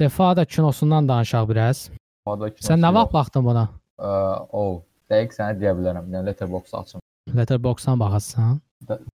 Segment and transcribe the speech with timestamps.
[0.00, 1.90] Defada kinosundan danışaq biraz.
[2.26, 3.62] Havada Sən nə vaxt baxdın buna?
[3.96, 4.08] Ə,
[4.52, 4.64] o,
[5.10, 6.10] dəqiq sənə deyə bilərəm.
[6.12, 7.02] Yəni Letterboxd açım.
[7.38, 8.58] Letterboxd-dan baxasan.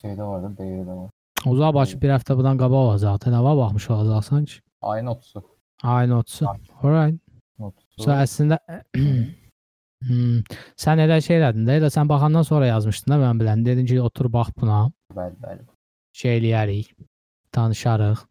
[0.02, 1.12] Şeydə var da, deyir də var.
[1.52, 3.34] Uzağa başı bir həftə bundan qabaq olacaqdı.
[3.36, 4.58] Nə vaxt baxmış olacaqsan ki?
[4.82, 5.44] Ayın 30-u.
[5.84, 6.50] Ayın 30-u.
[6.84, 7.22] Alright.
[7.60, 8.04] 30-u.
[8.04, 8.58] So əslində
[10.08, 10.42] hmm,
[10.82, 13.66] sən elə şey elədin də, elə sən baxandan sonra yazmışdın da mən bilən.
[13.70, 14.84] Dedin ki, otur bax buna.
[15.14, 15.66] Bəli, bəli.
[16.18, 16.94] Şey eləyərik.
[17.56, 18.26] Danışarıq.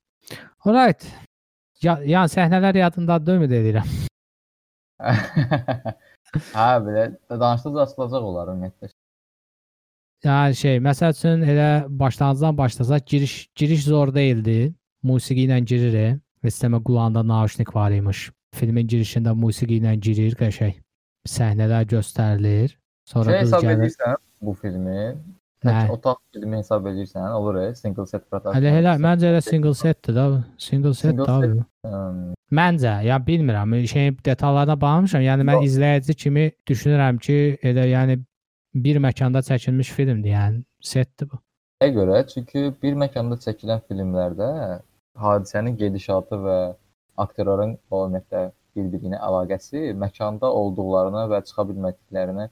[0.67, 1.07] Alright.
[1.83, 3.87] Ya, yəni səhnələr yadındadır mı deyirəm.
[5.01, 5.13] hə,
[6.87, 8.91] belə danışdıqca açılacaq olar ümumiyyətlə.
[10.27, 11.69] Yəni şey, məsəl üçün elə
[12.03, 14.75] başlanğıcdan başlasaq, giriş giriş zor deyildi.
[15.03, 16.21] Musiqi ilə giririk.
[16.45, 18.31] Sistemə qulağında naushnik var imiş.
[18.57, 20.77] Filmin girişində musiqi ilə girir, qəşəng.
[21.29, 22.77] Səhnələr göstərilir.
[23.09, 24.17] Sonra Şey qız gəlir.
[24.41, 25.17] bu filmi,
[25.61, 28.57] Tək otaq filmi hesab edirsən, olur e, single set production.
[28.57, 30.25] Hələ elə məncə elə single setdir da.
[30.57, 31.37] Single set da.
[32.61, 35.23] Məncə, ya bilmirəm, şey detallarına baxmışam.
[35.27, 35.67] Yəni mən Yox.
[35.69, 37.37] izləyici kimi düşünürəm ki,
[37.71, 38.17] elə yəni
[38.75, 41.41] bir məkanda çəkilmiş filmdir, yəni setdir bu.
[41.83, 42.23] Nəyə görə?
[42.33, 44.49] Çünki bir məkanda çəkilən filmlərdə
[45.21, 46.57] hadisənin gedişatı və
[47.21, 52.49] aktyorların ümumiyyətlə bir-birinə əlaqəsi məkanda olduqlarına və çıxa bilmədiklərinə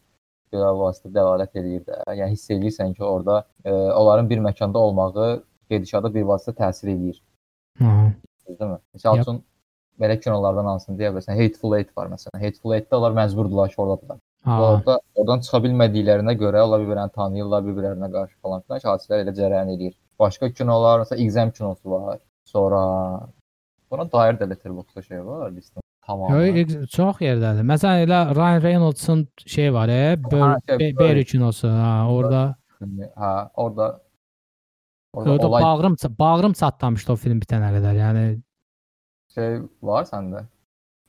[0.55, 1.99] görə vasitə dəlalət eləyir də.
[2.21, 5.29] Yəni hiss edirsən ki, orada e, onların bir məkanda olmağı
[5.71, 7.21] gedişata bir vasitə təsir eləyir,
[7.81, 8.79] değil mi?
[8.97, 9.43] Məsəl üçün
[10.01, 11.39] belə kinolardan hansını deyə bilərsən?
[11.43, 12.41] Hateful Eight var məsələn.
[12.45, 14.21] Hateful Eight-də onlar məcburdular ki, oradadılar.
[14.47, 19.75] Orada oradan çıxa bilmədiklərinə görə onlar bir-birini tanıyırlar, bir-birlərinə qarşı falan filan hadisələr elə cərəyan
[19.75, 19.97] edir.
[20.19, 22.23] Başqa kinolar, məsələn, Exam kinosu var.
[22.49, 22.81] Sonra
[23.91, 25.83] buna dair də Letterboxd şey var, listin
[26.63, 27.65] ex- çox yerdədir.
[27.69, 30.57] Məsələn elə Ryan Reynolds'un şey var, e, Ha.
[31.01, 31.69] Berry kinosu.
[31.69, 32.43] Ha, orada
[32.81, 34.01] Hə, orada
[35.13, 37.97] orada orada olay bağrım bağrım çatlamışdı o film bitənə qədər.
[38.05, 38.25] Yəni
[39.35, 40.45] şey var səndə.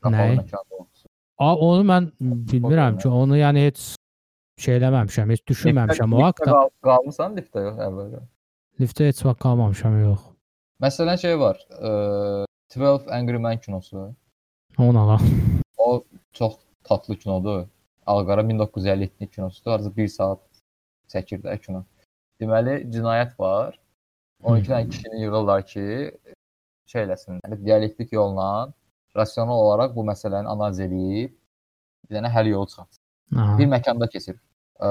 [0.03, 1.07] Qapalı məkanda olsun.
[1.37, 2.11] a, onu mən
[2.51, 3.95] bilmirəm ki, onu yəni heç
[4.59, 8.21] şey eləməmişəm, heç düşünməmişəm o Liftdə qal- Qalmısan liftdə yox əvvəlcə.
[8.79, 10.25] Liftə heç vaxt qalmamışam, yox.
[10.83, 11.59] Məsələn şey var.
[11.69, 12.45] Ə,
[12.75, 14.15] 12 Angry Men kinosu.
[14.79, 15.19] Ona la.
[15.77, 16.03] O
[16.33, 16.53] çox
[16.83, 17.65] tatlı kinodur.
[18.05, 19.71] Ağqara 1957 kinosudur.
[19.71, 20.39] Arası 1 saat
[21.11, 21.83] çəkir də kino.
[22.39, 23.79] Deməli, cinayət var.
[24.43, 25.83] 12 dənə kişini yığırlar ki,
[26.87, 28.71] şey eləsin, yəni dialektik yolla
[29.15, 31.35] rasional olaraq bu məsələni analiz edib
[32.07, 33.03] bir dənə həll yolu çıxartsın.
[33.59, 34.39] Bir məkanda keçir.
[34.79, 34.89] Ə,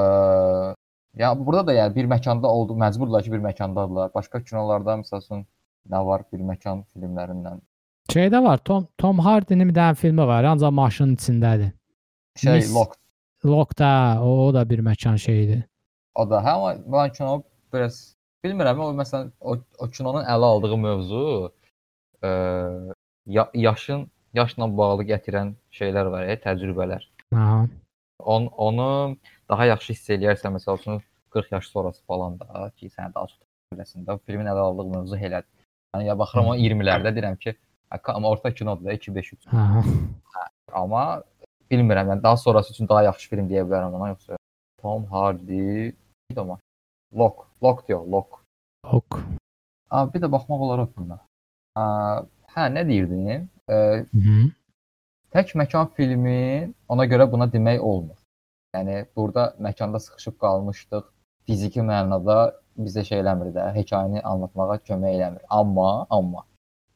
[1.23, 4.13] ya burada da yəni bir məkanda oldu, məcburdular ki, bir məkandadırlar.
[4.15, 5.47] Başqa kinolarda məsəl üçün
[5.89, 7.65] nə var bir məkan filmlərindən.
[8.13, 11.73] Şeydə var, Tom Tom Hardy'nin bir dənə filmi var, ancaq maşının içindədir.
[12.37, 12.97] Şey, Mis- Lock
[13.45, 15.63] Lockda, o, o da bir məkan şeyidir.
[16.15, 17.43] O da hə amma mən kino
[17.75, 17.99] biraz
[18.45, 21.25] bilmirəm o məsələn o, o kinonun ələ aldığı mövzu
[22.23, 22.31] ə,
[23.27, 27.05] ya, yaşın yaşla bağlı gətirən şeylər var, ya, təcrübələr.
[27.35, 27.61] Aha.
[28.19, 29.17] On, onu
[29.49, 33.39] daha yaxşı hiss eləyərsən məsəl üçün 40 yaş sonrası falan da ki, sənə daha çox
[33.75, 35.49] biləsən də filmin ələ aldığı mövzu elədir.
[35.95, 39.49] Yəni ya baxıram o 20-lərdə deyirəm ki, hə, amma orta kinodur da 2-5-3.
[39.53, 39.85] Aha.
[40.73, 41.23] Amma
[41.71, 44.37] bilmirəm, yəni daha sonrası üçün daha yaxşı film deyə bilərəm ona yoxsa
[44.83, 45.93] Tom Hardy,
[46.31, 46.61] bir də var.
[47.17, 48.41] Lock, Lock diyor, Lock.
[48.85, 49.19] Ok.
[49.91, 51.19] Abi bir də baxmaq olar o filmə.
[51.77, 51.87] Hə,
[52.55, 53.49] hə, nə deyirdin?
[53.69, 54.51] Hı -hı.
[55.33, 58.17] tək məkan filmi ona görə buna demək olmur.
[58.77, 61.05] Yəni burada məkanda sıxışıb qalmışdıq.
[61.47, 65.43] Fiziki mənada bizə şey eləmir də, hekayəni anlatmağa kömək eləmir.
[65.49, 66.45] Amma, amma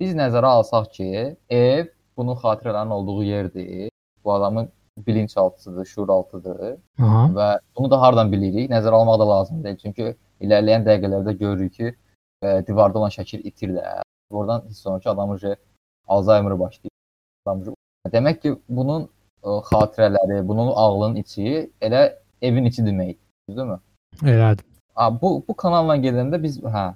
[0.03, 1.09] biz nəzərə alsaq ki,
[1.51, 1.87] ev
[2.19, 3.91] bunun xatirələrin olduğu yerdir.
[4.25, 4.69] Bu adamın
[5.07, 7.23] bilinçaltıdır, şuuraltıdır Aha.
[7.37, 8.71] və bunu da hardan bilirik?
[8.71, 9.79] Nəzərə almaq da lazım deyil.
[9.83, 11.95] Çünki irəliləyən dəqiqələrdə görürük ki,
[12.43, 14.03] e, divarda olan şəkil itir də.
[14.31, 15.41] Oradan hiss olunur ki, adamın
[16.09, 16.91] Alzheimer başlayır.
[17.47, 17.75] Adam je-
[18.13, 19.09] Demək ki, bunun
[19.43, 22.03] ə, xatirələri, bunun ağlının içi elə
[22.43, 23.79] evin içi deməkdir, düzdürmü?
[24.23, 24.65] Elədir.
[24.97, 26.93] A, bu bu kanalla gedəndə biz hə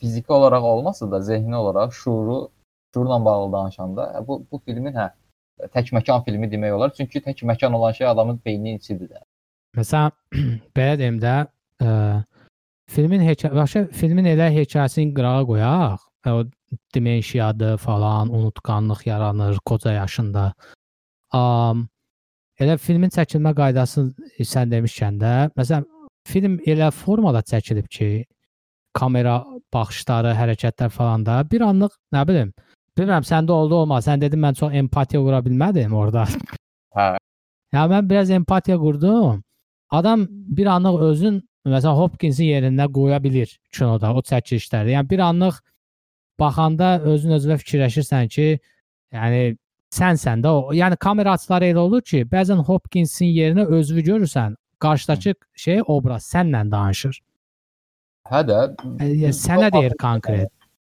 [0.00, 2.50] fiziki olaraq olmasa da zehni olaraq şuuru
[2.94, 5.10] şuurla bağlı danışanda hə, bu bu filmin hə
[5.74, 6.92] tək məkan filmi demək olar.
[6.96, 9.22] Çünki tək məkan olan şey adamın beyninin içidir də.
[9.76, 10.14] Məsələn,
[10.76, 11.34] belə deyim də,
[11.82, 11.90] ə,
[12.90, 16.06] filmin hekayə, başa filmin elə hekayəsini qırağa qoyaq.
[16.26, 16.44] ə, O
[16.94, 20.52] demensiyadır falan, unutqanlıq yaranır qoca yaşında.
[21.32, 21.86] Am,
[22.60, 24.08] elə filmin çəkilmə qaydası
[24.40, 25.86] sən demişkən də, məsələn,
[26.28, 28.10] film elə formada çəkilib ki,
[28.94, 29.42] kamera
[29.74, 32.52] baxışları, hərəkətlər falan da bir anlıq, nə bilim,
[32.98, 34.06] bilmirəm səndə oldu olmaz.
[34.08, 36.24] Sən dedin mən çox empatiya qura bilmədim orada.
[36.96, 37.10] Hə.
[37.72, 39.42] Ya mən biraz empatiya qurdum.
[39.90, 44.94] Adam bir anlıq özün məsələn Hopkinsin yerində qoya bilir kinoda, o çəkilişlərdə.
[44.96, 45.60] Yəni bir anlıq
[46.40, 48.48] baxanda özün özünə fikirləşirsən ki,
[49.14, 49.56] Yəni
[49.94, 50.72] sənsən də o.
[50.76, 56.64] Yəni kamera açıları elə olur ki, bəzən Hopkinsin yerinə özünü görürsən, qarşıdakı şey obraz sənlə
[56.70, 57.20] danışır.
[58.28, 58.62] Hə də.
[59.36, 60.50] Sənə deyir konkret.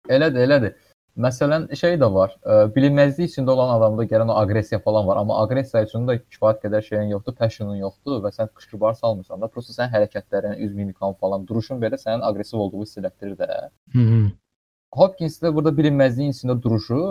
[0.09, 0.77] Elədir, elədir.
[1.19, 2.31] Məsələn, şey də var.
[2.47, 6.61] Ə, bilinməzlik içində olan adamda gələn o aqressiya falan var, amma aqressiya üçün də kifayət
[6.63, 11.17] qədər şeyin yoxdur, passionun yoxdur və sən qışqırbar salmırsan da, prosta sənin hərəkətlərin, üz mimikan
[11.19, 13.49] falan, duruşun belə sənin aqressiv olduğunu hiss elətdirir də.
[13.95, 14.21] -hı.
[15.01, 17.01] Hopkins də burada bilinməzliyin içində duruşu,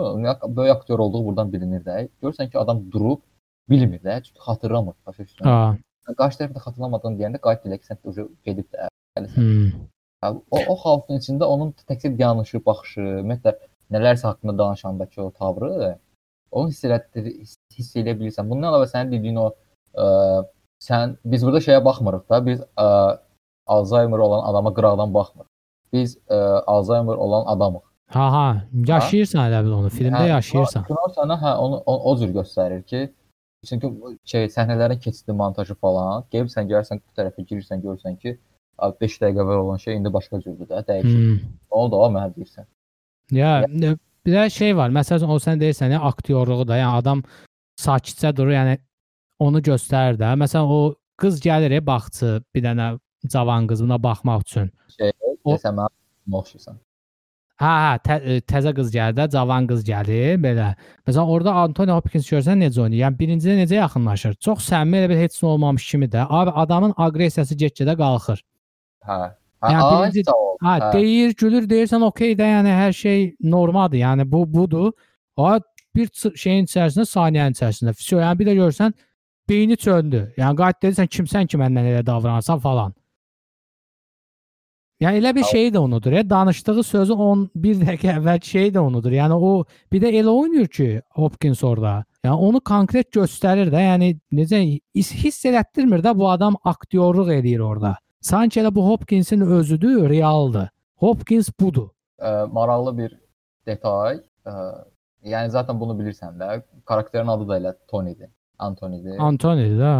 [0.57, 2.07] böyük aktyor olduğu buradan bilinir də.
[2.23, 3.21] Görürsən ki, adam durub
[3.69, 5.45] bilmir də, çünki xatırlamır başa düşürsən.
[5.45, 5.77] Ha.
[6.17, 8.89] Qarşı tərəfdə xatırlamadığını deyəndə qayıt dilə ki, sən uje gedib də.
[9.17, 9.37] Həlisən.
[9.37, 9.71] Hı.
[10.27, 13.53] O o xalqın içində onun təkcə yanlışı, baxışı, ümumiyyətlə
[13.95, 15.95] nələrsə haqqında danışandakı o tavrı
[16.51, 17.29] onu hiss elətdir,
[17.75, 18.47] hiss, edə bilirsən.
[18.49, 20.07] Bundan əlavə sənin dediyin o ə,
[20.83, 22.89] sən biz burada şeyə baxmırıq da, biz ə,
[23.69, 25.51] Alzheimer olan adama qıraqdan baxmırıq.
[25.93, 26.39] Biz ə,
[26.73, 27.85] Alzheimer olan adamıq.
[28.09, 28.45] Ha ha,
[28.87, 30.87] yaşayırsan elə bil onu, filmdə yaşayırsan.
[30.89, 33.03] Kino sənə hə onu o, o cür göstərir ki,
[33.69, 33.91] çünki
[34.31, 38.39] şey səhnələrin keçidi montajı falan, gəlirsən, gəlirsən bu tərəfə girirsən, görürsən ki,
[39.01, 41.19] 5 dəqiqə əvvəl olan şey indi başqa cürdür də, dəyişir.
[41.19, 41.39] Hmm.
[41.69, 42.65] Onu da o mənə deyirsən.
[43.31, 44.89] Ya ne- bir də şey var.
[44.89, 47.23] Məsələn, o sən deyirsən ya aktyorluğu da, yəni adam
[47.79, 48.77] sakitcə durur, yəni
[49.39, 50.33] onu göstərir də.
[50.43, 54.69] Məsələn, o qız gəlir, e, baxçı, bir dənə cavan qız buna baxmaq üçün.
[55.43, 55.89] O- Desən mənə
[56.41, 56.77] oxşayırsan.
[57.59, 60.69] Hə, hə, tə, e, təzə qız gəlir də, cavan qız gəlir, belə.
[61.07, 63.01] Məsələn, orada Anthony Hopkins görsən necə oynayır?
[63.03, 64.37] Yəni birincidə necə yaxınlaşır?
[64.45, 66.25] Çox səmimi elə bir heç nə olmamış kimi də.
[66.29, 68.39] Abi adamın aqressiyası get-gedə qalxır.
[69.09, 69.19] Hə.
[69.63, 70.55] Hə, Yəni ay, birinci- sağ ol.
[70.61, 70.93] Ha, Hə.
[70.93, 73.97] deyir, gülür, deyirsən okey də, yəni hər şey normaldır.
[74.05, 74.91] Yəni bu budur.
[75.37, 75.49] O
[75.95, 77.93] bir ç- şeyin içərisində, saniyənin içərisində.
[77.97, 78.93] Fisyo, yəni bir də görsən
[79.49, 80.21] beyni çöndü.
[80.37, 82.93] Yəni qayıt deyirsən kimsən ki məndən elə davranırsan falan.
[84.99, 86.11] Yəni elə bir şey də unudur.
[86.11, 89.11] Ya danışdığı sözü 11 dəqiqə əvvəl şey də unudur.
[89.15, 92.03] Yəni o bir də elə oynayır ki Hopkins orada.
[92.25, 93.79] Yəni onu konkret göstərir də.
[93.85, 94.59] Yəni necə
[94.95, 97.95] hiss hiss elətdirmir də bu adam aktyorluq eləyir orada.
[98.21, 100.69] Sanki elə bu Hopkinsin özüdür, realdır.
[100.99, 101.89] Hopkins budur.
[102.19, 103.13] Ə, maraqlı bir
[103.67, 104.19] detay.
[104.45, 104.55] Ə,
[105.23, 106.61] yəni zaten bunu bilirsən də.
[106.85, 108.29] Karakterin adı da elə Tony'dir.
[108.59, 109.19] Anthony'dir.
[109.19, 109.93] Anthony da.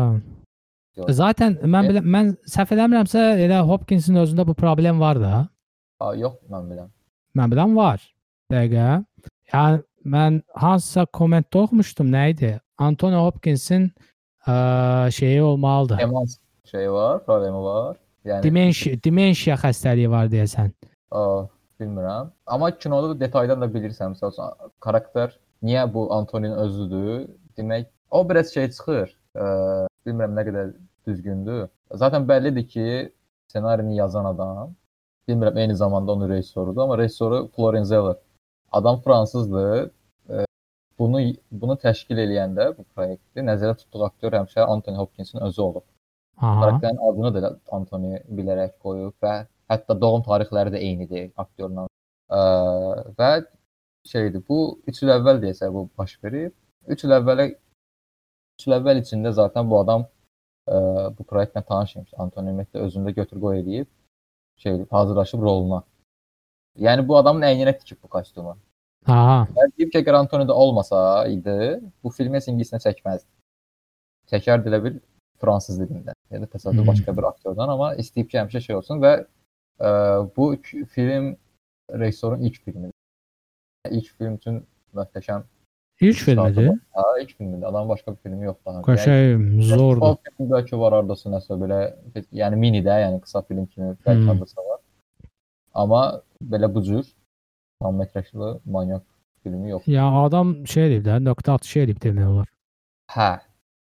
[0.98, 1.12] Yox.
[1.16, 5.45] Zaten mən belə mən səhv eləmirəmsə elə Hopkinsin özündə bu problem var da.
[6.04, 6.89] Ha, yox, mən bilirəm.
[7.39, 8.04] Mən bilən var.
[8.51, 8.89] Dəqiqə.
[9.54, 12.51] Yəni mən hansısa kommentdə oxumuşdum, nə idi?
[12.80, 13.89] Anthony Hopkinsin
[14.48, 16.04] ə, şeyi olmalıdır.
[16.04, 16.38] Demans
[16.71, 17.98] şey var, problemi var.
[18.30, 20.74] Yəni Demensiya, demensiya xəstəliyi var deyəsən.
[21.12, 21.22] Ə,
[21.81, 22.31] bilmirəm.
[22.46, 25.34] Amma kinoda da detaydan da bilirsən, məsəl üçün karakter
[25.66, 27.28] niyə bu Antonin özüdür?
[27.58, 29.16] Demək, o biraz şey çıxır.
[29.36, 29.48] Ə,
[30.06, 30.74] bilmirəm nə qədər
[31.08, 31.68] düzgündür.
[32.04, 32.88] Zaten bəllidir ki,
[33.50, 34.76] ssenarini yazan adam,
[35.28, 38.18] bilmirəm eyni zamanda onun rejissorudur, amma rejissoru Florian Zeller.
[38.72, 39.90] Adam fransızdır.
[40.30, 40.46] Ə,
[41.00, 45.86] bunu bunu təşkil eləyəndə bu proyekti nəzərdə tutduğu aktyor həmişə Anthony Hopkinsin özü olub.
[46.39, 46.62] Aha.
[46.62, 49.33] Karakterin adını da elə Anthony bilərək qoyub və
[49.71, 51.88] hətta doğum tarixləri də eynidir aktyorla.
[52.31, 52.41] Ə,
[53.19, 53.31] və
[54.07, 56.56] şeydir, bu 3 il əvvəl desə bu baş verib.
[56.88, 60.80] 3 il əvvələ 3 il əvvəl içində zaten bu adam ə,
[61.18, 62.15] bu proyektlə tanış imiş.
[62.25, 63.89] Anthony Mackie özündə götür qoy eləyib
[64.63, 65.83] şey hazırlaşıb roluna.
[66.80, 68.56] Yəni bu adamın əyninə tikib bu kostyumu.
[69.07, 69.44] Aha.
[69.56, 73.28] Və deyib ki, əgər Anthony da olmasa idi, bu filmi heç ingiliscə çəkməzdi.
[74.31, 74.99] Çəkərdi elə bil
[75.42, 76.14] fransız dilində.
[76.31, 76.88] Ya da təsadüf Mhm.
[76.88, 79.14] başqa bir aktyordan, amma istəyib ki, həmişə şey olsun və
[79.80, 80.56] ə, bu
[80.96, 81.36] film
[81.94, 82.94] rejissorun ilk filmidir.
[83.90, 84.66] İlk film üçün
[84.96, 85.42] möhtəşəm.
[86.02, 86.69] İlk filmidir.
[86.96, 87.64] Ha, ilk filmidir.
[87.68, 88.72] Adamın başqa bir filmi yoxdur.
[88.72, 90.18] Yəni, Qəşəng, zordur.
[90.38, 91.80] Filmi bəlkə var ardası nəsə belə,
[92.31, 94.28] yəni mini də, yəni qısa film kimi bəlkə Hmm.
[94.28, 94.80] hardasa var.
[95.74, 97.06] Amma belə bu cür
[97.81, 99.02] tam metrajlı manyak
[99.44, 99.88] filmi yox.
[99.88, 102.48] Ya adam şey deyib də, nöqtə atışı edib demək olar.
[103.12, 103.40] Hə.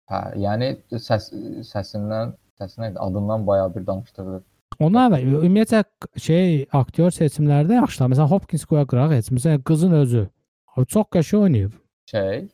[0.09, 1.29] Hə, yəni səs
[1.69, 4.43] səsindən, səsinə adından bayağı bir danışdırır.
[4.81, 5.83] Ona əvvəl ümumiyyətlə
[6.23, 8.13] şey aktyor seçimlərdə yaxşılar.
[8.15, 9.29] Məsələn Hopkins qoya qıraq heç.
[9.35, 10.29] Məsələn qızın özü.
[10.77, 11.73] O çox qəşəng oynayıb.
[12.07, 12.49] Şey,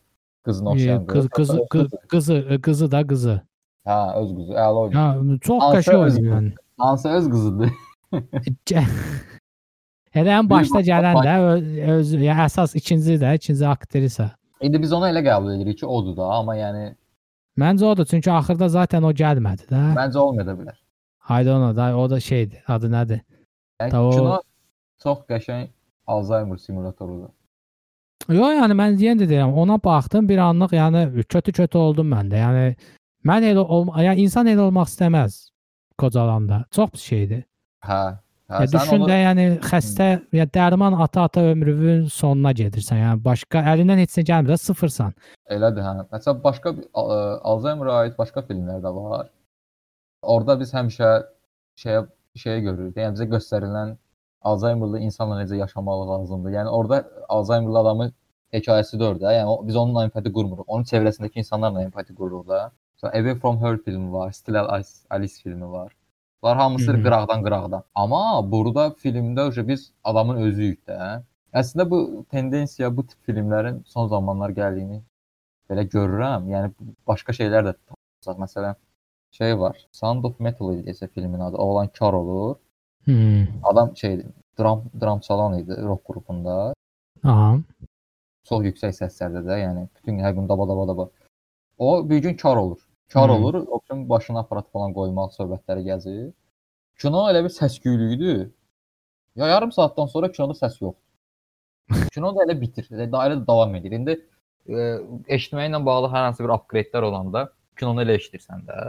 [0.45, 3.37] qızın E, oxşayan Qız qızı qı- qızı qızı da qızı.
[3.87, 4.53] Hə, öz qızı.
[4.53, 4.93] Əla oyun.
[4.93, 6.53] Ya çox Hansı qəşəng öz oynayıb yəni.
[6.79, 7.71] Hansı öz qızıdır?
[10.15, 14.31] Elə ən başda bax- gələn bax- də ö- öz ya əsas ikinci də, ikinci aktrisa.
[14.63, 16.95] İndi biz onu elə qəbul edirik ki, odur da, amma yəni
[17.59, 19.81] Məncə odur, çünki axırda zaten o gəlmədi də.
[19.95, 20.77] məncə olmaya da bilər.
[21.19, 22.63] Hayda ona da o da şeydir.
[22.69, 23.21] Adı nədir?
[23.81, 24.41] Yəni Ta o- kino
[25.03, 25.69] çox qəşəng
[26.07, 27.31] Alzheimer simulatorudur.
[28.29, 32.37] Yox, yəni mən yenə də deyirəm, ona baxdım bir anlıq, yəni kötü-kötü oldum mən də.
[32.45, 32.77] Yəni
[33.25, 35.51] mən elə olma, yəni insan elə olmaq istəməz
[35.99, 36.65] qocalanda.
[36.71, 37.45] Çox pis şeydir.
[37.85, 38.19] Hə.
[38.51, 42.99] Hə, Ya düşün onu də, yəni xəstə ya dərman ata-ata ömrünün sonuna gedirsən.
[43.01, 45.15] Yəni başqa əlindən heç nə gəlmir, sıfırsan.
[45.57, 45.95] elədir hə.
[46.13, 47.05] Məsələn başqa ə,
[47.53, 49.31] Alzheimer'a aid başqa filmlər də var.
[50.23, 51.15] Orada biz həmişə
[51.81, 52.05] şeyə
[52.37, 52.97] şeyə görürük.
[52.97, 53.97] Yəni bizə göstərilən
[54.43, 56.51] Alzheimer'lı insanla necə yaşamaq lazımdır.
[56.59, 58.13] Yəni orada Alzheimer'lı adamın
[58.53, 59.33] hekayəsi də orada.
[59.33, 60.65] Yəni biz onunla empati qurmuruq.
[60.69, 62.71] Onun çevrəsindəki insanlarla empati qururuq da.
[62.97, 65.93] So Away from Her filmi var, Still Alice, Alice filmi var.
[66.45, 67.03] Bunlar hamısı Hı -hı.
[67.03, 67.83] qıraqdan qıraqdan.
[67.95, 71.23] Amma burada filmdə uje biz adamın özüyük də.
[71.55, 75.01] Əslində bu tendensiya bu tip filmlərin son zamanlar gəldiyini
[75.71, 76.43] belə görürəm.
[76.55, 76.69] Yəni
[77.07, 78.37] başqa şeylər də tapacaq.
[78.45, 78.75] Məsələn,
[79.31, 79.77] şey var.
[79.93, 81.57] Sound of Metal desə filmin adı.
[81.57, 82.57] Oğlan kar olur.
[83.05, 83.47] Hmm.
[83.63, 84.27] Adam şeydir,
[84.59, 86.75] dram dram çalan idi rock qrupunda.
[87.25, 87.59] Aha.
[88.49, 91.09] Çox yüksək səslərdə də, yəni bütün hər gün daba daba daba.
[91.79, 92.81] O bir gün kar olur.
[93.14, 93.37] Kar Hmm.
[93.37, 96.33] olur, o bütün başına aparat falan qoymaq söhbətləri gəzir.
[96.99, 98.50] Kino elə bir səs-küylüydü.
[99.37, 101.02] Ya yarım saatdan sonra kinoda səs yoxdur.
[102.14, 102.88] Kino da elə bitir.
[102.90, 103.94] Elə dairə də davam edir.
[104.00, 104.16] İndi
[104.66, 104.88] e,
[105.38, 107.44] eşitməklə bağlı hər hansı bir upgrade-lər olanda
[107.78, 108.83] kinonu elə eşidirsən də.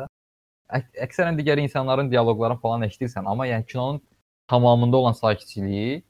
[0.80, 4.02] Əks əksərən digər insanların dialoqlarını falan eşidirsən, amma yəni kinonun
[4.50, 6.04] tamamında olan sakitçiliyi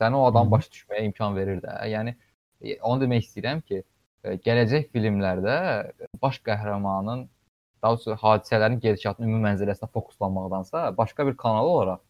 [0.00, 1.78] sənə o adam başa düşməyə imkan verir də.
[1.88, 2.16] Yəni
[2.60, 3.84] e, onu demək istəyirəm ki,
[4.24, 5.56] e, gələcək filmlərdə
[6.22, 7.30] baş qəhrəmanın
[7.82, 12.00] daha doğrusu hadisələrin gedişatının ümumi mənzərəsinə fokuslanmaqdansa, başqa bir kanal olaraq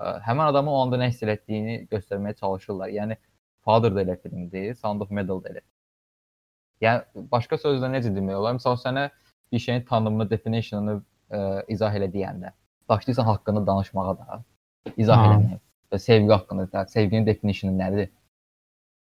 [0.00, 2.88] ə, həmin adamın o anda nə hiss etdiyini göstərməyə çalışırlar.
[2.96, 3.16] Yəni
[3.64, 5.64] Father da elə filmdir, Sound of Metal da elə.
[6.84, 8.56] Yəni başqa sözlə necə demək olar?
[8.56, 9.08] Məsələn, sənə
[9.52, 11.40] bir şeyin tanımını, definitionunu ə,
[11.74, 12.52] izah elə deyəndə,
[12.88, 14.42] başlayırsan haqqında danışmağa da,
[14.96, 15.26] izah Ha.
[15.32, 15.60] eləməyə.
[15.98, 18.10] Sevgi haqqında da, sevginin definitionu nədir?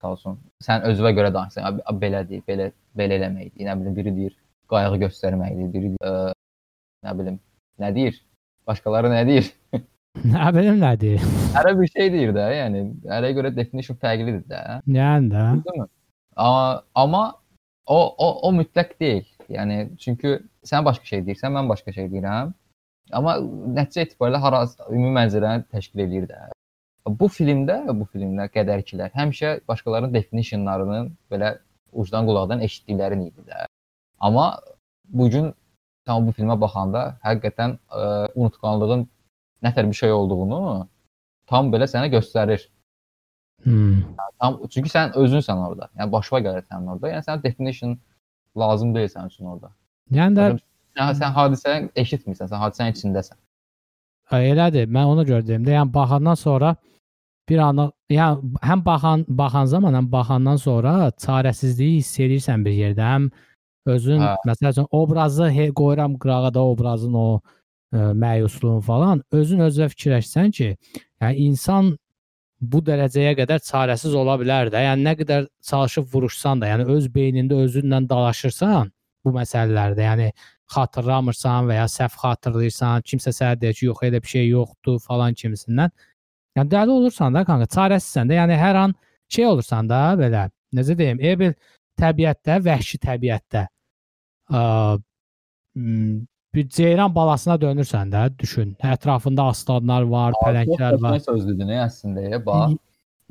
[0.01, 0.39] Sağ olsun.
[0.65, 3.65] Sən özünə görə danışsan, "Abi, abi, belədir, belə belə eləməkdir.
[3.67, 4.35] Nə bilim, biri deyir,
[4.71, 7.41] qayğı göstərməkdir, biri deyir, ə, nə bilim,
[7.83, 8.21] nə deyir?
[8.69, 9.49] Başqaları nə deyir?
[10.21, 11.23] Nə bilim nədir?
[11.55, 14.61] Hərə bir şey deyir də, yəni hərə görə definition fərqlidir də.
[14.85, 15.45] Yəni də.
[15.57, 15.87] Düzdürmü?
[16.35, 17.23] Amma amma
[17.87, 19.25] o o o mütləq deyil.
[19.49, 20.37] Yəni çünki
[20.69, 22.53] sən başqa şey deyirsən, mən başqa şey deyirəm.
[23.11, 23.35] Amma
[23.79, 26.45] nəticə etibarilə hara ümumi mənzərəni təşkil eləyir də.
[27.19, 31.57] Bu filmdə, bu filmdə qədərkilər həmişə başqalarının definitionlarının belə
[31.91, 33.65] ucdan qulaqdan eşitdiklərini idi də.
[34.23, 34.45] Amma
[35.09, 35.51] bu gün
[36.07, 39.05] tam bu filmə baxanda həqiqətən ə, unutqanlığın
[39.65, 40.61] nətər bir şey olduğunu
[41.51, 42.69] tam belə sənə göstərir.
[43.63, 44.03] Hmm.
[44.39, 45.89] Tam çünki sən özünsən orada.
[45.99, 47.11] Yəni başına gəlir sənin orada.
[47.15, 47.97] Yəni sənə definition
[48.59, 49.73] lazım deyil sənin üçün orada.
[50.11, 50.47] Yəni də
[50.99, 53.37] Yəni sən hadisəni eşitmirsən, sən hadisənin içindəsən.
[54.31, 54.89] Ə, Elədir.
[54.93, 56.75] Mən ona görə dedim də, yəni baxandan sonra
[57.49, 60.93] bir anda, yəni həm baxan baxan zaman, həm baxandan sonra
[61.25, 63.09] çarəsizliyi hiss edirsən bir yerdə.
[63.15, 63.31] Həm
[63.85, 64.35] özün Hə.
[64.47, 67.27] məsəl üçün obrazı he, qoyuram qırağa da obrazın o
[67.93, 70.69] ə, məyusluğun falan, özün özünə fikirləşsən ki,
[71.21, 71.93] yəni insan
[72.61, 74.81] bu dərəcəyə qədər çarəsiz ola bilər də.
[74.87, 78.91] Yəni nə qədər çalışıb vuruşsan da, yəni öz beynində özünlə dalaşırsan
[79.23, 80.31] bu məsələlərdə, yəni
[80.73, 85.35] xatırlamırsan və ya səhv xatırlayırsan, kimsə sənə deyir ki, yox elə bir şey yoxdur falan
[85.37, 85.91] kimisindən.
[86.57, 88.39] Yəni dəli olursan da kanka, çarəsizsən də.
[88.39, 88.95] Yəni hər an
[89.33, 90.47] şey olursan da belə.
[90.73, 91.19] Necə deyim?
[91.21, 91.55] Elə bir
[91.99, 93.65] təbiətdə, vəhşi təbiətdə
[94.53, 94.61] ə,
[96.53, 98.75] bir ceyran balasına dönürsən də, düşün.
[98.83, 101.17] Ətrafında aslanlar var, pələnglər var.
[101.17, 102.75] Nə sözdür nə əslində, bax.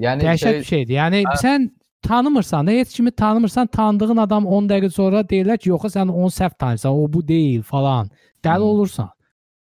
[0.02, 0.94] Yəni Dəhşət şey, bir şeydir.
[0.96, 1.36] Yəni Hə.
[1.42, 1.68] sən
[2.02, 6.30] tanımırsan da, heç kimi tanımırsan, tanıdığın adam 10 dəqiqə sonra deyirlər ki, yox sən onu
[6.34, 8.10] səhv tanıyırsan, o bu deyil falan.
[8.44, 8.70] Dəli Hmm.
[8.72, 9.10] olursan.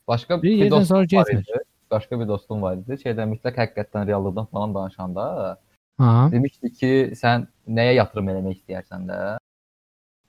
[0.07, 1.41] başqa Bir bir dostum sonra var getmir.
[1.41, 1.59] idi.
[1.91, 2.91] Başqa bir dostum var idi.
[3.03, 5.57] Şeydə mütləq həqiqətdən reallıqdan falan danışanda
[5.97, 6.29] Ha.
[6.31, 9.19] demişdi ki, sən nəyə yatırım eləmək istəyirsən də.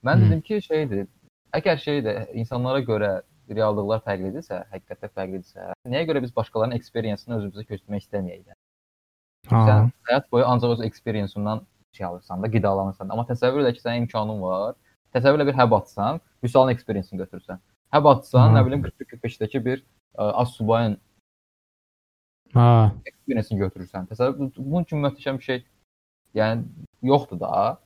[0.05, 0.25] Mən Hı.
[0.25, 1.07] dedim ki, şeydir.
[1.53, 7.63] Əgər şey də insanlara görə reallıqlar fərqlidirsə, həqiqətdə fərqlidirsə, nəyə görə biz başqalarının experience-ını özümüzə
[7.69, 8.53] köçürmək istəməyək də?
[9.47, 9.61] Ha.
[9.67, 11.61] Sən həyat boyu ancaq öz experience-undan
[11.93, 13.09] şey alırsan da, qidalanırsan.
[13.09, 14.75] Amma təsəvvür elə ki, sənin imkanın var.
[15.15, 17.57] Təsəvvür elə bir həb atsan, Vüsalın experience-ni götürsən.
[17.95, 18.59] Həb atsan, Ha.
[18.59, 19.79] nə bilim 41-45-dəki bir
[20.17, 20.97] ə, az subayın
[22.53, 22.91] Ha.
[23.05, 24.05] experience-ni götürürsən.
[24.11, 25.63] Təsəvvür bu- bunun kimi möhtəşəm bir şey
[26.35, 26.63] yəni
[27.01, 27.79] yoxdur da.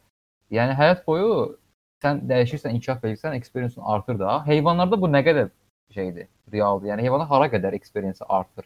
[0.51, 1.57] Yəni həyat boyu
[2.03, 4.41] sən dəyişirsən, inkişaf edirsən, experience-in artır da.
[4.45, 5.49] Heyvanlarda bu nə qədər
[5.93, 6.87] şeydir, realdır.
[6.93, 8.65] Yəni heyvana hara qədər experience artır.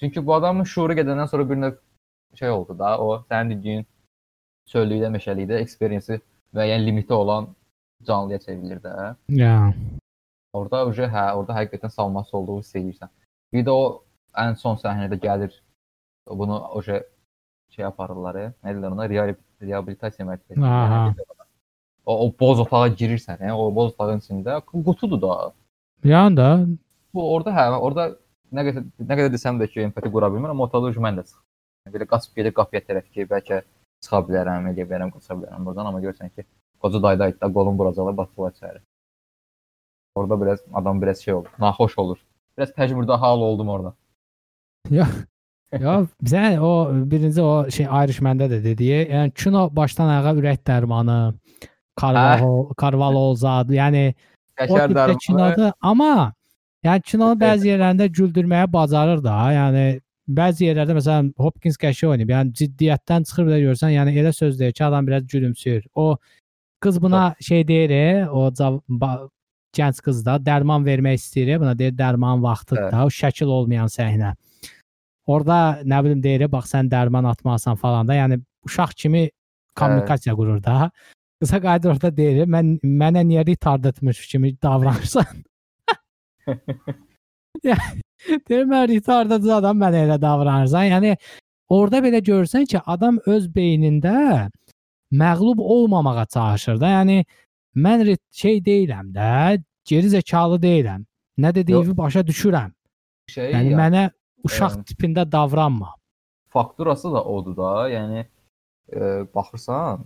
[0.00, 1.76] Çünki bu adamın şuuru gedəndən sonra bir növ
[2.34, 3.86] şey oldu da, o sənin dediyin
[4.72, 6.20] çöllükdə, meşəlikdə experience
[6.54, 7.52] müəyyən limiti olan
[8.02, 9.14] canlıya çevrilir də.
[9.28, 9.74] Ya.
[10.52, 13.10] Orda uje hə, orada həqiqətən salması olduğu hiss edirsən.
[13.52, 13.86] Bir də o
[14.34, 15.54] ən son səhnədə gəlir
[16.30, 17.02] bunu uje
[17.74, 19.06] şey aparırlar, e, nə deyirlər ona,
[20.28, 20.60] mərkəzi.
[20.62, 21.00] Aha.
[21.10, 21.26] Yəni,
[22.06, 25.36] o, o boz otağa girirsən, hə, o boz otağın içində qutudur da.
[26.04, 26.48] Yəni də
[27.14, 28.08] Bu orada hə, orada
[28.54, 31.94] nə qədər nə qədər desəm də ki, empati qura bilmirəm, motoda mən də çıxıram.
[31.94, 33.60] Belə qaçıb gedib qapıya tərəf ki, bəlkə
[34.04, 36.46] çıxa bilərəm, edə bilərəm, qaça bilərəm buradan, amma görsən ki,
[36.82, 38.82] qoca dayda itdə qolun vuracaqlar, batırlar içəri.
[40.14, 42.18] Orada biraz adam biraz şey olur, naxoş olur.
[42.58, 43.94] Biraz təcrübədə hal oldum orada.
[44.90, 45.06] Ya
[45.80, 46.70] ya bizə o
[47.10, 51.34] birinci o şey Irishman-da da dediyi, yəni kino başdan ayağa ürək dərmanı,
[52.00, 55.18] Carvalho, Carvalho zad, yəni o Şəkər tipdə dərmanı.
[55.26, 56.32] kinoda, amma
[56.84, 59.36] yəni kinonu bəzi yerlərində güldürməyə bacarır da.
[59.54, 59.84] Yəni
[60.38, 62.32] bəzi yerlərdə məsələn Hopkins qəşəng oynayıb.
[62.34, 65.84] Yəni ciddiyyətdən çıxır də görsən, yəni elə söz deyir ki, adam biraz gülümsüyür.
[65.94, 66.16] O
[66.80, 68.50] qız buna şey deyir, e, o
[69.74, 72.90] gənc qız da dərman vermək istəyir, e, buna deyir dərman vaxtıdır Hə.
[72.92, 74.34] da, o şəkil olmayan səhnə.
[75.26, 79.30] Orda nə bilim deyir, e, bax sən dərman atmasan falan da, yəni uşaq kimi
[79.76, 80.90] kommunikasiya qurur da.
[81.40, 85.42] Qısa qayıdır orada deyir, mən mənə niyə retard etmiş kimi davranırsan?
[88.48, 90.84] Deyir mən retardacı adam mənə elə davranırsan.
[90.92, 91.16] Yəni
[91.72, 94.48] orada belə görsən ki, adam öz beynində
[95.12, 96.92] məğlub olmamağa çalışır da.
[96.98, 97.24] Yəni
[97.76, 101.04] mən şey deyiləm də, geri zəkalı deyiləm.
[101.38, 102.70] Nə dediyimi başa düşürəm.
[103.28, 104.02] Şey, Yəni ya, mənə
[104.44, 104.84] uşaq Əm.
[104.88, 105.94] tipində davranma.
[106.54, 107.88] fakturası da odur da.
[107.90, 108.24] Yəni
[108.92, 109.00] e,
[109.34, 110.04] baxırsan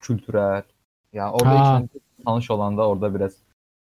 [0.00, 0.62] kültürel,
[1.12, 1.76] yəni orada Ha.
[1.78, 3.34] ikinci tanış olanda orada biraz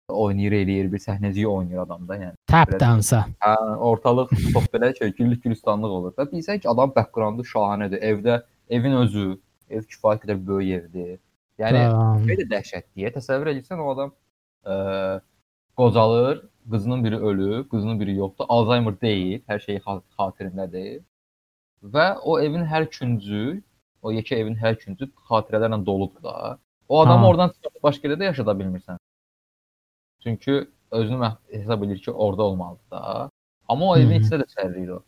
[0.10, 2.34] oynayır eləyir, bir səhnəcik oynayır adamda, yəni.
[2.48, 3.26] Tap dansa.
[3.40, 6.24] Hə, ortalıq çox belə şey, güllük gülistanlıq olur da.
[6.24, 8.02] Bilsən ki, adam backgroundu şahanədir.
[8.02, 9.38] Evdə evin özü,
[9.70, 11.20] ev kifayət qədər böyük evdir.
[11.62, 11.86] Yəni.
[12.28, 14.12] Belə dəhşətliyə təsəvvür edirsən o adam
[14.66, 15.22] ə,
[15.78, 18.46] qocalır, qızının biri ölüb, qızının biri yoxdur.
[18.50, 21.04] Alzheimer deyil, hər şey xat- xatirindədir.
[21.84, 23.62] Və o evin hər küncü,
[24.02, 26.58] o yekə evin hər küncü xatirələrlə doludur da.
[26.90, 27.30] O adamı Ha.
[27.30, 28.98] oradan çıxarıb başqa yerdə yaşada bilmirsən.
[30.24, 33.30] Çünki özünü hesab edir ki, orada olmalıdır da.
[33.68, 35.04] Amma o evin içində də çərliyir o.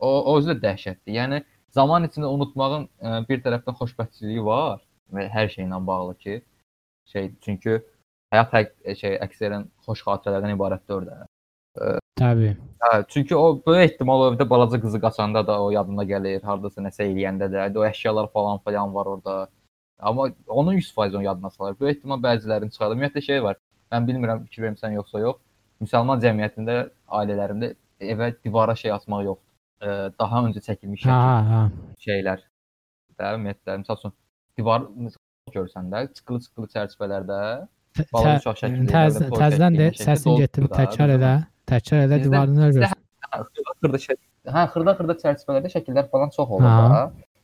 [0.00, 1.12] O, o özü də dəhşətdir.
[1.14, 4.80] Yəni zaman içində unutmağın ə, bir tərəfdən xoşbəxtçiliyi var
[5.12, 6.42] və hər şeylə bağlı ki,
[7.12, 7.82] şey çünki
[8.32, 11.18] həyat həq e, şey əksərən xoş xatirələrdən ibarətdir də.
[12.20, 12.52] Təbii.
[12.82, 16.84] Hə, çünki o böyük ehtimal o evdə balaca qızı qaçanda da o yadına gəlir, hardasa
[16.84, 19.36] nəsə eləyəndə də, o əşyalar falan falan var orada.
[19.98, 21.76] Amma onun 100% onu yadına salır.
[21.80, 22.96] Böyük ehtimal bəzilərini çıxarır.
[22.96, 23.58] Ümumiyyətlə şey var.
[23.92, 25.38] Mən bilmirəm fikir vermisən yoxsa yox.
[25.82, 26.76] Müsəlman cəmiyyətində,
[27.18, 29.48] ailələrində evə divara şey asmaq yoxdur.
[29.82, 31.62] Ə, daha öncə çəkilmiş şəkil ha.
[32.02, 32.42] şeylər.
[33.18, 34.16] Də ümumiyyətlə, məsəl üçün
[34.58, 34.88] divar
[35.54, 37.38] görsən də, çıxılı-çıxılı çərçivələrdə
[37.92, 38.06] Tə-
[38.40, 41.32] uşaq şəklində, təz- Təzədən də şəkildə səsin getdi, təkrar elə.
[41.68, 43.00] Təkrar elə divarını görürsən.
[43.32, 44.16] xırda-xırda
[44.54, 47.02] hə, xırda-xırda çərçivələrdə şəkillər falan çox olur da.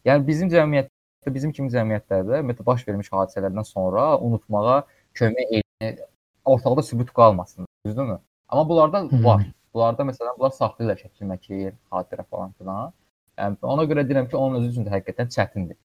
[0.08, 4.82] Yəni bizim cəmiyyətdə, bizim kimi cəmiyyətlərdə ümumiyyətlə baş vermiş hadisələrdən sonra unutmağa
[5.14, 6.04] kömək edir.
[6.44, 8.18] Ortalıqda sübut qalmasın, düzdürmü?
[8.48, 9.24] Amma bunlarda Hı.
[9.24, 9.42] var.
[9.74, 12.92] Bunlarda məsələn bunlar saxlayırlar şəkil məkil, xatirə falan filan.
[13.38, 15.76] Yəni ona görə deyirəm ki, onun özü üçün də həqiqətən çətindir.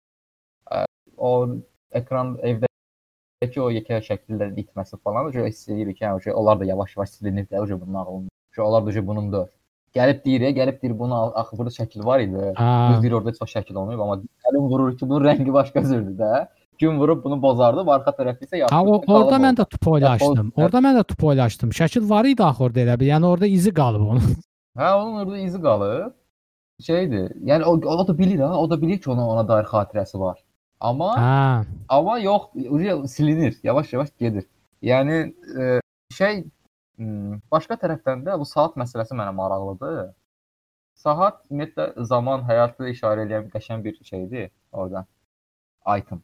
[1.18, 1.50] O
[1.92, 2.38] ekran
[3.44, 7.46] evdəki o yekə şəkillərin itməsi falan, o hiss edirik ki, yəni, onlar da yavaş-yavaş silinir
[7.46, 8.30] də, o bunun ağlında.
[8.58, 9.48] Onlar da bunundur.
[9.96, 12.54] Gəlib deyir, gəlib deyir bunu al- axı burada şəkil var idi.
[12.90, 16.48] Düz deyir orada vaxt şəkil olmayıb, amma gəlin vurur ki, bunun rəngi başqa cürdür də.
[16.80, 18.76] Gün vurub bunu bozardı, arxa tərəfi isə yaxşı.
[18.76, 20.50] Ha, o, orada mən də tupoylaşdım.
[20.50, 21.70] Futbol- Orada mən də tupoylaşdım.
[21.70, 23.06] Şəkil var idi axı orada elə bir.
[23.14, 24.26] Yəni orada izi qalıb onun.
[24.80, 26.14] Hə, onun orada izi qalıb.
[26.82, 27.30] Şeydir.
[27.46, 30.42] Yəni o, o da bilir ha, o da bilir ki, ona ona dair xatirəsi var.
[30.84, 31.66] Amma Ha.
[31.90, 34.46] amma yox, ucu silinir, yavaş-yavaş gedir.
[34.82, 35.80] Yəni e,
[36.12, 36.44] şey
[36.98, 40.12] m, başqa tərəfdən də bu saat məsələsi mənə maraqlıdır.
[41.00, 45.06] Saat ümumiyyətlə zaman, həyatı işarə edən qəşəng bir şeydir orada.
[45.98, 46.22] Item.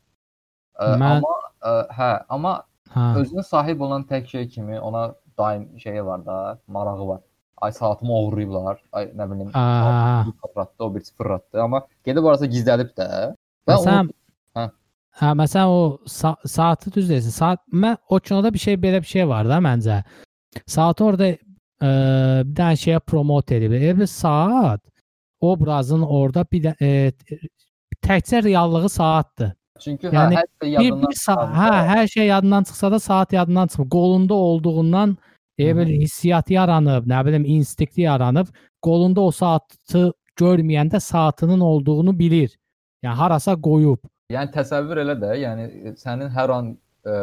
[0.80, 2.54] E, Mən- amma e, hə, amma
[2.89, 3.13] Ha.
[3.22, 7.22] özünə sahib olan tək şey kimi ona daim şeyi var da, marağı var.
[7.58, 8.84] Ay saatımı oğurlayıblar.
[8.91, 9.52] Ay nə bilim.
[10.41, 13.36] Qapratdı, o bir sıfırlatdı, amma gedib arası gizlədib də.
[13.67, 14.10] Və Məsələn,
[15.19, 17.36] hə, məsələn o sa saatı düz deyirsən.
[17.36, 20.02] Saat mən o kinoda bir şey belə bir şey var da məncə.
[20.67, 21.38] Saatı orada e,
[21.82, 23.74] bir dənə şeyə promote edib.
[23.78, 24.82] Elə bir saat
[25.41, 27.12] obrazın orada bir də e,
[28.06, 29.56] təkcə reallığı saatdır.
[29.80, 31.17] çünki Yəni, hə, hər şey yadından bir
[31.56, 33.89] hə, hər şey yadından çıxsa da saat yadından çıxmır.
[33.89, 35.17] Qolunda olduğundan
[35.60, 38.48] elə bir hissiyat yaranıb, nə bilim instinkti yaranıb.
[38.82, 42.56] Qolunda o saatı görməyəndə saatının olduğunu bilir.
[43.04, 44.00] Yəni harasa qoyub.
[44.29, 46.67] Yəni təsəvvür elə də, yəni sənin hər an
[47.07, 47.13] ə,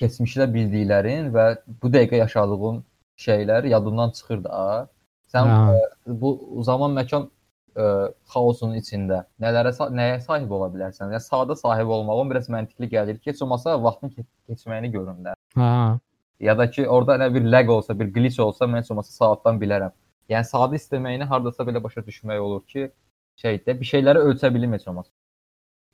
[0.00, 1.44] keçmişdə bildiklərin və
[1.82, 2.78] bu dəqiqə yaşadığın
[3.20, 4.62] şeylər yadından çıxır da.
[5.28, 5.58] Sən Ha.
[5.74, 6.30] ə, bu
[6.64, 7.28] zaman məkan
[7.76, 7.90] ə,
[8.32, 11.12] xaosunun içində nələrə nəyə sahib ola bilərsən?
[11.12, 15.36] Yəni saata sahib olmağın biraz məntiqli gəlir ki, heç olmasa vaxtın ke keçməyini görün də.
[15.60, 15.98] Ha.
[16.40, 19.60] Ya da ki orada nə bir lag olsa, bir glitch olsa mən heç olmasa saatdan
[19.60, 19.92] bilərəm.
[20.32, 22.88] Yəni sadə istəməyini hardasa belə başa düşmək olur ki,
[23.44, 25.12] şeydə bir şeyləri ölçə bilim heç olmasa.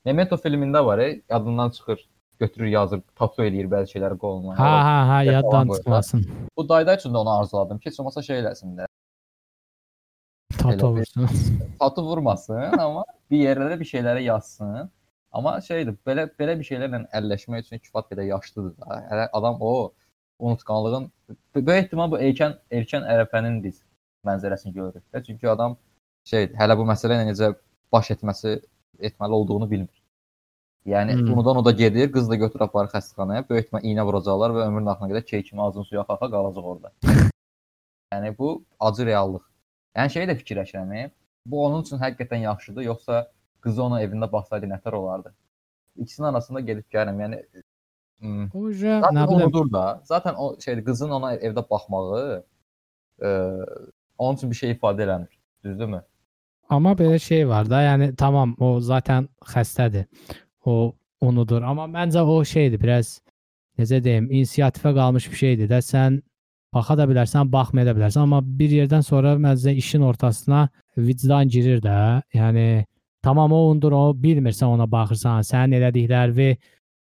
[0.06, 2.02] Memento filmində var, e, yadından çıxır,
[2.38, 4.54] götürür yazır, tatu eləyir bəzi şeyləri qoluna.
[4.58, 6.26] Ha ha ha yaddan çıxmasın.
[6.56, 8.86] Bu dayda üçün də onu arzuladım ki, heç olmasa şey eləsin də.
[10.64, 11.28] Bir- vursun.
[11.80, 14.90] Tatu vurmasın, amma bir yerlərə bir şeyləri yazsın.
[15.32, 19.00] Amma şeydir, belə belə bir şeylərlə əlləşmək üçün kifayət qədər yaşlıdır da.
[19.10, 19.92] Hələ adam o
[20.38, 21.10] unutqanlığın
[21.54, 23.82] böyük ehtimal bu erkən erkən ərəfənin biz
[24.26, 25.24] mənzərəsini görürük də.
[25.26, 25.76] Çünki adam
[26.24, 27.52] şey hələ bu məsələ ilə necə
[27.92, 28.60] baş etməsi
[28.98, 29.95] etməli olduğunu bilmir.
[30.86, 31.32] Yəni Hmm.
[31.32, 34.86] unudan o da gedir, qız da götürüb aparır xəstəxanaya, böyük ehtimal iynə vuracaqlar və ömrünün
[34.92, 36.92] axırına qədər key kimi ağzını suya axa qalacaq orada.
[38.14, 39.42] yəni bu acı reallıq.
[39.96, 41.10] Yəni şeyi də fikirləşirəm,
[41.46, 43.26] bu onun üçün həqiqətən yaxşıdır, yoxsa
[43.66, 45.34] qızı ona evində baxsaydı nətər olardı?
[45.96, 47.18] İkisinin arasında gedib gəlirəm.
[47.24, 47.42] Yəni
[48.20, 49.72] hmm, Zaten nə bilim.
[49.72, 50.00] da.
[50.04, 52.44] Zaten o şeydir, qızın ona evdə baxmağı
[53.22, 53.28] e,
[54.18, 55.32] onun üçün bir şey ifadə eləmir.
[55.64, 56.02] Düzdürmü?
[56.68, 60.06] Amma belə şey var da, yəni tamam o zaten xəstədir.
[60.66, 61.62] O unudur.
[61.62, 63.20] Amma məncə o şeydir, biraz
[63.78, 65.80] necə deyim, inisiativə qalmış bir şeydir də.
[65.84, 66.20] Sən
[66.74, 70.66] baxa da bilərsən, baxmaya da bilərsən, amma bir yerdən sonra məncə işin ortasına
[70.98, 71.98] vicdan girir də.
[72.34, 72.84] Yəni
[73.22, 76.50] tamam o unudur, o bilmirsən ona baxırsan, sənin elədiklərini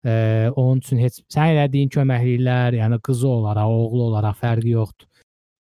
[0.04, 0.14] e,
[0.54, 5.08] onun üçün heç sən elədiyin köməkliklər, yəni qızı olaraq, oğlu olaraq fərqi yoxdur.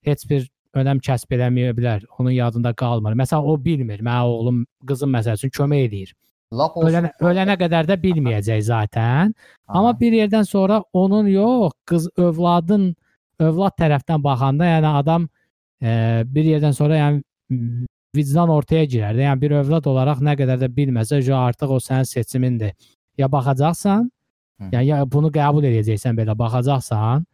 [0.04, 0.46] Heç bir
[0.78, 2.04] önəm kəsb eləməyə bilər.
[2.18, 3.16] Onun yadında qalmır.
[3.18, 4.02] Məsələn, o bilmir.
[4.02, 6.14] Mənim oğlum, qızım məsəl üçün kömək eləyir.
[6.58, 6.90] Lap olsun.
[6.90, 9.34] Ölənə, ölənə qədər də bilməyəcək zaten.
[9.68, 10.00] Amma Aha.
[10.00, 12.92] bir yerdən sonra onun yox, qız övladın
[13.42, 15.26] övlad tərəfdən baxanda, yəni adam
[15.82, 19.14] e, bir yerdən sonra yəni m, vicdan ortaya girər.
[19.16, 19.26] də.
[19.28, 22.74] Yəni bir övlad olaraq nə qədər də bilməsə, jo artıq o sənin seçimindir.
[23.18, 24.10] Ya baxacaqsan,
[24.60, 24.70] Hı.
[24.72, 27.26] yəni ya bunu qəbul edəcəksən belə baxacaqsan,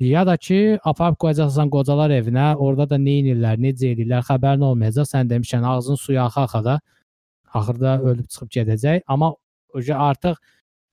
[0.00, 5.08] ya da ki, aparıb qoyacaqsan qocalar evinə, orada da nə edirlər, necə edirlər, xəbərin olmayacaq.
[5.08, 6.80] Sən demişsən ağzın suya axa-axa da
[7.54, 9.02] axırda ölüb çıxıb gedəcək.
[9.06, 9.34] Amma
[9.74, 10.36] artıq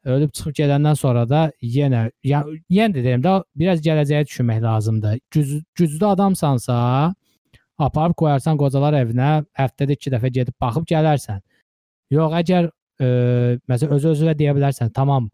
[0.06, 5.20] ölüb çıxıb gedəndən sonra da yenə ya yenə də deyirəm də biraz gələcəyə düşünmək lazımdır.
[5.32, 6.78] Güc, güclü adamsansa,
[7.78, 11.42] aparıb qoyarsan qocalar evinə, həftədə 2 dəfə gedib baxıb gələrsən.
[12.16, 12.70] Yox, əgər
[13.02, 13.08] e,
[13.70, 15.30] məsələn öz özünə deyə bilərsən, tamam,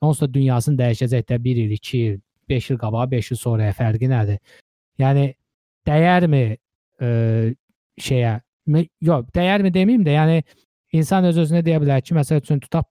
[0.00, 3.76] onsuz da dünyasını dəyişəcək də 1 il, 2 il, 5 il qabağa, 5 il sonraya
[3.76, 4.40] fərqi nədir?
[5.02, 5.28] Yəni
[5.86, 7.08] dəyərmi e,
[8.00, 10.42] şeyə yox, dəyərmi deməyim də, yəni
[10.96, 12.86] insan öz özünə deyə bilər ki, məsəl üçün tutaq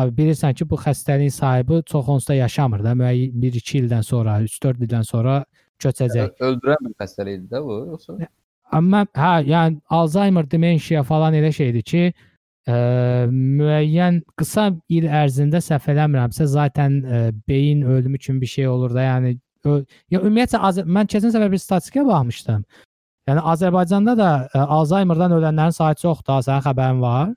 [0.00, 4.38] abi bilirsən ki, bu xəstəliyin sahibi çox onsuz da yaşamır da, müəyyən 1-2 ildən sonra,
[4.46, 5.44] 3-4 ildən sonra
[5.82, 6.30] köçəcək.
[6.40, 8.16] Ö- öldürən bir xəstəlik idi də bu, yoxsa?
[8.72, 12.02] Amma hə, yəni Alzheimer, demensiya falan elə şeydir ki,
[12.70, 12.76] ə,
[13.32, 19.02] müəyyən qısa il ərzində səhv eləmirəmsə, zaten ə, beyin ölümü kimi bir şey olur da,
[19.08, 19.34] yəni
[19.66, 19.80] ö,
[20.10, 22.64] ya ümumiyyətlə Azər- mən keçən səfər bir statistikaya baxmışdım.
[23.28, 27.34] Yəni Azərbaycanda da ə, Alzheimerdan ölənlərin sayı çoxdur, ha, sənin xəbərin var?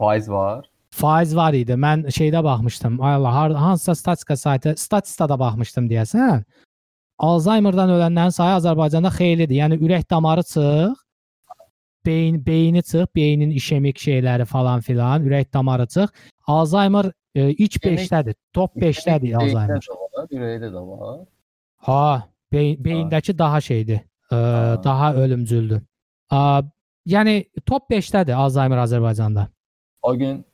[0.00, 0.64] Faiz var.
[0.96, 1.76] Faiz var idi.
[1.78, 2.96] Mən şeydə baxmışdım.
[3.04, 6.42] Ay Allah, hansısa statistika saytı, statistikada baxmışdım deyəsən.
[7.20, 9.54] Alzheimerdan ölənlərin sayı Azərbaycanda xeylidir.
[9.60, 10.96] Yəni ürək damarı çıx,
[12.06, 16.08] beyin beyni çıx, beynin işemik şeyləri falan filan, ürək damarı çıx.
[16.46, 18.34] Alzheimer e, İşemik- 5-dədir.
[18.52, 19.78] Top 5-dədir Alzheimer.
[19.78, 21.18] Beyində də var, ürəkdə də var.
[21.86, 24.00] Ha, beyin, beyindəki daha şeydir.
[24.30, 24.82] Ə, Ha.
[24.84, 25.80] daha ölümcüldür.
[26.32, 26.40] Ə,
[27.06, 27.34] yəni
[27.66, 29.48] top 5-dədir Alzheimer Azərbaycanda.
[30.02, 30.44] O gün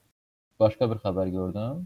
[0.61, 1.83] başqa bir xəbər gördüm.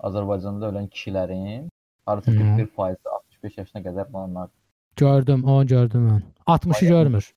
[0.00, 1.68] Azərbaycanda ölən kişilərin
[2.06, 2.66] artıq Hı.
[2.66, 4.48] 41% 65 yaşına qədər olanlar.
[4.96, 6.22] Gördüm, onu gördüm mən.
[6.46, 6.88] 60-ı Bayağı.
[7.04, 7.32] görmür.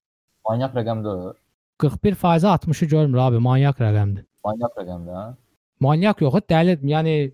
[0.49, 1.33] Manyak rəqəm deyil.
[1.77, 4.25] 41 faizi 60-ı görmür abi, manyak rəqəmdir.
[4.45, 5.37] Manyak rəqəmdir ha.
[5.79, 7.33] Manyak yox, dəli, yəni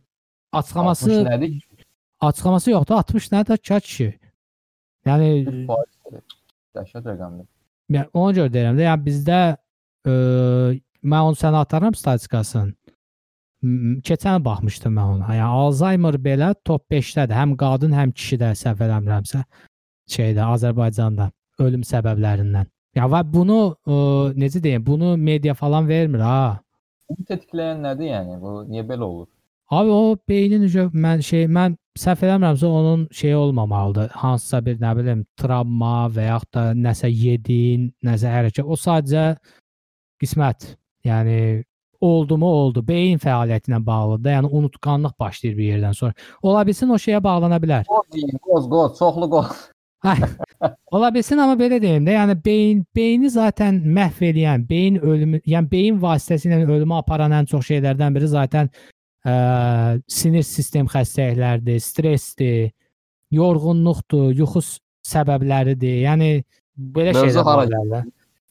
[0.51, 1.61] açıqlaması 60 nədir?
[2.21, 2.95] açıqlaması yoxdur.
[2.95, 4.09] 60 nədir ki kişi?
[5.05, 5.29] Yəni
[5.67, 6.38] 40%.
[6.77, 7.47] Dəhşət rəqəmdir.
[7.95, 10.13] yəni ona görə deyirəm də, yəni bizdə ə,
[11.01, 12.75] mən onu sənə ataram statistikasını.
[14.07, 15.33] Keçən baxmışdım mən ona.
[15.35, 17.35] Yəni Alzheimer belə top 5-dədir.
[17.35, 19.41] Həm qadın, həm kişidə səhv eləmirəmsə
[20.13, 22.69] şeydə Azərbaycanda ölüm səbəblərindən.
[22.95, 23.97] Ya və bunu ə,
[24.39, 26.61] necə deyim, bunu media falan vermir ha.
[27.09, 28.39] Bu tetikləyən nədir yəni?
[28.41, 29.27] Bu niyə belə olur?
[29.69, 34.09] Abi o beynin üzə mən şey mən səhv eləmirəmsə onun şey olmamalıdır.
[34.17, 38.65] Hansısa bir nə bilim travma və yaxud da nəsə yedin, nəsə hərəkət.
[38.65, 39.35] O sadəcə
[40.21, 40.71] qismət.
[41.05, 41.37] Yəni
[42.01, 42.83] oldu mu oldu.
[42.87, 44.39] Beyin fəaliyyəti ilə bağlıdır.
[44.39, 46.13] Yəni unutqanlıq başlayır bir yerdən sonra.
[46.41, 47.85] Ola bilsin o şeyə bağlana bilər.
[47.85, 49.53] Qoz, qoz, çoxlu qoz.
[50.03, 50.15] Hə.
[50.91, 55.71] Ola bilsin amma belə deyim də, yəni beyin beyni zaten məhv edən, beyin ölümü, yəni
[55.71, 58.71] beyin vasitəsilə ölümə aparan ən çox şeylərdən biri zaten
[59.25, 62.71] ə, sinir sistem xəstəlikləridir, stressdir.
[63.31, 64.61] yorğunluqdur, yuxu
[65.05, 65.99] səbəbləridir.
[66.05, 66.29] Yəni
[66.95, 67.67] belə Mövzu şeylər hara var.
[67.67, 68.07] bilər.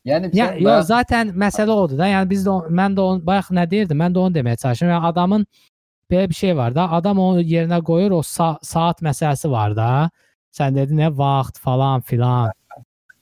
[0.07, 2.07] Yəni Ya, yo, bə- zaten məsələ odur da.
[2.07, 3.99] Yəni biz də mən də onu bayaq nə deyirdim?
[3.99, 4.93] Mən də onu deməyə çalışıram.
[4.95, 5.47] Yəni adamın
[6.11, 6.87] belə bir şey var da.
[6.91, 10.11] Adam onu yerinə qoyur, o sa saat məsələsi var da.
[10.55, 12.53] Sən dedin nə vaxt falan filan.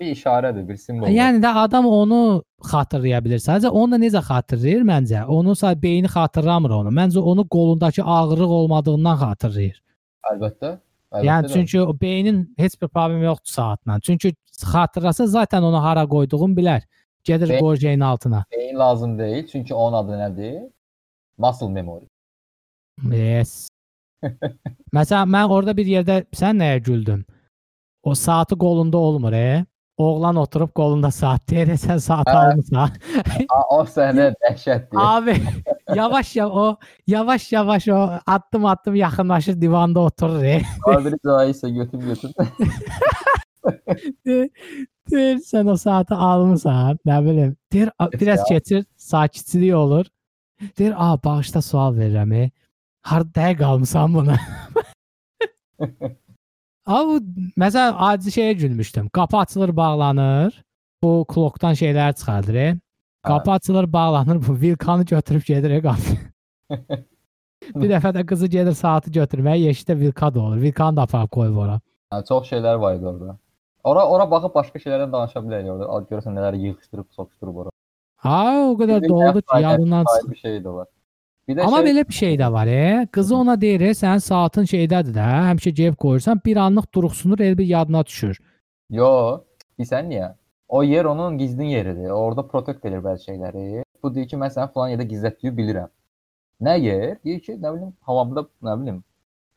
[0.00, 1.08] Bir işarədir, bir simvol.
[1.08, 3.40] Yəni də adam onu xatırlaya bilər.
[3.42, 5.24] Sadəcə onu da necə xatırlayır məncə?
[5.24, 6.92] Onu sadəcə beyni xatırlamır onu.
[6.98, 9.82] Məncə onu qolundakı ağrılıq olmadığından xatırlayır.
[10.32, 10.72] əlbəttə.
[11.12, 14.00] əlbəttə Yəni çünki o beynin heç bir problemi yoxdur saatla.
[14.00, 14.34] Çünki
[14.72, 16.82] xatırlasa zaten onu hara qoyduğunu bilər.
[17.24, 18.44] Gedir Beyin- qoyur şeyin altına.
[18.52, 20.70] beyin lazım deyil, çünki onun adı nədir?
[21.38, 22.06] Muscle memory.
[23.12, 23.68] Yes.
[24.94, 27.24] Məsələn mən orada bir yerdə sən nəyə güldün?
[28.02, 29.64] O saatı qolunda olmur, e?
[29.96, 32.32] Oğlan oturub qolunda saat deyir, "E, sən saat Hə.
[32.36, 32.90] almısan.
[33.48, 34.96] A, o səhnə dəhşətdir.
[35.00, 35.36] Abi
[35.94, 40.42] yavaş ya o yavaş yavaş o addım addım yaxınlaşır divanda oturur.
[40.42, 40.62] E.
[40.84, 42.30] Tabiri caizsə götür götür.
[45.10, 47.56] Deyir sən o saatı almısan, nə bilim.
[47.72, 50.06] Deyir "A, biraz keçir, sakitçilik olur.
[50.78, 52.34] Deyir, "A, bağışda sual verirəm.
[52.34, 52.50] E.
[53.02, 54.34] Harda dəqiq almısan bunu?"
[56.86, 57.18] Abi
[57.58, 59.08] məsələn adi şeyə gülmüşdüm.
[59.08, 60.62] Qapı açılır, bağlanır.
[61.02, 62.54] Bu klokdan şeylər çıxardır.
[62.54, 62.76] E.
[63.22, 64.38] Qapı açılır, bağlanır.
[64.48, 66.14] Bu vilkanı götürüb gedir e, qapı.
[67.80, 70.60] bir dəfə də qızı gedir saatı götürməyə, yeşikdə vilka da olur.
[70.62, 71.80] Vilkanı da aparıb qoyub ora.
[72.14, 73.38] Hə, çox şeylər var idi orada.
[73.84, 76.06] Ora ora baxıb başqa şeylərdən danışa bilərik orada.
[76.10, 77.74] Görürsən nələr yığışdırıb, soxuşdurub ora.
[78.22, 78.38] Ha,
[78.70, 80.30] o qədər doldu ki, yadından çıxır.
[80.30, 80.86] bir şey də var.
[81.48, 83.06] Bir də Amma şey, belə bir şey də var, e.
[83.12, 87.58] Qızı ona deyir, e, sənin saatın şeydədir də, həmişə ceyb qoyursan, bir anlıq duruxsunur, el
[87.58, 88.40] bir yadına düşür.
[88.90, 89.10] Yo,
[89.78, 90.32] bilsən niyə?
[90.68, 92.10] O yer onun gizlin yeridir.
[92.10, 93.84] Orada protekt edir bəzi şeyləri.
[94.02, 95.92] Bu deyir ki, mən səni falan yerdə gizlətdiyi bilirəm.
[96.66, 97.18] Nə yer?
[97.24, 99.04] Deyir ki, nə bilim, havamda, nə bilim,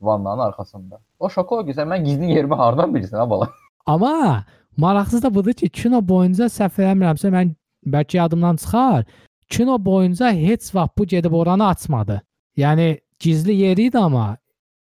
[0.01, 0.99] vannanın arxasında.
[1.19, 3.49] O şoka o sən mən gizlin yerimi hardan bilirsən ha bala?
[3.85, 4.45] Amma
[4.77, 9.05] maraqsız da budur ki, kino boyunca səhv eləmirəmsə mən bəlkə yadımdan çıxar.
[9.49, 12.21] Kino boyunca heç vaxt bu gedib oranı açmadı.
[12.57, 14.37] Yəni gizli yeri idi amma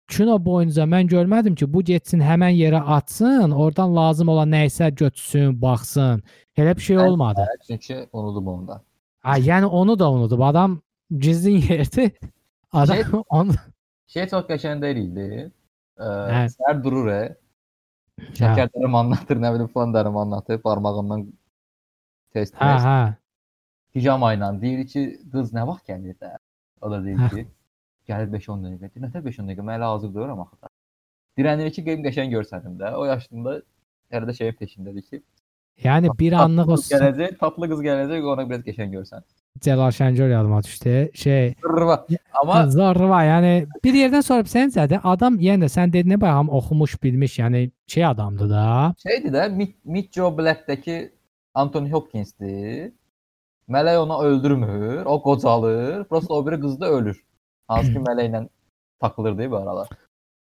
[0.10, 4.90] kino boyunca mən görmədim ki, bu getsin həmən yerə açsın, oradan lazım olan nə isə
[4.96, 6.24] götürsün, baxsın.
[6.58, 7.46] Elə bir şey olmadı.
[7.68, 8.82] Çünki unudum onu da.
[9.20, 10.40] Ha, yəni onu da unudub.
[10.40, 10.82] Adam
[11.18, 12.12] gizlin yerdi.
[12.74, 13.54] Adam Şey- onu
[14.08, 15.52] Şey çox qəşəng deyil idi.
[16.00, 16.42] Ə, Hə.
[16.56, 17.36] səhər durur, e,
[18.20, 21.28] Hə, şəkər dərimi anlatır, nə bilim, falan dərimi anlatır, barmağından
[22.34, 23.00] test hə, hə.
[23.94, 26.36] Pijama ilə deyir ki, qız nə vaxt gəlir də?
[26.82, 27.46] O da deyir ki,
[28.10, 28.92] gəlir 5-10 dəqiqə.
[28.94, 29.66] Deyir, nətər 5-10 dəqiqə?
[29.66, 30.72] Mən elə hazır dururam axı da.
[31.40, 32.94] Dirənir ki, qeym qəşəng görsənim də.
[33.00, 33.60] O yaşında
[34.14, 35.24] hələ də şeyin peşindədir ki,
[35.84, 39.24] Yəni bir anlıq o gələcək, tatlı qız gələcək, ona biraz qəşəng görsən.
[39.64, 40.96] Cəlal Şəngör yadıma düşdü.
[41.14, 42.06] Şey, Rıva.
[42.42, 47.40] Amma Zorba, yəni bir yerdən sonra səncədir adam yenə də sən dedin bayağım oxumuş, bilmiş,
[47.40, 48.94] yəni şey adamdır da.
[49.04, 51.12] şeydir də Meet Joe Black-dəki
[51.54, 52.92] Anthony Hopkins-dir.
[53.70, 57.24] Mələk onu öldürmür, o qocalır, prosta o biri qız da ölür.
[57.68, 58.48] Hansı ki mələklə
[59.00, 59.88] takılırdı bu aralar.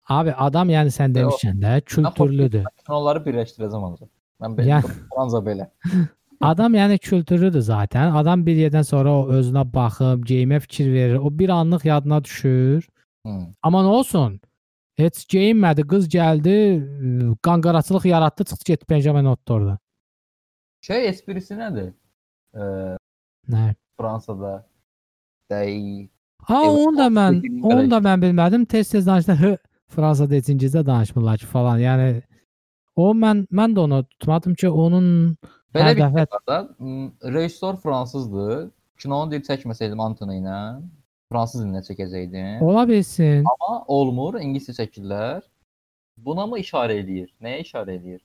[0.10, 2.66] Abi adam yəni sən demişsən də kültürlüdür.
[2.90, 4.10] Onları birləşdirəcəm ancaq.
[4.42, 5.70] Mən Yəni- belə, anca belə.
[6.42, 8.12] Adam yəni kültürlüdür zaten.
[8.12, 11.16] Adam bir yerdən sonra o özünə baxıb, geyimə fikir verir.
[11.16, 12.90] O bir anlıq yadına düşür.
[13.26, 13.32] Hı.
[13.64, 14.42] Amma nə olsun?
[15.00, 16.56] Heç geyinmədi, qız gəldi,
[17.44, 19.78] qanqaraçılıq yaratdı, çıxdı getdi Benjamin Otto orada.
[20.82, 21.94] Şey esprisi nədir?
[22.56, 22.98] Ee,
[23.50, 23.76] Nə?
[24.00, 24.66] Fransada
[25.52, 26.08] dey
[26.46, 28.66] Ha, Evet, onu da mən, Fransız onu da mən bilmədim.
[28.66, 29.34] Tez-tez danışdı.
[29.40, 29.58] Hı,
[29.90, 31.80] Fransada İngilizcə danışmırlar ki falan.
[31.80, 32.22] Yəni
[32.96, 35.38] o mən mən də onu tutmadım ki, onun
[35.76, 36.58] Belə Hər bir dəfə- şey var da.
[36.80, 38.70] m, Rejissor fransızdır.
[39.00, 40.60] Kinonu deyir çəkməsəydim Antony ilə
[41.32, 42.62] fransız dilində çəkəcəkdim.
[42.64, 43.44] ola bilsin.
[43.52, 45.42] Amma olmur, ingiliscə çəkirlər.
[46.18, 47.34] Buna mı işarə eləyir?
[47.42, 48.22] Nəyə işarə eləyir?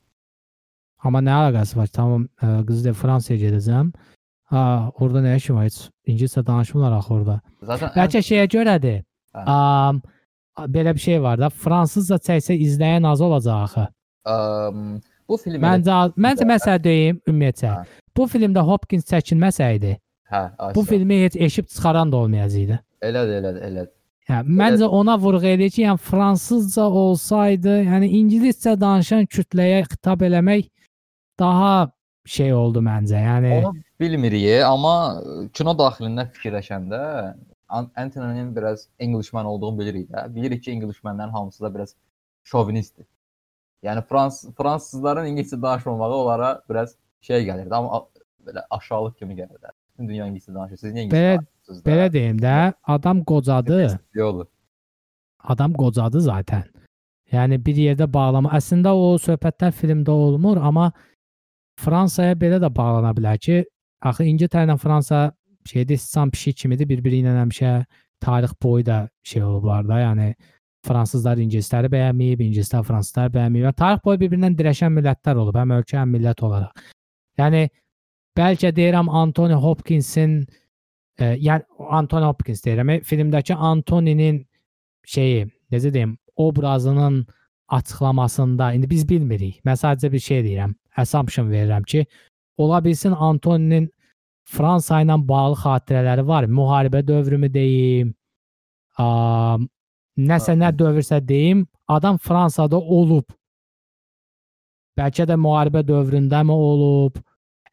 [1.02, 1.86] Amma nə əlaqəsi var?
[1.88, 3.90] Tamam, ə, qızı da Fransaya gedəcəm.
[4.50, 5.64] Ha, orada nə işim var?
[5.68, 5.78] Heç
[6.10, 7.36] İngiliscə danışmırlar axı orada.
[7.62, 9.02] Zaten ən- Bəlkə şeyə görədir.
[9.34, 9.44] Hə.
[9.46, 10.00] Am,
[10.74, 13.84] belə bir şey var da, fransızca çəksə izləyən az olacaq axı.
[14.26, 17.70] Əm, bu film Məncə məncə məsələ deyim ümumiyyətlə.
[17.76, 17.84] Hə.
[18.16, 19.92] Bu filmdə Hopkins çəkilməsəydi,
[20.32, 20.74] hə, Ayşə.
[20.74, 22.80] bu filmi heç eşib çıxaran da olmayacaqdı.
[23.02, 23.92] elədir, elədir, elədir.
[24.28, 30.66] Hə, məncə ona vurğu eləyir ki, yəni fransızca olsaydı, yəni ingiliscə danışan kütləyə xitab eləmək
[31.38, 31.90] daha
[32.26, 33.18] şey oldu məncə.
[33.24, 35.20] Yəni Onu bilmirik, amma
[35.52, 37.00] kino daxilində fikirləşəndə
[37.68, 40.34] An- Anthony-nin biraz Englishman olduğunu bilirik də.
[40.34, 41.94] Bilirik ki, Englishmanların hamısı da biraz
[42.44, 43.06] şovinistdir.
[43.82, 48.02] Yəni Frans fransızların ingiliscə danışmamağı onlara biraz şey gəlirdi, amma
[48.46, 49.70] belə aşağılıq kimi gəlirdi.
[49.92, 50.76] Bütün dünya ingiliscə danışır.
[50.76, 51.84] Siz niyə ingiliscə Belə- danışırsınız?
[51.84, 51.90] da?
[51.90, 54.00] belə deyim də, adam qocadı.
[55.44, 56.64] Adam qocadı zaten.
[57.32, 58.50] Yəni bir yerdə bağlama.
[58.58, 60.90] Əslində o söhbətlər filmdə olmur, amma
[61.80, 63.64] Fransaya belə də bağlana bilər ki,
[64.00, 65.30] axı İngiltərə ilə Fransa
[65.68, 67.74] şeydə istisam pişik kimidir, bir-biri ilə həmişə
[68.20, 70.30] tarix boyu da şey olublar da, yəni
[70.86, 73.66] fransızlar ingilisləri bəyənməyib, ingilislər fransızları bəyənməyib.
[73.68, 76.84] Və tarix boyu bir-birindən dirəşən millətlər olub, həm ölkə, həm millət olaraq.
[77.40, 77.66] Yəni
[78.38, 80.40] bəlkə deyirəm Anthony Hopkinsin
[81.20, 84.40] e, yəni Anthony Hopkins deyirəm, e, filmdəki Antoninin
[85.06, 87.26] şeyi, necə deyim, obrazının
[87.68, 89.60] açıqlamasında indi biz bilmirik.
[89.66, 92.06] Mən sadəcə bir şey deyirəm, assumption verirəm ki,
[92.60, 93.88] ola bilsin Antoninin
[94.50, 96.46] Fransa ilə bağlı xatirələri var.
[96.50, 98.14] Müharibə dövrümü deyim,
[98.98, 99.06] ə,
[100.30, 103.28] nəsə nə dövrsə deyim, adam Fransada olub.
[104.98, 107.18] Bəlkə də müharibə dövründəmi olub,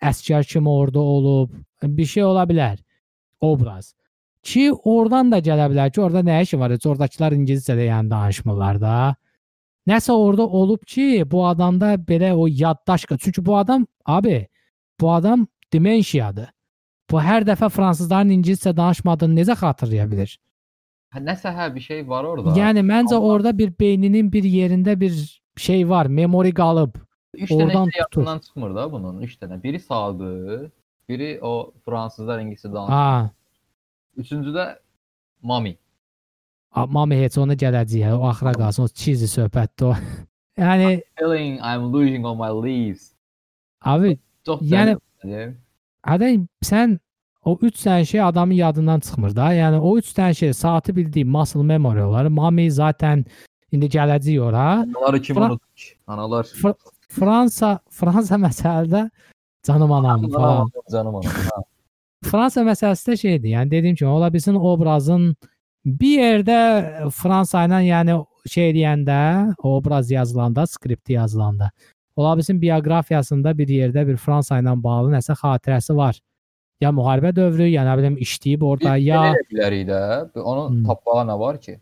[0.02, 2.78] əskər kimi orada olub, bir şey ola bilər.
[3.42, 3.94] Obraz.
[4.48, 6.74] Ki oradan da gələ bilər ki, orada nə işi var?
[6.78, 9.16] Oradakılar ingiliscə yəni danışmırlar da.
[9.88, 14.48] Nəsə orada olub ki, bu adamda belə o yaddaş, çünki bu adam abi,
[15.02, 16.50] bu adam demensiyadır.
[17.12, 20.34] Bu hər dəfə fransızların ingiliscə danışmadığını necə xatırlaya bilər?
[21.16, 22.56] Hə, nəsə hə bir şey var orada.
[22.58, 23.34] Yəni məncə Amma...
[23.34, 25.16] orada bir beyninin bir yerində bir
[25.58, 26.98] şey var, memori qalıb.
[27.38, 29.62] 3 dənə şey yadından çıxmır da bunun, 3 dənə.
[29.64, 30.70] Biri sağdır,
[31.10, 32.94] biri o fransızlar ingiliscə danışır.
[32.94, 33.32] Ha.
[34.18, 34.68] Üçüncü də
[35.42, 35.78] Mami.
[36.76, 38.14] Mami heç ona gələcək.
[38.18, 38.84] O axıra qalsın.
[38.84, 39.94] O cheesy söhbətdir o.
[40.62, 43.14] yəni I'm feeling I'm losing all my leaves.
[43.82, 44.96] Abi, Çox yəni
[46.08, 46.30] Hədə
[46.64, 46.98] sən
[47.48, 49.48] o 3 dənə şey adamın yadından çıxmır da.
[49.56, 52.28] Yəni o 3 dənə şey saatı bildiyi muscle memory olar.
[52.32, 53.26] Mami zaten
[53.72, 54.68] indi gələcək ora.
[54.84, 55.96] Anaları kim unutmuş?
[56.08, 56.44] Analar.
[56.62, 56.74] Fr
[57.10, 59.10] Fransa Fransa məsələdə
[59.68, 60.72] canım anam falan.
[60.92, 61.32] Canım anam.
[62.32, 63.50] Fransa məsələsi də şeydir.
[63.58, 65.36] Yəni dediyim kimi ola bilsin obrazın
[65.86, 66.60] bir yerdə
[67.16, 69.20] Fransa ilə yəni şey deyəndə,
[69.64, 71.72] obraz yazılanda, skripti yazılanda
[72.18, 76.20] ola bilsin bioqrafiyasında bir yerdə bir Fransa ilə bağlı nəsə xatirəsi var.
[76.82, 80.02] Ya müharibə dövrü, ya nə bilim işləyib orada, Biz ya bilərik də.
[80.42, 80.84] Onu hmm.
[80.86, 81.80] tapmağa nə var ki?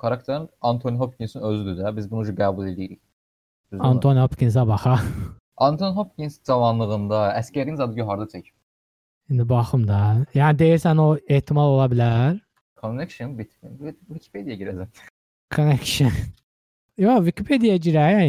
[0.00, 1.96] Karakterin Anthony Hopkinsin özüdür də.
[1.96, 3.00] Biz bunu qəbul edirik.
[3.78, 4.96] Anthony Hopkinsə baxa.
[5.58, 8.54] Anthony Hopkins cavanlığında əskərin zadı harda çəkib?
[9.28, 10.24] İndi baxım da.
[10.34, 12.38] Yəni deyirsən o ehtimal ola bilər.
[12.80, 14.88] Connection Wikipedia girəcəm.
[15.54, 16.14] Connection.
[16.98, 18.28] Yo, Wikipedia girək ən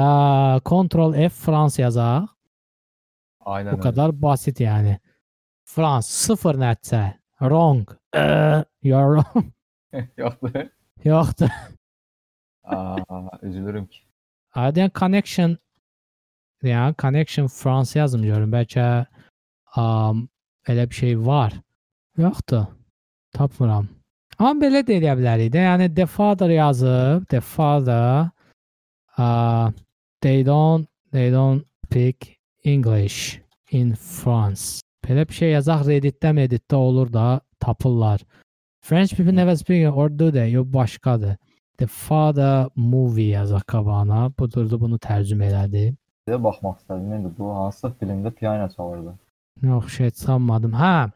[0.00, 0.64] yaxşısı.
[0.64, 2.26] Ctrl F Frans yazaq.
[3.40, 4.22] Aynen Bu kadar öyle.
[4.22, 4.98] basit yani.
[5.64, 7.12] Frans sıfır netsə.
[7.38, 7.90] Wrong.
[8.16, 9.46] Uh, you're wrong.
[10.16, 10.70] Yoktu.
[11.04, 11.48] Yoktu.
[12.64, 12.96] Aa,
[13.42, 13.98] üzülürüm ki.
[14.54, 15.58] Aden connection
[16.62, 18.52] yani connection Frans yazmıyorum.
[18.52, 18.80] Belki
[19.76, 20.28] um,
[20.66, 21.52] elə bir şey var.
[22.18, 22.64] Yoxdur.
[23.32, 23.88] Tapmıram.
[24.38, 25.62] Amma belə də eləyə bilərik də.
[25.64, 28.30] Yəni the father yazıb, the father
[29.18, 29.72] uh,
[30.26, 34.80] they don't they don't speak English in France.
[35.06, 38.20] Belə bir şey yazaq Reddit-də, Reddit-də olur da tapırlar.
[38.80, 40.52] French people never speak or do they?
[40.52, 41.36] Yox başqadır.
[41.78, 44.32] The Father movie yazaq qabağına.
[44.38, 45.94] Budurdu bunu tərcümə elədi.
[46.28, 47.14] Bir baxmaq istədim.
[47.18, 49.14] İndi bu hansı filmdə piano çalırdı?
[49.62, 50.72] Yox, şey çıxamadım.
[50.72, 51.10] Hə,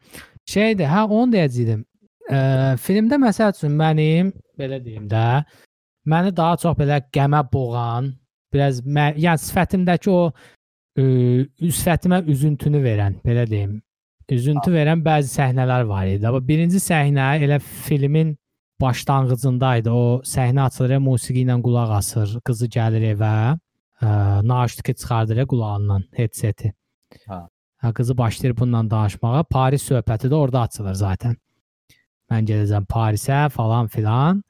[0.45, 1.83] şeydir, hə onu deyəcəydim.
[2.31, 2.39] E,
[2.85, 5.43] filmdə məsəl üçün mənim belə deyim də,
[6.07, 8.13] məni daha çox belə qəmə boğan,
[8.53, 11.05] biraz mə, yəni sifətimdəki o ə,
[11.61, 13.79] sifətimə üzüntünü verən, belə deyim.
[14.31, 16.23] Üzüntü verən bəzi səhnələr var idi.
[16.27, 18.35] Amma birinci səhnə elə filmin
[18.81, 19.91] başlanğıcında idi.
[19.91, 23.33] O səhnə açılır, musiqi ilə qulaq asır, qızı gəlir evə,
[24.01, 24.11] ə,
[24.47, 26.71] naştiki çıxardır qulağından headseti.
[27.27, 27.41] Hə.
[27.81, 29.43] Hə, qızı başlayır bununla danışmağa.
[29.43, 31.35] Paris söhbəti də orada açılır zaten.
[32.31, 34.43] Mən gedəcəm Parisə falan filan.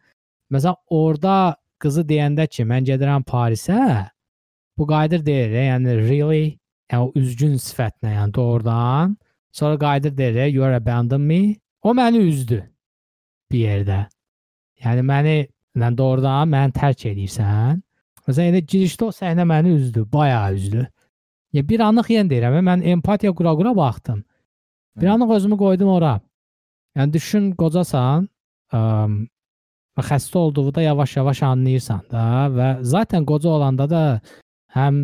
[0.51, 4.07] Məsələn, orada qızı deyəndə ki, mən gedirəm Parisə,
[4.77, 6.45] bu qayıdır deyir, yəni really,
[6.91, 9.17] yəni o üzgün sifətlə, yəni doğrudan.
[9.51, 11.55] Sonra qayıdır deyir, you are abandon me.
[11.81, 12.61] O məni üzdü
[13.51, 13.99] bir yerdə.
[14.83, 15.35] Yəni məni
[15.75, 17.81] yəni doğrudan məni tərk edirsən.
[18.27, 20.87] Məsələn, elə girişdə o səhnə məni üzdü, bayağı üzdü.
[21.53, 24.23] Ya bir anlıq yenə deyirəm, mən empatiya qura-qura baxdım.
[25.01, 26.19] Bir anlıq özümü qoydum ora.
[26.95, 28.29] Yəni düşün qocasan,
[28.73, 28.79] ə,
[29.97, 32.23] və xəstə olduğu da yavaş-yavaş anlayırsan da
[32.55, 34.03] və zaten qoca olanda da
[34.75, 35.01] həm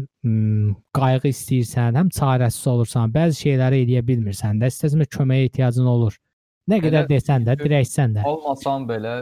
[0.95, 6.15] qayğı istəyirsən, həm çarəsiz olursan, bəzi şeyləri edə bilmirsən də, istəsəmə köməyə ehtiyacın olur.
[6.71, 8.23] Nə qədər elə, desən də, dirəksən də.
[8.27, 9.15] Olmasan belə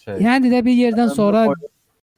[0.00, 0.20] şey.
[0.24, 1.46] Yəni də bir yerdən sonra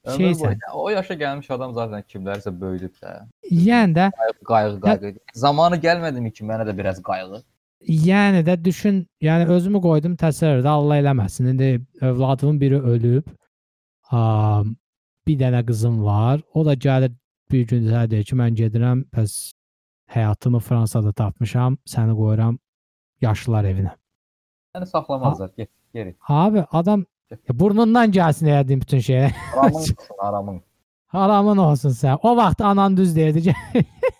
[0.07, 0.63] şeysən.
[0.73, 3.13] O yaşa gəlmiş adam zaten kimlərsə böyüdüb də.
[3.51, 4.09] Yəni də
[4.47, 5.13] qayğı, qayğı.
[5.35, 7.43] Zamanı gəlmədimi ki, mənə də biraz qayğı.
[7.81, 11.51] Yəni də düşün, yəni özümü qoydum təsəvvürdə Allah eləməsin.
[11.51, 13.27] İndi övladımın biri ölüb.
[14.11, 14.75] Am,
[15.27, 16.41] bir dənə qızım var.
[16.53, 17.13] O da gəlir
[17.51, 19.35] bir gün sənə deyir ki, mən gedirəm, bəs
[20.11, 22.57] həyatımı Fransada tapmışam, səni qoyuram
[23.21, 23.93] yaşlılar evinə.
[24.75, 25.51] Yəni saxlamazlar.
[25.57, 26.15] Get, geri.
[26.27, 29.31] Abi adam ya burnundan gəlsin elədiyin bütün şeyə.
[29.55, 30.61] Aramın qısın, aramın.
[31.17, 32.19] Haramın olsun sən.
[32.23, 33.55] O vaxt anan düz deyirdi.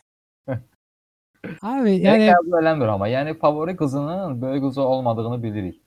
[1.62, 3.08] Abi yəni qəbul eləmir amma.
[3.10, 5.82] Yəni favori qızının böyük qızı olmadığını bilirik.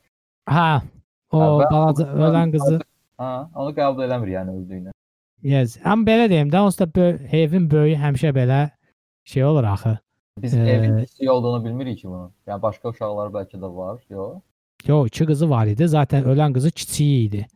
[0.47, 0.83] ha
[1.33, 2.81] o və balaca ölən qızı
[3.21, 4.91] Ha, onu qəbul eləmir yəni öldüyünü.
[5.43, 5.77] yes.
[5.85, 8.71] Amma belə deyim də onsuz da bö- evin böyüyü həmişə belə
[9.25, 9.99] şey olur axı.
[10.43, 12.33] Biz Ee, evin kiçik olduğunu bilmirik ki bunu.
[12.47, 14.39] Yəni başqa uşaqlar bəlkə də var, yox.
[14.87, 15.89] Yo, iki qızı var idi.
[15.89, 17.47] Zaten ölən qızı kiçiyi idi.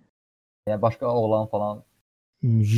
[0.68, 1.82] Yəni başqa oğlan falan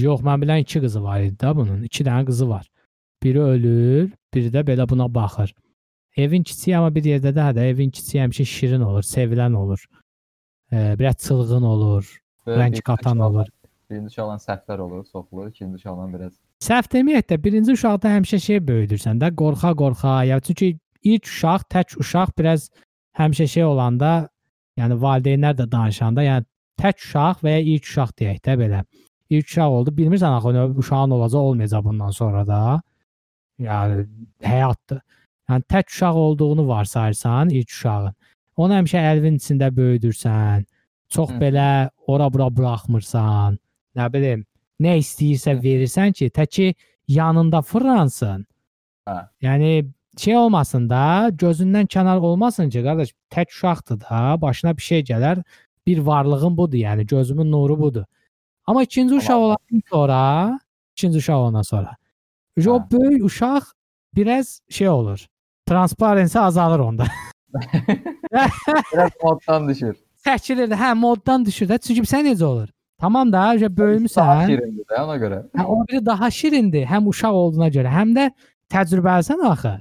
[0.03, 1.83] Yox, mən bilən iki qızı var idi da bunun.
[1.83, 2.71] İki dənə qızı var.
[3.23, 5.55] Biri ölür, biri də belə buna baxır.
[6.17, 9.85] Evin kiçiyi amma bir yerdə də hə də evin kiçiyi həmişə şirin olur, sevilən olur.
[10.73, 12.17] E, biraz çılğın olur,
[12.47, 13.47] Böyle rəng qatan olur.
[13.91, 15.49] Birinci uşaqla səhvlər olur, soxulur.
[15.49, 16.33] İkinci uşaqla biraz
[16.65, 21.97] Səhv deməyək də birinci uşaqda həmişə şey böyüdürsən də, qorxa-qorxa, ya çünki ilk uşaq, tək
[22.01, 22.71] uşaq biraz
[23.19, 24.13] həmişə şey olanda,
[24.81, 26.49] yəni valideynlər də danışanda, yəni
[26.81, 28.83] tək uşaq və ya ilk uşaq deyək də belə.
[29.31, 32.61] İlk uşaq oldu, bilmirsən axı uşağın olacaq, olmayacaq bundan sonra da.
[33.63, 34.07] Yəni
[34.45, 35.01] həyatdır.
[35.51, 38.15] Yəni tək uşaq olduğunu varsayırsan ilk uşağın.
[38.57, 40.65] Onu həmişə əlvin içində böyüdürsən.
[41.09, 41.39] Çox Hı.
[41.41, 41.69] belə
[42.07, 43.59] ora-bura buraxmırsan.
[43.97, 44.45] Nə bilim,
[44.81, 46.75] nə istəyirsə verirsən ki, təki
[47.09, 48.47] yanında fırlansın.
[49.09, 49.19] Hə.
[49.43, 49.71] Yəni
[50.19, 55.43] şey olmasın da, gözündən kənar olmasın ki, qardaş, tək uşaqdır da, başına bir şey gələr,
[55.87, 58.05] bir varlığın budur, yəni gözümün nuru budur.
[58.67, 60.61] Amma ikinci uşaq olandan sonra,
[60.97, 61.97] ikinci uşaq olandan sonra
[62.59, 62.91] o Hə.
[62.91, 63.63] böyük uşaq
[64.15, 65.27] biraz şey olur.
[65.69, 67.05] Transparensi azalır onda.
[68.93, 69.97] biraz moddan düşür.
[70.27, 71.79] Çəkilir hə, moddan düşür də.
[71.79, 72.69] Çünki sən necə olur?
[72.99, 74.47] Tamam da, Daha üzə böyümüsən.
[74.47, 75.43] şirindir də ona görə.
[75.53, 78.31] Hə, o biri daha şirindir, həm uşaq olduğuna görə, həm də
[78.73, 79.75] təcrübəlisən axı.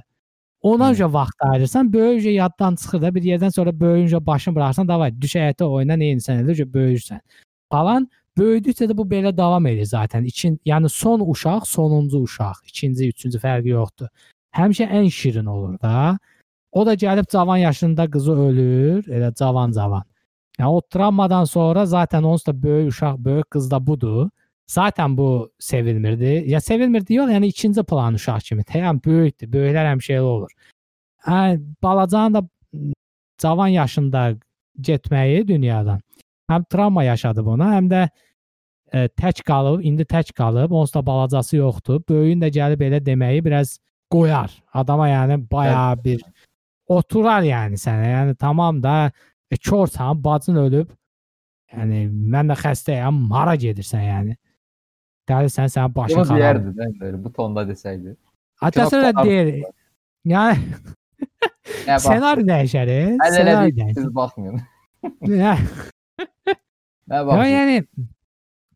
[0.62, 5.14] Ona görə vaxt ayırırsan, böyüyünca yaddan çıxır da, bir yerdən sonra böyüyünca başını buraxsan, davay,
[5.20, 7.20] düş həyətə oyna, nə edirsən, elə böyüyürsən.
[7.72, 8.08] Falan
[8.38, 10.24] böyüdükcə də bu belə davam edir zaten.
[10.24, 14.08] İkin, yəni son uşaq, sonuncu uşaq, ikinci, üçüncü fərqi yoxdur.
[14.56, 16.18] Həmişə ən şirin olur da.
[16.72, 20.04] O da gəlib cavan yaşında qızı ölür, elə cavan-cavan.
[20.58, 24.30] Yəni o travmadan sonra zaten onsuz da böyük uşaq, böyük qız da budur.
[24.66, 26.44] Zaten bu sevilmirdi.
[26.46, 28.62] Ya sevilmirdi yox, yəni ikinci plan uşaq kimi.
[28.62, 29.48] Təyəm böyükdür.
[29.52, 30.50] Böyüklər həmişə elə olur.
[31.26, 32.42] Hə, balacanın da
[33.38, 34.34] cavan yaşında
[34.80, 36.00] getməyi dünyadan
[36.50, 38.02] həm travma yaşadı buna, həm də
[38.92, 42.00] e, tək qalıb, indi tək qalıb, onsuz da balacası yoxdur.
[42.08, 43.78] Böyüyün də gəlib elə deməyi biraz
[44.10, 44.52] qoyar.
[44.74, 46.22] Adama yəni bayağı bir
[46.88, 48.10] oturar yəni sənə.
[48.12, 49.10] Yəni tamam da
[49.50, 50.90] e, korsan, bacın ölüb.
[51.74, 54.36] Yəni mən də xəstəyəm, hara gedirsən yəni?
[55.26, 56.38] Dəlisən, sənin başın Bunu xarab.
[56.38, 58.14] deyərdi də belə bu tonda desəydi.
[58.62, 59.64] Atası da deyir.
[60.24, 60.60] Yəni
[61.86, 62.92] Nə ssenari dəyişər.
[63.18, 63.94] elədik, dəyişər.
[63.98, 64.62] siz baxmayın.
[66.20, 66.54] Hə.
[67.26, 67.54] Baxmayın.
[67.54, 68.06] yəni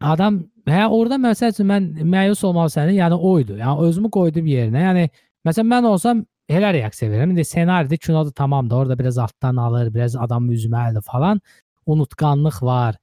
[0.01, 0.36] adam
[0.70, 3.59] hə orada məsəl üçün mən məyus olmaq səni, yəni o idi.
[3.61, 4.84] Yəni özümü qoydum yerinə.
[4.86, 5.09] Yəni
[5.47, 7.34] məsələn mən olsam elə reaksiya verərəm.
[7.34, 8.76] İndi ssenaridi kinoda tamamdır.
[8.76, 11.41] Orada biraz altdan alır, biraz adam üzməlidir falan.
[11.86, 12.97] Unutqanlıq var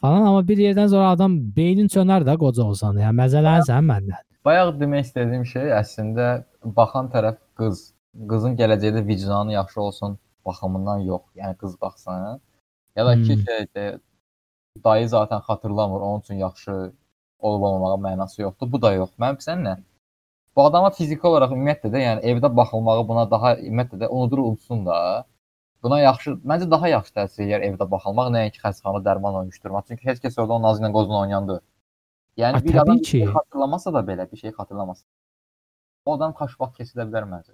[0.00, 2.98] falan amma bir yerdən sonra adam beynin çönər də qoca olsan.
[3.00, 4.22] Yəni məzələnsən məndən.
[4.44, 6.26] Bayaq demək istədiyim şey əslində
[6.78, 7.92] baxan tərəf qız.
[8.30, 11.24] Qızın gələcəkdə vicdanı yaxşı olsun baxımından yox.
[11.36, 12.40] Yəni qız baxsın.
[12.96, 13.42] Ya da ki Hmm.
[13.46, 13.98] şey
[14.84, 16.92] dayı zaten xatırlamır, onun üçün yaxşı
[17.38, 18.72] olub olmamağa mənası yoxdur.
[18.72, 19.10] Bu da yox.
[19.18, 19.74] Mənim sən nə?
[20.56, 24.86] Bu adama fiziki olaraq ümumiyyətlə də, yəni evdə baxılmağı buna daha ümumiyyətlə də unudur unutsun
[24.86, 25.24] da.
[25.82, 29.84] Buna yaxşı, məncə daha yaxşı təsir edir evdə baxılmaq, nəinki xəstəxana dərman oyuşdurmaq.
[29.88, 31.60] Çünki heç kəs orada onun ağzı ilə qozun oynandı.
[32.36, 33.10] Yəni Ha, bir adam bir ki.
[33.10, 35.04] şey xatırlamasa da belə bir şey xatırlamasa.
[36.06, 37.52] O adam kaç vaxt kesilə bilər məncə.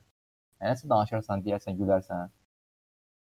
[0.61, 2.30] Yəni nəsə danışarsan, deyərsən, gülərsən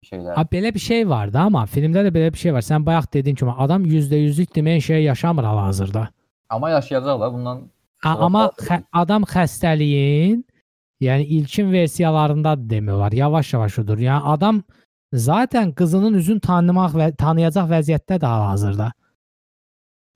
[0.03, 0.34] bir şeylər.
[0.36, 2.62] Ha belə bir şey vardı amma filmdə də belə bir şey var.
[2.62, 6.09] Sən bayaq dediyin kimi adam %100lük demensiya yaşamır hal-hazırda.
[6.48, 7.70] Amma yaşayacaqlar bundan
[8.05, 10.44] A- Sonra Amma xə- adam xəstəliyin
[11.01, 13.98] yəni ilkin versiyalarında demək olar, yavaş-yavaş odur.
[13.98, 14.62] Yəni adam
[15.12, 18.92] zaten qızının üzünü tanımaq və tanıyacaq vəziyyətdə də hal-hazırda.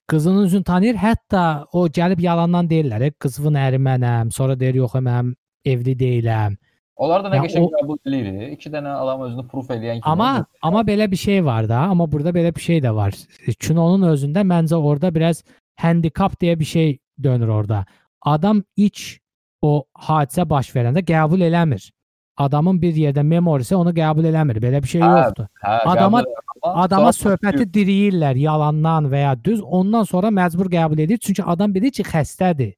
[0.08, 4.94] Qızının üzünü tanıyır, hətta o gəlib yalandan deyirlər, "E, qızın əri mənəm", sonra deyir, "Yox,
[4.94, 6.56] mən evli deyiləm".
[6.96, 8.52] Onlar da nə qəşəng qəbul edir.
[8.54, 10.12] İki dənə adam özünü proof eləyən kimi.
[10.12, 13.14] Amma amma belə bir şey var da, amma burada belə bir şey də var.
[13.60, 15.42] Kinonun özündə məncə orada biraz
[15.76, 17.84] handikap deyə bir şey dönür orada.
[18.22, 19.18] Adam iç
[19.62, 21.90] o hadisə baş verəndə qəbul eləmir.
[22.36, 24.58] Adamın bir yerdə memorisi onu qəbul eləmir.
[24.62, 25.46] Belə bir şey Hə, yoxdur.
[25.62, 26.24] hə, adama-
[26.62, 31.18] adama söhbəti diriyirlər yalandan və ya düz, ondan sonra məcbur qəbul edir.
[31.18, 32.72] Çünki adam bilir ki, xəstədir.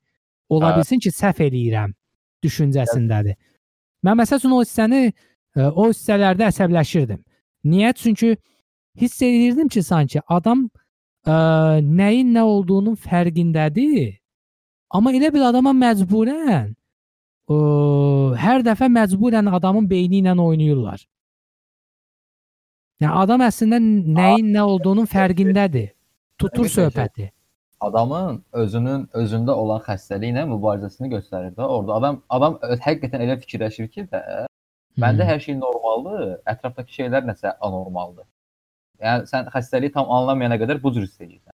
[0.48, 0.76] Ola Hə.
[0.78, 1.94] bilsin ki, səhv eləyirəm
[2.44, 3.34] düşüncəsindədir.
[4.04, 7.22] Mən məsəl üçün o hissəni ə, o hissələrdə əsəbləşirdim.
[7.66, 7.92] Niyə?
[7.96, 8.36] Çünki
[9.00, 10.66] hiss edirdim ki, sanki adam
[11.26, 11.36] ə,
[11.82, 14.16] nəyin nə olduğunun fərqindədir.
[14.94, 17.60] Amma elə bir adama məcburən ə,
[18.40, 21.06] hər dəfə məcburən adamın beyni ilə oynayırlar.
[23.02, 25.90] Yəni adam əslində nəyin nə olduğunun fərqindədir.
[26.40, 27.30] Tutur söhbəti.
[27.88, 31.62] Adamın özünün özündə olan xəstəliyi ilə mübarizəsini göstərir də.
[31.76, 34.22] Orada adam adam həqiqətən elə fikirləşir ki, də
[34.96, 35.30] məndə Hmm.
[35.30, 38.24] hər şey normaldır, ətrafdakı şeylər nəsə anormaldır.
[39.02, 41.52] Yəni sən xəstəliyi tam anlamayana qədər bu cür hiss edirsən.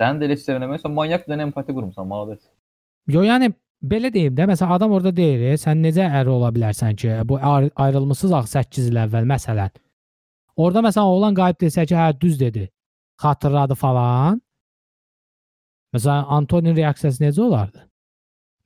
[0.00, 2.42] Sən də elə hiss eləmirsən, manyak dənə empati qurmusan, malades.
[3.06, 3.52] Yo, yəni
[3.92, 7.38] belə deyim də, məsələn adam orada deyir, e, sən necə ər ola bilərsən ki, bu
[7.38, 9.70] ayrı- ayrılmısınız axı 8 il əvvəl məsələn.
[10.56, 12.68] Orada məsələn oğlan qayıb desə ki, hə düz dedi.
[13.22, 14.42] Xatırladı falan.
[15.94, 17.86] Məsələn Antonin reaksiyası necə olardı?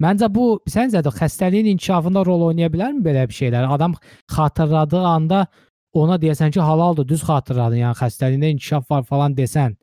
[0.02, 3.68] Məncə bu səncə də xəstəliyin inkişafında rol oynaya bilərmi belə bir şeylər?
[3.76, 3.94] Adam
[4.34, 5.46] xatırladığı anda
[5.94, 9.76] ona deyəsən ki, halaldır, düz xatırladın, yəni xəstəliyində inkişaf var falan desən,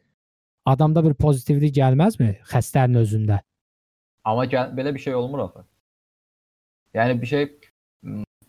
[0.66, 3.39] adamda bir pozitivlik gəlməzmi xəstənin özündə?
[4.28, 5.64] Amma gəl, belə bir şey olmur axı.
[6.94, 7.46] Yəni bir şey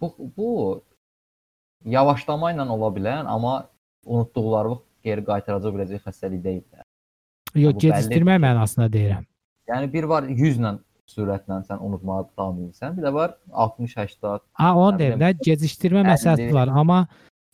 [0.01, 0.49] bu bu
[1.85, 3.55] yavaşlama ilə ola bilən, amma
[4.05, 6.65] unutduqlarını geri qaytaraca biləcək xəstəlik deyil.
[7.55, 9.25] Yox, gecikdirmək mənasında deyirəm.
[9.69, 10.73] Yəni bir var 100 ilə
[11.13, 14.41] sürətlə sən unutmağa davam edirsən, bir də var 60-80.
[14.53, 17.07] Ha, onu deyim də, gecikdirmə məsələsi var, amma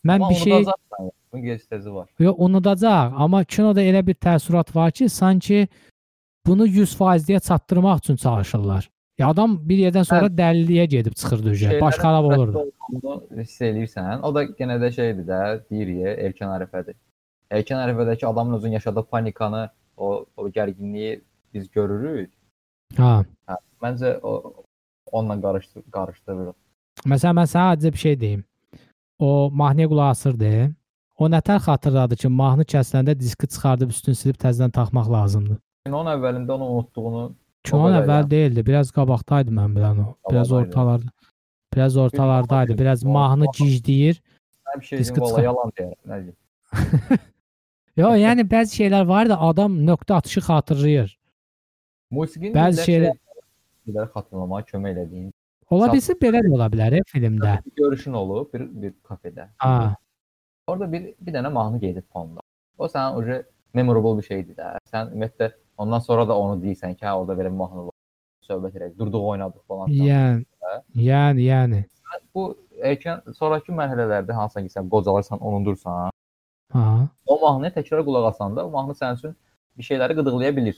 [0.05, 0.65] mən Amma bir şey.
[1.31, 2.07] Bunun gecikdirmesi var.
[2.19, 5.67] yox unudacaq, amma kinoda elə bir təəssürat var ki, sanki
[6.47, 8.89] bunu 100%-yə çatdırmaq üçün çalışırlar.
[9.19, 11.59] Ya adam bir yerdən sonra dəliliyə gedib çıxırdı üzə.
[11.67, 12.63] Şeylərin Baş xarab sürətli olurdu.
[12.89, 14.21] olduğunu hiss eləyirsən.
[14.21, 15.39] O da yenə də şeydir də,
[15.69, 16.95] deyir ya, erkən ərəfədir.
[17.51, 19.69] Erkən ərəfədəki adamın özünün yaşadığı panikanı,
[19.99, 21.19] o, o gərginliyi
[21.53, 22.31] biz görürük.
[22.97, 23.23] Ha.
[23.83, 24.63] Məncə o
[25.11, 26.55] onunla qarışdır qarışdırırıq.
[27.05, 28.43] Məsələn, mən sənə acı bir şey deyim.
[29.19, 30.51] O mahnıya qulaq asırdı.
[31.19, 35.59] O nətər xatırladı ki, mahnı kəsiləndə diski çıxardıb üstünü silib təzədən taxmaq lazımdır.
[35.89, 37.23] Onun əvvəlində onu unutduğunu
[37.67, 38.29] qədər əvvəl ya.
[38.31, 38.65] değildi.
[38.65, 40.13] Biraz qabaqdaydı mən bilən o.
[40.31, 41.11] Biraz ortalarda.
[41.75, 42.77] Biraz ortalardaydı.
[42.77, 44.21] Biraz mahnı gicləyir.
[44.69, 45.95] Hər şey Diski çıxar- yalan deyir.
[46.07, 46.37] Nə deyim.
[47.99, 51.09] Yo, yəni bəzi şeylər var da adam nöqtə atışı xatırlayır.
[52.15, 53.17] Musiqinin Bəzi şeylər-
[53.85, 55.31] şeyləri xatırlamağa kömək elədiyin
[55.69, 57.57] Ola bilsin belə də ola bilər filmdə.
[57.65, 59.49] bir görüşün olub bir bir kafedə.
[59.57, 59.95] Ha.
[60.67, 62.39] Orada bir bir dənə mahnı gedib fonda.
[62.77, 63.43] O sənin uje
[63.73, 64.77] memorable bir şeydir də.
[64.93, 67.95] Sən ümumiyyətlə ondan sonra da onu deyirsən ki, hə orada belə mahnı var.
[68.49, 69.87] Söhbət elədik, durduq oynadıq falan.
[69.89, 70.45] Yəni,
[70.95, 71.83] yəni, yəni.
[72.35, 76.08] Bu erkən sonrakı mərhələlərdə hansısa ki sən qocalırsan, unudursan,
[76.73, 77.07] Ha.
[77.25, 79.35] o mahnıya təkrar qulaq asanda o mahnı sənin üçün
[79.77, 80.77] bir şeyləri qıdıqlaya bilir.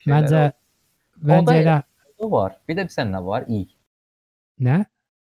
[0.00, 0.42] Şeyləri Məncə
[1.28, 1.76] məncə Onda- elə
[2.18, 2.56] o var.
[2.68, 3.44] Bir də bir sən nə var?
[3.48, 3.68] İyi.
[4.60, 4.84] nə?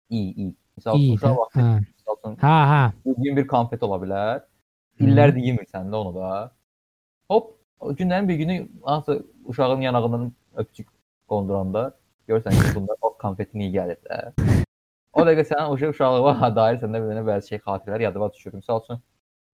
[0.09, 0.55] İyi, iyi.
[0.79, 1.13] Məsəl İyi.
[1.15, 1.79] uşaq vaxtı Ha.
[1.79, 2.93] misal üçün Ha, ha.
[3.05, 4.41] yediyin bir konfet ola bilər.
[4.99, 6.51] İllərdir yemirsən də onu da.
[7.29, 10.87] Hop, o günlərin bir günü hansısa uşağın yanağından öpücük
[11.27, 11.91] qonduranda
[12.27, 14.31] görürsən ki, bunda o konfetin iyi gəlir də.
[15.13, 18.51] O dəqiqə sənin uşaq uşaqlığa dair səndə bir dənə bəzi şey xatirələr yadıma düşür.
[18.57, 19.01] Məsəl üçün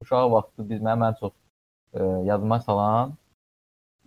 [0.04, 1.34] uşaq vaxtı biz mənim ən çox
[1.94, 3.14] e, yadıma salan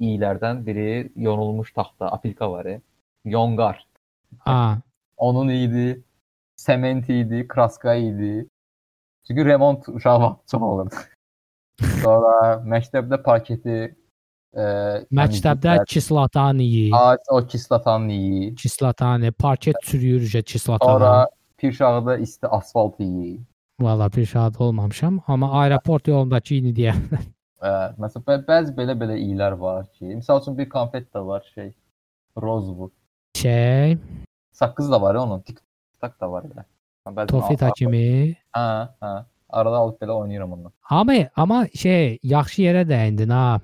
[0.01, 2.67] iyilərdən biri yonulmuş taxta, apilka var.
[2.67, 2.81] E,
[3.25, 3.81] yonqar.
[4.45, 4.79] Ha.
[5.17, 6.03] Onun idi,
[6.57, 8.47] sement idi, kraska idi.
[9.27, 11.05] Çünki remont uşaq vaxtı çox olurdu.
[12.03, 12.35] Sonra
[12.65, 14.65] məktəbdə paketi e,
[15.13, 15.89] Məktəbdə təmizləyirlər.
[15.93, 16.91] kislatan iyi.
[16.97, 18.55] Ağac o kislatan iyi.
[18.55, 20.87] Kislatan, parket sürüyür üzə kislatan.
[20.87, 23.41] Sonra Pirşağıda isti asfalt iyi.
[23.81, 26.95] Valla şahid olmamışam, amma aeroport yolundakı ini deyə.
[27.57, 31.71] E, məsələn bə- bəzi belə-belə iyilər var ki, məsəl üçün bir konfet də var şey.
[32.43, 32.93] Rosewood.
[33.35, 33.97] Şey,
[34.53, 36.67] Saqqız da var ya onun, tik-tak da var elə.
[37.09, 38.37] Bəzən Tofita kimi.
[38.55, 38.67] Hə,
[39.01, 39.15] hə.
[39.49, 40.71] Arada alıb belə oynayıram onunla.
[40.91, 43.61] Amma amma şey, yaxşı yerə dəyindin ha.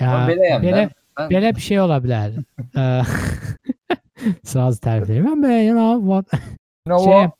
[0.00, 0.86] Ya, beləyəm belə də.
[1.18, 2.36] Mən- belə bir şey ola bilər.
[4.52, 5.28] Saz tərifləyim.
[5.40, 7.39] Mən you know, what You know şey, what?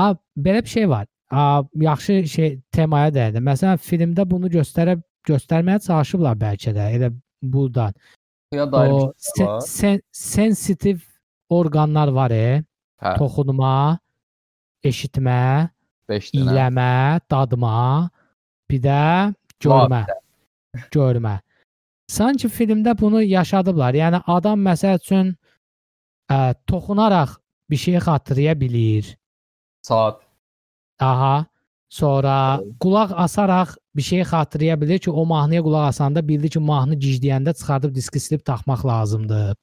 [0.00, 0.04] A,
[0.36, 1.06] belə bir şey var.
[1.30, 3.42] A, yaxşı şey temaya dəydi.
[3.46, 4.96] Məsələn, filmdə bunu göstərə
[5.28, 6.88] göstərməyə çalışıblar bəlkə də.
[6.96, 7.94] Elə burdan.
[8.54, 11.02] Ya dair O şey sen, sen, sensitiv
[11.50, 12.62] orqanlar var, e.
[13.00, 13.98] Hə, Toxunma,
[14.84, 15.70] eşitmə,
[16.10, 16.40] 5 dənə.
[16.42, 18.10] iyləmə, dadma,
[18.70, 19.04] bir də
[19.62, 20.02] görmə.
[20.92, 21.38] Görmə.
[22.10, 23.94] Sanki filmdə bunu yaşadıblar.
[23.94, 25.32] Yəni adam məsəl üçün
[26.30, 27.36] ə, toxunaraq
[27.70, 29.16] bir şey xatırlaya bilir.
[29.82, 30.20] Saat.
[31.00, 31.46] Aha.
[31.88, 32.78] Sonra Doğru.
[32.80, 37.54] qulaq asaraq bir şeyi xatırlaya bilir ki, o mahnıya qulaq asanda bildi ki, mahnı gicləyəndə
[37.58, 39.56] çıxardıb diski silib taxmaq lazımdır.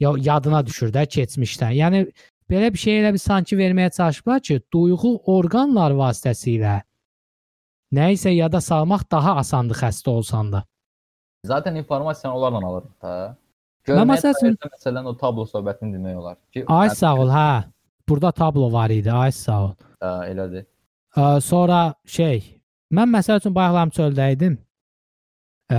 [0.00, 1.72] Ya yadına düşür də keçmişdən.
[1.82, 2.12] Yəni
[2.50, 6.82] belə bir şey elə bir sanki verməyə çalışıblar ki, duyğu orqanlar vasitəsilə
[7.96, 10.64] nə isə yada salmaq daha asandır xəstə olsan da.
[11.44, 13.36] Zaten informasiyanı onlarla alırıq da.
[13.86, 17.64] Görməyə məsəl üçün- çalışsa məsələn o tablo söhbətini demək olar ki, Ay sağ ol, hə.
[18.08, 19.12] Burada tablo var idi.
[19.12, 19.72] Ay sağ ol.
[20.02, 20.66] Hə, elədir.
[21.16, 22.42] Ə, sonra şey,
[22.94, 24.58] mən məsəl üçün bayaqlar çöldə idim.
[25.72, 25.78] Ə,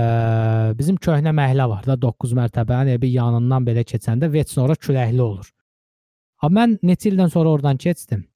[0.78, 5.48] bizim köhnə məhəllə var da 9 mərtəbənin evi yanından belə keçəndə vec sonra küləkli olur.
[6.42, 8.26] Amma mən neçə ildən sonra oradan keçdim.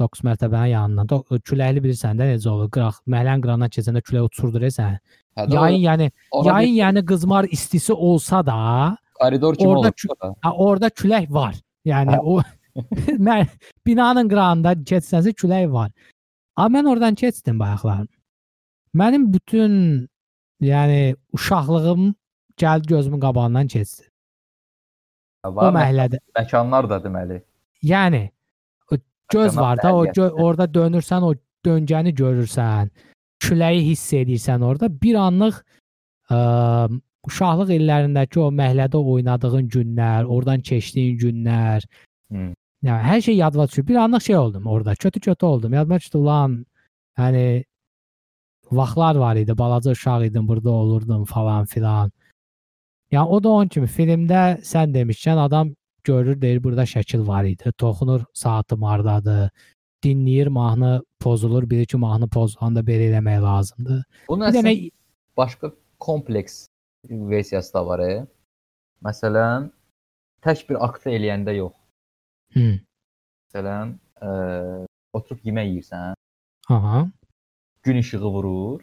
[0.00, 1.08] 9 mərtəbənin yanından.
[1.08, 2.70] Do küləkli bilirsən də necə olur?
[2.74, 4.98] Qıraq məhəllənin qırağından keçəndə külək uçurdur sən.
[5.38, 6.10] Hə, Yayın yəni
[6.46, 10.34] yayın yəni qızmar istisi olsa da, koridor kimi orada olur.
[10.42, 11.54] Ha, orada külək var.
[11.86, 12.20] Yəni Hə.
[12.24, 12.40] o
[13.86, 15.90] binanın qırağında keçsəsə külək var.
[16.56, 18.06] Amma mən oradan keçdim bayaqlar.
[18.94, 19.72] Mənim bütün
[20.60, 22.14] yəni uşaqlığım
[22.60, 24.02] gəldi gözümün qabağından keçdi.
[25.44, 26.18] O Var mə- məhəllədə.
[26.36, 27.40] məkanlar da deməli.
[27.82, 28.30] Yəni
[28.92, 28.96] o
[29.32, 31.34] göz var da, o gö orada dönürsən, o
[31.66, 32.90] döngəni görürsən.
[33.40, 34.90] Küləyi hiss edirsən orada.
[35.02, 35.62] Bir anlıq
[36.30, 36.40] ə,
[37.28, 41.86] uşaqlıq illərindəki o məhəllədə oynadığın günlər, oradan keçdiyin günlər,
[42.82, 42.86] Hı.
[42.88, 43.86] Yəni hər şey yadıma düşür.
[43.86, 44.94] Bir anlıq şey oldum orada.
[44.94, 45.72] Kötü-kötü oldum.
[45.72, 46.66] Yadıma düşdü ulan
[47.18, 47.64] yəni
[48.72, 49.58] vaxtlar var idi.
[49.58, 52.12] Balaca uşaq idim, burada olurdum falan filan.
[53.12, 55.74] Yəni o da onun kimi filmdə sən demişkən adam
[56.04, 57.72] görür, deyir burada şəkil var idi.
[57.78, 59.50] Toxunur saatım hardadır.
[60.04, 64.04] Dinləyir, mahnı pozulur, bilir ki, mahnı pozulanda belə eləmək lazımdır.
[64.28, 64.90] Bunun Bir dənə əslində
[65.36, 66.68] başqa kompleks
[67.10, 68.00] versiyası da var.
[68.00, 68.26] E.
[69.04, 69.68] Məsələn,
[70.46, 71.79] tək bir aktı eləyəndə yox.
[72.54, 72.66] Hı.
[73.50, 74.30] Məsələn, ə,
[75.16, 76.14] oturub yemək yeyirsən,
[76.68, 77.06] Aha.
[77.82, 78.82] gün işığı vurur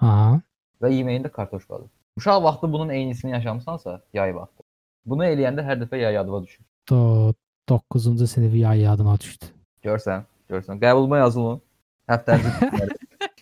[0.00, 0.40] Aha.
[0.82, 1.90] və yeməyində kartoşkadır.
[2.18, 4.64] Uşaq vaxtı bunun eynisini yaşamısansa, yay vaxtı.
[5.06, 6.64] Bunu eləyəndə hər dəfə yay yadıma düşür.
[6.90, 9.44] 9-cu sinif yay yadıma düşdü.
[9.84, 10.80] Görsən, görsən.
[10.82, 11.60] Qəbuluma yazılın.
[12.08, 12.96] Həftənizi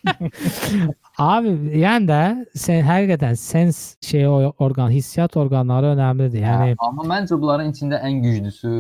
[1.18, 2.20] Abi yəni də
[2.58, 6.42] sən həqiqətən sens şey o orqan, hissiyat orqanları önəmlidir.
[6.44, 8.72] Yəni Hə, amma məncə bunların içində ən güclüsü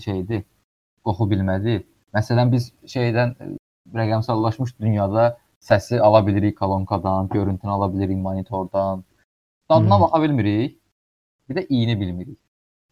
[0.00, 0.44] şeydir.
[1.04, 1.84] Qoxu bilmədir.
[2.14, 3.50] Məsələn biz şeydən ə,
[3.94, 9.04] rəqəmsallaşmış dünyada səsi ala bilirik kolonkadan, görüntünü ala bilirik monitordan.
[9.70, 10.02] Dadına Hmm.
[10.02, 10.80] baxa bilmirik.
[11.48, 12.38] Bir də iyini bilmirik.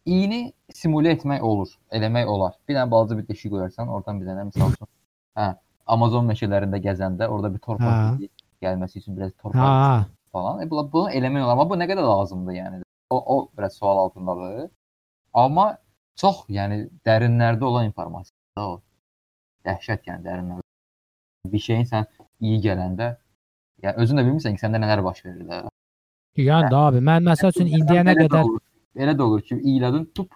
[0.05, 2.53] İyini simulə etmək olur, eləmək olar.
[2.67, 4.87] Bir dənə balaca bir deşik qoyarsan, oradan bir dənə misal üçün.
[5.35, 5.55] Hə,
[5.87, 8.29] Amazon meşələrində gəzəndə orada bir torpaq Hə.
[8.61, 10.61] gəlməsi üçün biraz torpaq ha, falan.
[10.61, 11.51] E, bunu, bunu eləmək olar.
[11.51, 12.81] Amma bu nə qədər lazımdır yəni?
[13.09, 14.69] O, o biraz sual altındadır.
[15.33, 15.77] Amma
[16.19, 18.75] çox yəni dərinlərdə olan informasiya da o.
[19.65, 20.63] Dəhşət yəni dərinlərdə.
[21.53, 22.05] Bir şeyin sən
[22.41, 23.11] iyi gələndə
[23.83, 25.61] yəni özün də bilmirsən ki, səndə nələr baş verir də.
[26.41, 28.61] yəni də abi mən məsəl üçün indiyənə qədər olur.
[28.95, 30.33] Belə də olur ki, iyilədin, tup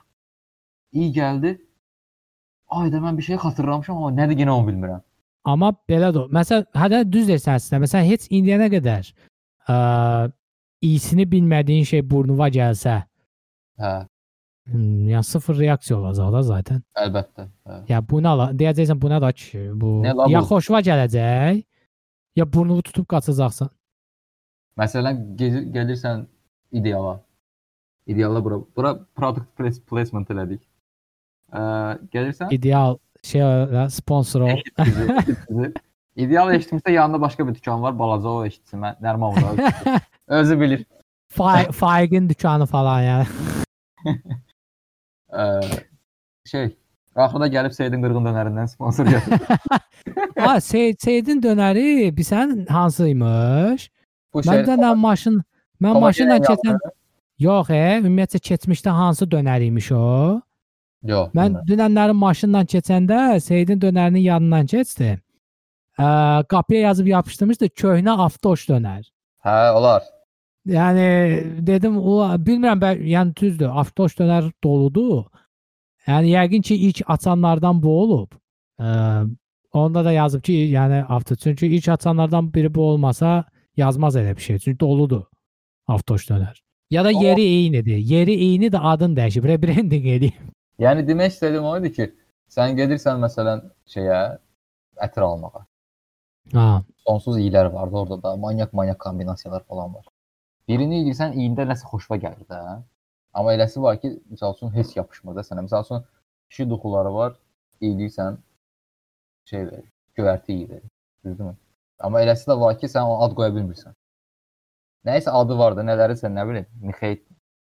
[0.92, 1.56] iyi gəldi.
[2.70, 5.02] Ayda mən bir şey xatırlamışam amma nədir yenə onu bilmirəm.
[5.46, 7.80] amma belə də məsəl hədə düz deyirsən əslində.
[7.86, 9.08] Məsələn heç indiyənə qədər
[9.68, 9.78] ə,
[10.82, 13.00] iyisini bilmədiyin şey burnuna gəlsə,
[13.80, 13.94] Hə,
[14.74, 16.82] yəni sıfır reaksiya olacaq da zaten.
[16.98, 17.48] əlbəttə.
[17.68, 17.80] Hə.
[17.90, 18.48] Ya bu nə la?
[18.54, 20.46] Deyəcəksən bu nə da ki, bu Nə la ya bu?
[20.52, 21.64] xoşuna gələcək,
[22.36, 23.70] ya burnunu tutub qaçacaqsan.
[24.80, 26.26] Məsələn, gez- gəlirsən
[26.72, 27.20] ideala.
[28.08, 28.58] İdeala bura.
[28.76, 30.62] Bura product place- placement elədik.
[31.54, 31.62] Ə,
[32.14, 34.62] gəlirsən İdeal şey ə, sponsor ol.
[36.16, 38.80] İdeal eşitmişsə yanında başqa bir dükan var, balaca o eşitsin.
[38.82, 40.00] Mən Nərman burada.
[40.28, 40.86] Özü bilir.
[41.38, 43.26] Fa- Faiqin dükanı falan yəni.
[45.30, 45.46] Ə,
[46.50, 46.72] şey,
[47.16, 49.42] axırda gəlib Seydin qırğın dönərindən sponsor gətir.
[50.40, 53.90] Ha, Sey Seydin dönəri bilsən hansıymış?
[54.34, 55.42] Bu şey Mən də maşın
[55.82, 56.80] mən maşınla keçən
[57.40, 60.42] Yox, e, ümumiyyətcə keçmişdə hansı dönər imiş o?
[61.08, 61.32] Yox.
[61.38, 65.22] Mən dünənlərin maşınla keçəndə Seydin dönərinin yanından keçdim.
[66.00, 66.10] Ə,
[66.52, 69.06] qapıya yazıb yapışdırmışdı köhnə avtoş dönər.
[69.46, 70.04] Hə, olar.
[70.68, 71.06] Yəni
[71.68, 75.24] dedim, o bilmirəm bə, yəni düzdür, avtoş dönər doludur.
[76.08, 78.36] Yəni yəqin ki ilk açanlardan bu olub.
[78.80, 79.26] Ə,
[79.74, 83.44] onda da yazıb ki, yəni avto çünki ilk açanlardan biri bu olmasa
[83.78, 84.60] yazmaz elə bir şey.
[84.60, 85.24] Çünki doludur
[85.88, 86.60] avtoş dönər.
[86.90, 87.98] Ya da O- yeri eynidir.
[87.98, 90.38] Yeri eyni də adın dəyişib, rebranding edib.
[90.80, 92.12] Yəni demək istədiyim o idi ki,
[92.50, 94.20] sən gedirsən məsələn şeyə
[95.06, 95.66] ətir almağa.
[96.54, 96.84] Ha.
[97.08, 98.36] Sonsuz iyilər vardı orada da.
[98.36, 100.06] Manyak manyak kombinasiyalar falan var.
[100.70, 102.60] Birini yeyirsən, iyində nəsə xoşuna gəlir də.
[103.40, 105.64] Amma eləsi var ki, məsəl üçün heç yapışmır da sənə.
[105.66, 106.04] Məsəl üçün
[106.50, 107.34] kişi duxuları var,
[107.82, 108.38] yeyirsən
[109.50, 110.84] şey verir, göyərti yeyir.
[111.26, 111.56] Düzdürmü?
[112.00, 113.98] Amma eləsi də var ki, sən ona ad qoya bilmirsən.
[115.10, 117.20] Nəysə adı var da, nələri sən nə bilim, Mixey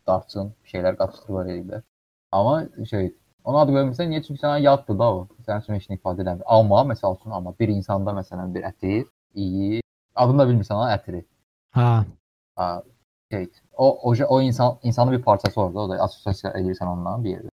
[0.08, 1.82] Darçın şeylər qatışdırırlar eləyirlər.
[2.32, 3.10] Amma şey,
[3.44, 4.24] ona ad bilmirsən, niyə?
[4.26, 5.24] Çünki sənə yaddır da o.
[5.46, 6.46] Sənin üçün heç nə ifadə eləmir.
[6.58, 9.82] Amma məsəl üçün, amma bir insanda məsələn bir ətir, iyi,
[10.14, 11.22] adını da bilmirsən ha ətiri.
[11.78, 11.90] Ha.
[12.58, 12.82] Ha,
[13.32, 13.46] şey,
[13.76, 17.50] o o, o insan insanın bir parçası orada, o da assosiasiya edirsən onunla bir yerdə.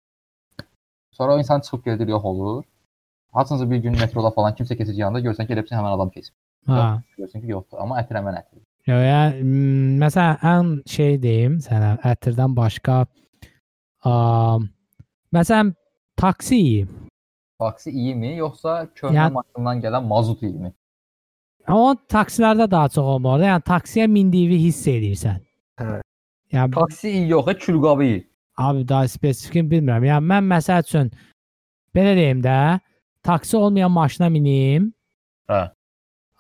[1.13, 2.65] Sonra o insan çıxıb gedir, yox olur.
[3.33, 6.35] Hansınızı bir gün metroda falan kimsə keçir yanında görsən ki, elə bilirsən həmin adam keçir.
[6.67, 7.03] Ha.
[7.19, 8.61] Görsən ki, yoxdur, amma ətir həmən ətir.
[8.89, 13.05] Ya, yəni mm, məsələn ən şey deyim sənə ətirdən başqa
[14.05, 14.13] a,
[15.37, 15.73] məsələn
[16.17, 16.87] taksi iyi.
[17.61, 20.73] Taksi iyimi, yoxsa köhnə Yəni- maşından gələn mazut iyimi?
[21.67, 23.45] Amma taksilərdə daha çox olmalı.
[23.51, 25.41] Yəni taksiyə mindiyi hiss edirsən.
[25.81, 26.01] Hə.
[26.53, 28.25] Yəni Taksi yox, külqabı
[28.57, 30.05] abi daha spesifik bilmirəm.
[30.05, 31.11] Yəni mən məsəl üçün
[31.97, 32.81] belə deyim də,
[33.23, 34.93] taksi olmayan maşına minim.
[35.49, 35.61] Hə.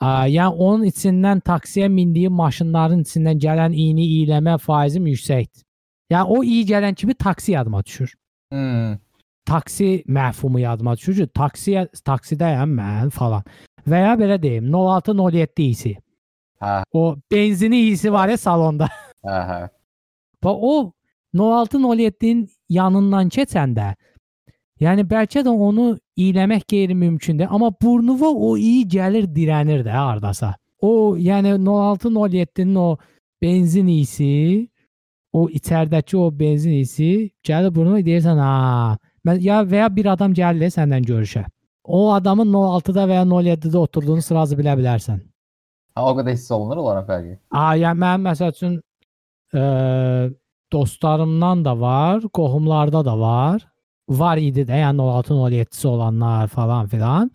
[0.00, 5.64] A, yəni onun içindən taksiyə mindiyi maşınların içindən gələn iyini iyləmə faizim yüksəkdir.
[6.10, 8.14] Yəni o iyi gələn kimi taksi yadıma düşür.
[8.52, 8.96] Hmm.
[9.47, 13.43] Taksi məfhumu yadıma düşür ki, taksiyə taksidəyəm mən falan.
[13.88, 15.97] Və ya belə deyim, 0607 isi.
[16.61, 18.88] Hə, O benzini isi var ya salonda.
[19.26, 19.61] hə, hə.
[20.45, 20.93] Və o
[21.36, 23.95] 0607-nin yanından keçəndə
[24.80, 30.55] yəni bəlkə də onu iyləmək qeyri-mümkündür, amma burnuva o iyi gəlir, dirənir də hardasa.
[30.80, 32.97] O yəni 0607-nin o
[33.43, 34.68] benzin isi,
[35.32, 38.97] o içərdəki o benzin isi gəlir burnuna deyirsən, ha.
[39.28, 41.44] Mən ya və ya bir adam gəlir səndən görüşə.
[41.84, 45.20] O adamın 06-da və ya 07-də oturduğunu sırası bilə bilərsən.
[45.96, 47.34] Ha, o qədər hiss olunur onların fərqi.
[47.50, 48.76] A, yəni mənim məsəl üçün
[49.56, 49.64] ə,
[50.72, 53.66] dostlarımdan da var, qohumlarda da var.
[54.08, 57.30] Var idi də, yəni 16 17-si olanlar falan filan.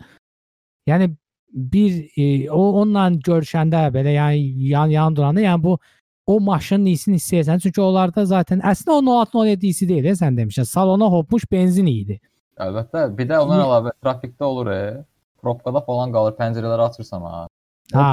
[0.88, 1.10] Yəni
[1.56, 5.78] bir e, o onunla görüşəndə belə yəni yan yan duranda, yəni bu
[6.26, 7.60] o maşının iyisini hiss edirsən.
[7.62, 10.64] Çünki onlarda zaten əslində o 16 17 iyisi deyil, sən demişsən.
[10.64, 12.18] Salona hopmuş benzin idi.
[12.58, 15.04] Əlbəttə, bir də ondan əlavə trafikdə olur, e.
[15.42, 17.46] Probkada falan qalır, pəncərələri açırsan ha.
[17.92, 18.08] Ha.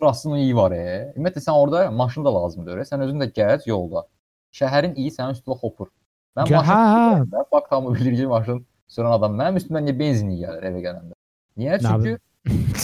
[0.00, 1.12] Burasının iyi var, e.
[1.16, 2.88] Ümumiyyətlə sən orada maşın da lazımdır, e.
[2.88, 4.04] Sən özün də gəz yolda.
[4.54, 5.90] Şəhərin iyi sənin üstünə hopur.
[6.36, 6.80] Mən maşın hə.
[6.94, 10.82] sürəndə, bax tamam bilir ki, maşın sürən adam mənim üstümdən niyə benzin iyi gəlir evə
[10.84, 11.16] gələndə?
[11.56, 11.78] Niyə?
[11.82, 12.18] Çünki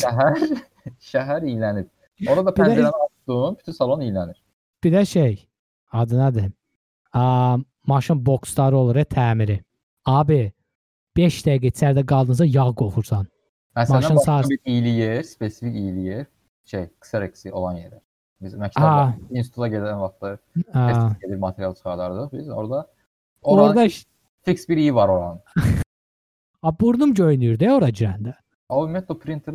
[0.01, 0.41] şəhər
[1.13, 1.93] şəhər iylənib.
[2.33, 4.41] Orada pəncərəni açdın, bütün salon iylənir.
[4.85, 5.49] Bir də şey,
[5.93, 6.51] adı nədir?
[7.13, 7.57] A,
[7.87, 9.61] maşın boksları olur, e, təmiri.
[10.07, 10.53] Abi
[11.17, 13.27] 5 dəqiqə içəridə qaldınsa yağ qoxursan.
[13.77, 16.27] Məsələn, Maşın başqa sağ- bir iyili yer, spesifik iyili yer,
[16.65, 18.01] şey, Xerox olan yerə.
[18.43, 20.39] Biz məktəbdə instituta gedən vaxtda
[20.75, 22.33] A, test gedir, material çıxardardıq.
[22.39, 22.87] Biz orada
[23.43, 23.89] oranın orada
[24.43, 25.41] fix bir iyi var oranın.
[26.63, 28.35] a, burnum göynüyür də ora girəndə.
[28.69, 29.55] O ümumiyyətlə printer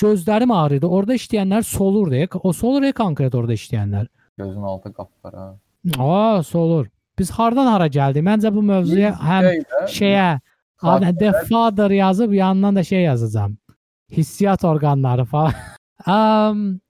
[0.00, 0.86] Gözlərim ağrıydı.
[0.86, 2.28] Orada işləyənlər solur deyə.
[2.42, 4.06] O solur ya konkret orada işləyənlər.
[4.40, 5.44] Gözün altı qapqara.
[5.98, 6.86] Aa, solur.
[7.18, 8.24] Biz hardan hara gəldik?
[8.24, 9.48] Məncə bu mövzuya həm
[9.96, 10.28] şeyə
[11.22, 13.56] The Father yazıb yanından da şey yazacağam.
[14.10, 15.52] Hissiyat orqanları falan.
[16.06, 16.80] um,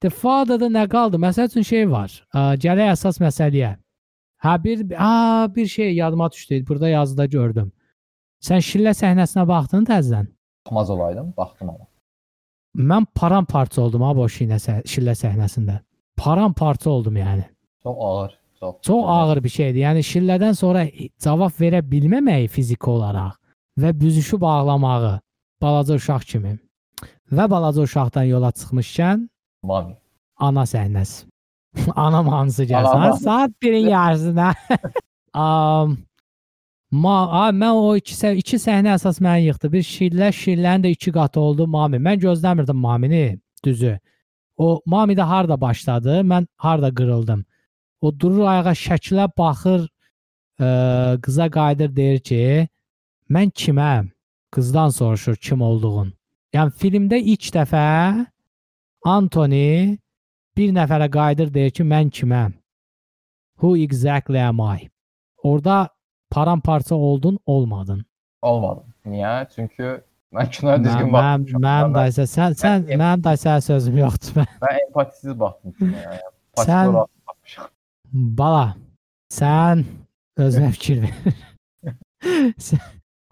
[0.00, 1.16] The Father-da nə qaldı?
[1.16, 2.14] Məsəl üçün şey var.
[2.34, 3.76] Gələk əsas məsələyə.
[4.44, 6.64] Ha bir a bir şey yadıma düşdü.
[6.68, 7.72] Burada yazıda gördüm.
[8.40, 10.26] Sən şillə səhnəsinə baxdın təzədən?
[10.66, 11.86] baxmaz olaydım, baxdım amma.
[12.76, 15.80] Mən paramparça oldum ha bu şillə, şillə səhnəsində.
[16.16, 17.44] Paramparça oldum yəni.
[17.82, 18.74] Çox ağır, çox.
[18.82, 19.80] Çox ağır bir şeydir.
[19.80, 20.86] Yəni şillədən sonra
[21.22, 23.34] cavab verə bilməməyi fiziki olaraq
[23.78, 25.20] və büzüşüb ağlamağı
[25.62, 26.58] balaca uşaq kimi.
[27.32, 29.28] Və balaca uşaqdan yola çıxmışkən
[29.62, 29.96] Mami.
[30.38, 31.24] ana səhnəsi.
[31.96, 33.18] Anam hansı gəlsin?
[33.20, 34.52] Saat 1-in yarısında.
[35.34, 35.96] Am
[36.90, 39.68] Ma, a, mən o iki, sə- iki səhnə əsas məni yıxdı.
[39.72, 41.98] Bir şillə, şillənin də iki qatı oldu Mami.
[41.98, 43.98] Mən gözləmirdim Mamini, düzü.
[44.56, 47.44] O Mami də harda başladı, mən harda qırıldım.
[48.00, 49.88] O durur ayağa şəkilə baxır,
[50.60, 50.68] ə,
[51.24, 52.68] qıza qayıdır deyir ki,
[53.30, 54.10] mən kiməm?
[54.52, 56.12] Qızdan soruşur kim olduğun.
[56.54, 58.26] Yəni filmdə ilk dəfə
[59.04, 59.98] Anthony
[60.56, 62.54] bir nəfərə qayıdır deyir ki, mən kiməm?
[63.60, 64.88] Who exactly am I?
[65.42, 65.88] Orda
[66.30, 68.04] paramparça oldun, olmadın.
[68.42, 68.84] Olmadı.
[69.06, 69.46] Niyə?
[69.54, 70.00] Çünki
[70.36, 71.62] mən kinoya düzgün baxmışam.
[71.66, 74.32] mən da isə sən sən Mən- mənim də sənə sözüm yoxdur.
[74.40, 76.20] Mən, mən empatisiz baxdım kinoya.
[76.56, 76.96] Sən-
[78.12, 78.66] bala,
[79.32, 79.84] sən
[80.38, 81.14] özünə fikir ver.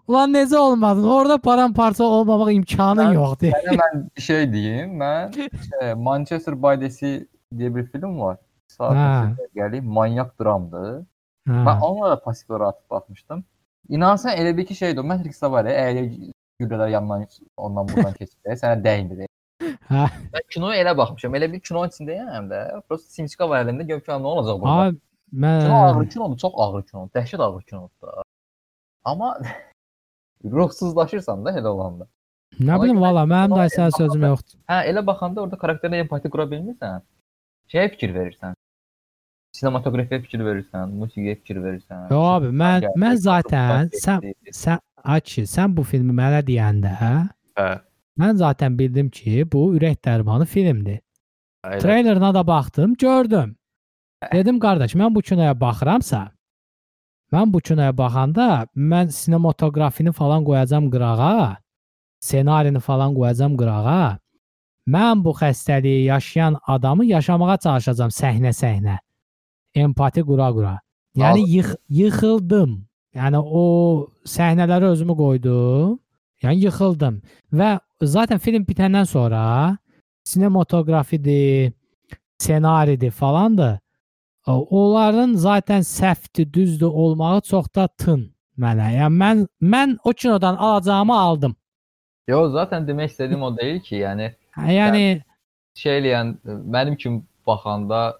[0.07, 1.03] Ulan necə olmadın?
[1.09, 3.47] Orada paramparça olmamaq imkanın Mən- yoxdur.
[3.55, 4.91] Yəni mən şey deyim.
[5.01, 7.19] Mən şey, Manchester by the Sea
[7.57, 8.37] diye bir film var.
[8.67, 11.03] Saat gəli manyak dramdır.
[11.47, 11.79] Mən Ha.
[11.81, 13.43] onunla da pasiv olaraq baxmışdım.
[13.89, 15.01] İnansan elə bir ki şeydir.
[15.01, 16.31] o Matrix-də var ya, əgər
[16.61, 17.25] güllələr yandan
[17.57, 19.25] ondan buradan keçir, sənə dəymir.
[19.89, 20.05] Hə.
[20.33, 21.35] Mən kinoya elə baxmışam.
[21.37, 22.61] Elə bir kino içindəyəm də.
[22.89, 24.87] Prosta Simska var əlində görüm ki, nə olacaq burada.
[24.89, 25.01] Abi
[25.35, 27.09] Kino ağır mən kinodur, çox ağır kinodur.
[27.17, 28.23] Dəhşət ağır kinodur da.
[29.03, 29.37] Amma
[30.57, 32.07] ruhsuzlaşırsan da elə olanda.
[32.59, 34.59] nə bilim valla mənim də sən sözüm yoxdur.
[34.71, 37.03] Hə, elə baxanda orada karakterlə empati qura bilmirsən.
[37.73, 38.55] Şeyə fikir verirsən.
[39.57, 42.07] Sinematografiyaya fikir verirsən, musiqiyə fikir verirsən.
[42.13, 46.93] Yo abi mən mən zaten sən sən Açı, sən bu filmi mənə deyəndə,
[47.57, 47.69] Hə.
[48.19, 50.99] mən zaten bildim ki, bu ürək dərmanı filmdir.
[51.65, 51.79] Elə.
[51.81, 53.55] Treylerına da baxdım, gördüm.
[54.33, 56.31] Dedim qardaş, mən bu kinoya baxıramsa,
[57.33, 61.57] mən bu kinoya baxanda mən sinematografini falan qoyacam qırağa,
[62.19, 64.17] ssenarini falan qoyacam qırağa.
[64.87, 68.97] Mən bu xəstəliyi yaşayan adamı yaşamağa çalışacağam səhnə-səhnə.
[69.75, 70.79] Empati qura-qura.
[71.17, 72.87] Yəni yıx yıxıldım.
[73.15, 73.63] Yəni o
[74.27, 75.95] səhnələrə özümü qoydum.
[76.43, 77.21] Yəni yıxıldım
[77.55, 77.69] və
[78.03, 79.41] zaten film bitəndən sonra
[80.27, 81.73] sinematografidir,
[82.37, 83.79] ssenaridir falandır.
[84.47, 88.27] Onların zaten səhvdir, düzdür olmağı çox da tın
[88.59, 88.91] mənə.
[88.99, 91.55] Yəni mən mən o kinodan alacağımı aldım.
[92.27, 95.03] Yo, zaten demək istədiyim o deyil ki, yəni Hə, Yəni
[95.75, 98.17] şey eləyən mənim kimi baxanda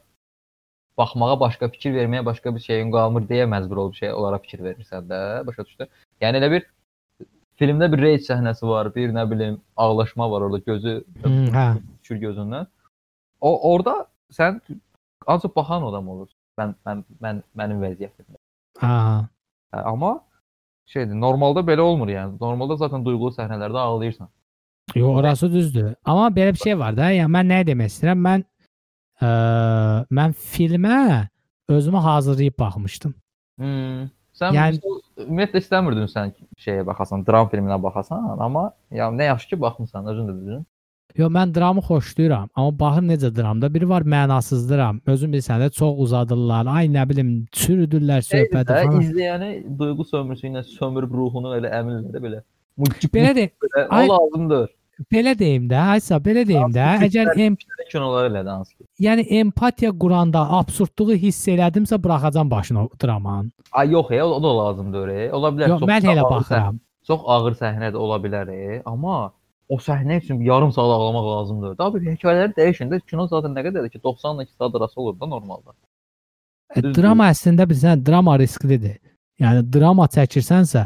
[0.98, 5.08] baxmağa başqa fikir verməyə başqa bir şeyin qalmır deyə məcbur olub şey onlara fikir verirsən
[5.10, 5.90] də, başa düşdün?
[6.22, 6.66] Yəni elə bir
[7.60, 11.68] filmdə bir rage səhnəsi var, bir nə bilim ağlaşma var orada gözü Hmm, hə.
[12.04, 12.68] düşür gözündən.
[13.42, 14.62] O orada sən
[15.28, 16.38] ancaq baxan adam olursun.
[16.60, 18.40] Mən mən mən mənim vəziyyətimdə.
[18.80, 19.28] Ha.
[19.74, 20.20] Hə, amma
[20.88, 22.38] şeydir, normalda belə olmur yəni.
[22.42, 24.30] Normalda zaten duyğulu səhnələrdə ağlayırsan.
[24.96, 25.96] Yo, orası düzdür.
[26.06, 28.22] Amma belə bir şey var da, yəni mən nə demək istəyirəm?
[28.28, 28.44] Mən
[29.22, 29.30] ə,
[30.12, 31.28] mən filmə
[31.70, 33.14] özümü hazırlayıb baxmışdım.
[33.60, 34.06] Hmm.
[34.36, 34.80] Sən Yəni-
[35.24, 40.28] ümumiyyətlə istəmirdin sən şeyə baxasan, dram filminə baxasan, amma ya nə yaxşı ki baxmısan, özün
[40.28, 40.66] də dedin.
[41.16, 43.70] Yo, mən dramı xoşlayıram, amma baxır necə dramda.
[43.74, 45.00] Biri var mənasız dram.
[45.08, 46.68] Özün bilirsən də çox uzadırlar.
[46.68, 49.00] Ay nə bilim, çürüdürlər söhbəti Də falan.
[49.02, 52.42] izləyəni duyğu sömürüsü ilə sömürüb ruhunu elə əminlə də belə.
[53.16, 53.50] Belə
[53.90, 54.70] ay- o lazımdır.
[55.12, 56.86] Belə deyim də, aysa belə deyim də.
[57.08, 57.58] Əgər em,
[57.92, 58.84] Kinolar elə dansı ki.
[59.06, 63.52] yəni empatiya quranda absurdluğu hiss elədimsə buraxacam başını dramanın.
[63.72, 65.08] Ay yox, ya, o da lazımdır.
[65.08, 65.32] e.
[65.34, 66.76] Ola bilər Yox, mən elə ağır baxıram.
[66.76, 68.82] səh- Çox ağır səhnə də ola bilər, e.
[68.86, 69.32] amma
[69.70, 71.78] o səhnə üçün yarım saat ağlamaq lazımdır.
[71.78, 75.02] Daha bir hekayələri dəyişin də kino zaten nə qədərdir ki 90 ilə 2 saat arası
[75.02, 75.72] olur da normalda.
[76.76, 78.98] E, drama əslində bilirsən, drama risklidir.
[79.40, 80.86] Yəni drama çəkirsənsə,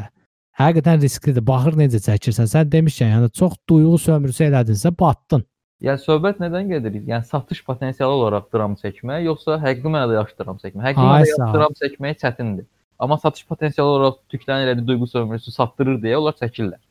[0.59, 1.45] həqiqətən risklidir.
[1.47, 2.49] Baxır necə çəkirsən.
[2.51, 5.45] Sən demişkən, yəni çox duyğu sömürüsü elədinsə batdın.
[5.83, 6.97] Yəni söhbət nədən gedir?
[7.07, 10.83] Yəni satış potensialı olaraq dram çəkmək, yoxsa həqiqi mənada yaxşı dram çəkmək?
[10.89, 12.65] Həqiqi mənada dram çəkmək çətindir.
[12.99, 16.81] Amma satış potensialı olaraq tüklərin elədiyi duyğu sömürüsü satdırır deyə onlar çəkirlər.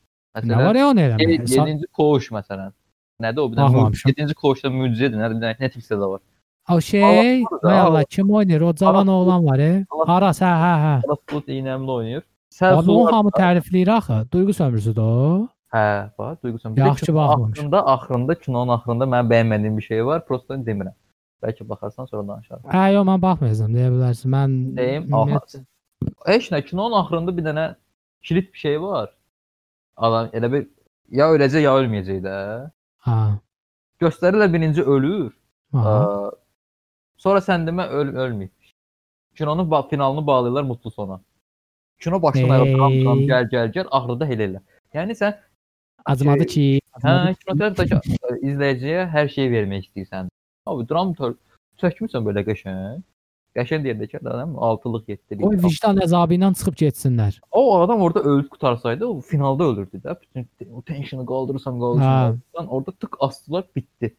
[0.41, 1.45] Nə var ya onu eləmək?
[1.45, 2.73] Sa- 7-ci koğuş məsələn.
[3.21, 4.11] Nədir o bir dənə Baxmamışam.
[4.11, 5.55] 7-ci koğuşda möcüzədir, nədir?
[5.61, 6.21] Netflixdə də var.
[6.69, 8.61] O şey, Allah korusun, ay Allah, kim oynayır?
[8.61, 9.85] O cavan oğlan var, e?
[10.05, 10.91] Aras, hə, hə, hə.
[11.05, 12.23] Aras Bulut iynəmli oynayır.
[12.61, 14.27] Abi onu hamı tərifləyir axı.
[14.31, 15.47] Duyğu sömürüsüdür o.
[15.73, 16.87] Hə, bax, duyğu sömürüsü.
[16.87, 17.51] Yaxşı Kino baxmamışam.
[17.51, 20.95] Axırında, axırında kinonun axırında mənim bəyənmədiyim bir şey var, prosta demirəm.
[21.43, 22.65] Bəlkə baxarsan sonra danışarıq.
[22.73, 24.33] Hə, yox, mən baxmayacağam, deyə bilərsən.
[24.33, 25.39] Mən Deyim, aha.
[26.25, 27.67] Heç nə, kinonun axırında bir dənə
[28.23, 29.13] kilit bir şey var.
[29.97, 30.67] Adam elə bir
[31.11, 32.35] ya öləcək ya ölməyəcək də.
[33.07, 33.19] Ha.
[34.01, 35.31] Göstərirlər birinci ölür.
[35.73, 35.95] ha.
[35.95, 36.31] Aa,
[37.17, 38.51] sonra sən demə öl ölməyib.
[39.37, 41.21] Kinonun finalını bağlayırlar mutlu sona.
[41.99, 43.27] Kino başdan ayağa dram dram Ey.
[43.27, 44.61] gəl gəl gəl axırda elə elə.
[44.95, 45.37] Yəni sən
[46.05, 46.65] Acımadı ki,
[47.03, 47.39] hə acımadı ki.
[47.45, 50.29] kinoteatrdakı izləyiciyə hər şeyi vermək istəyirsən.
[50.65, 51.11] Abi dram
[51.81, 53.03] çəkmirsən belə qəşəng.
[53.57, 55.43] Qəşəng deyəndə ki, adam 6-lıq 7-lik.
[55.43, 57.39] O vicdan əzabı ilə çıxıb getsinlər.
[57.51, 60.15] O adam orada ölüb qutarsaydı, o finalda ölürdü də.
[60.21, 61.79] Bütün o tensionu qaldırırsan, Hə.
[61.79, 64.15] qaldırırsan, orada tık astılar, bitdi.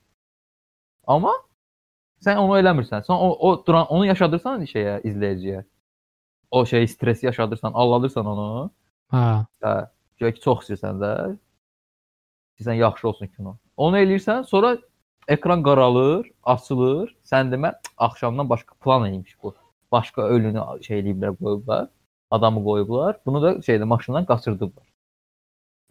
[1.07, 1.33] Amma
[2.26, 3.07] sən onu eləmirsən.
[3.07, 5.64] Sən o, o duran onu yaşadırsan şeyə, izləyiciyə.
[6.51, 8.70] O şey stresi yaşadırsan, alladırsan onu.
[9.09, 9.46] Ha.
[9.62, 9.74] Hə,
[10.20, 11.12] görək ki, çox istəyirsən də.
[12.59, 13.57] İstəyirsən yaxşı olsun kino.
[13.76, 14.76] Onu eləyirsən, sonra
[15.28, 17.16] ekran qaralır, açılır.
[17.24, 19.55] Sən demə, "Cık, axşamdan başqa plan imiş bu.
[19.92, 21.88] Başqa ölünü şey eləyiblər, qoyublar.
[22.30, 23.16] Adamı qoyublar.
[23.26, 24.86] Bunu da şeydə maşından qaçırdıblar.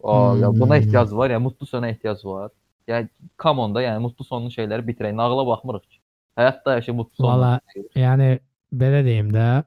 [0.04, 0.82] Aa, ya buna Hmm.
[0.82, 2.50] ehtiyac var, ya mutlu sona ehtiyac var.
[2.88, 3.08] Yəni
[3.38, 5.12] come on da, yəni mutlu sonlu şeyləri bitirək.
[5.16, 5.98] Nağıla baxmırıq ki.
[6.36, 7.28] Həyatda yaşa mutlu son.
[7.28, 7.60] Valla
[7.94, 8.38] yəni
[8.72, 9.64] belə deyim də,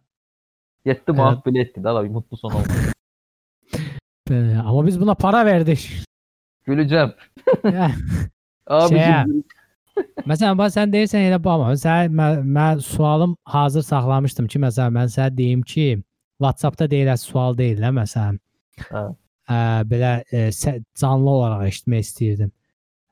[0.86, 2.52] 7 manat biletdir də, mutlu son
[4.30, 5.84] belə, amma biz buna para verdik.
[7.64, 7.94] Yəni,
[8.68, 9.44] Abi Şeyə-
[10.26, 11.74] Məsələn, bax sən deyirsən elə baxma.
[11.78, 15.86] Sən mən, mən sualım hazır saxlamışdım ki, məsələn, mən sənə deyim ki,
[16.42, 18.40] WhatsApp-da deyilən sual deyil də məsələn.
[18.88, 19.04] Hə.
[19.52, 19.58] Ə,
[19.92, 22.52] belə ə, sə- canlı olaraq eşitmək istəyirdim.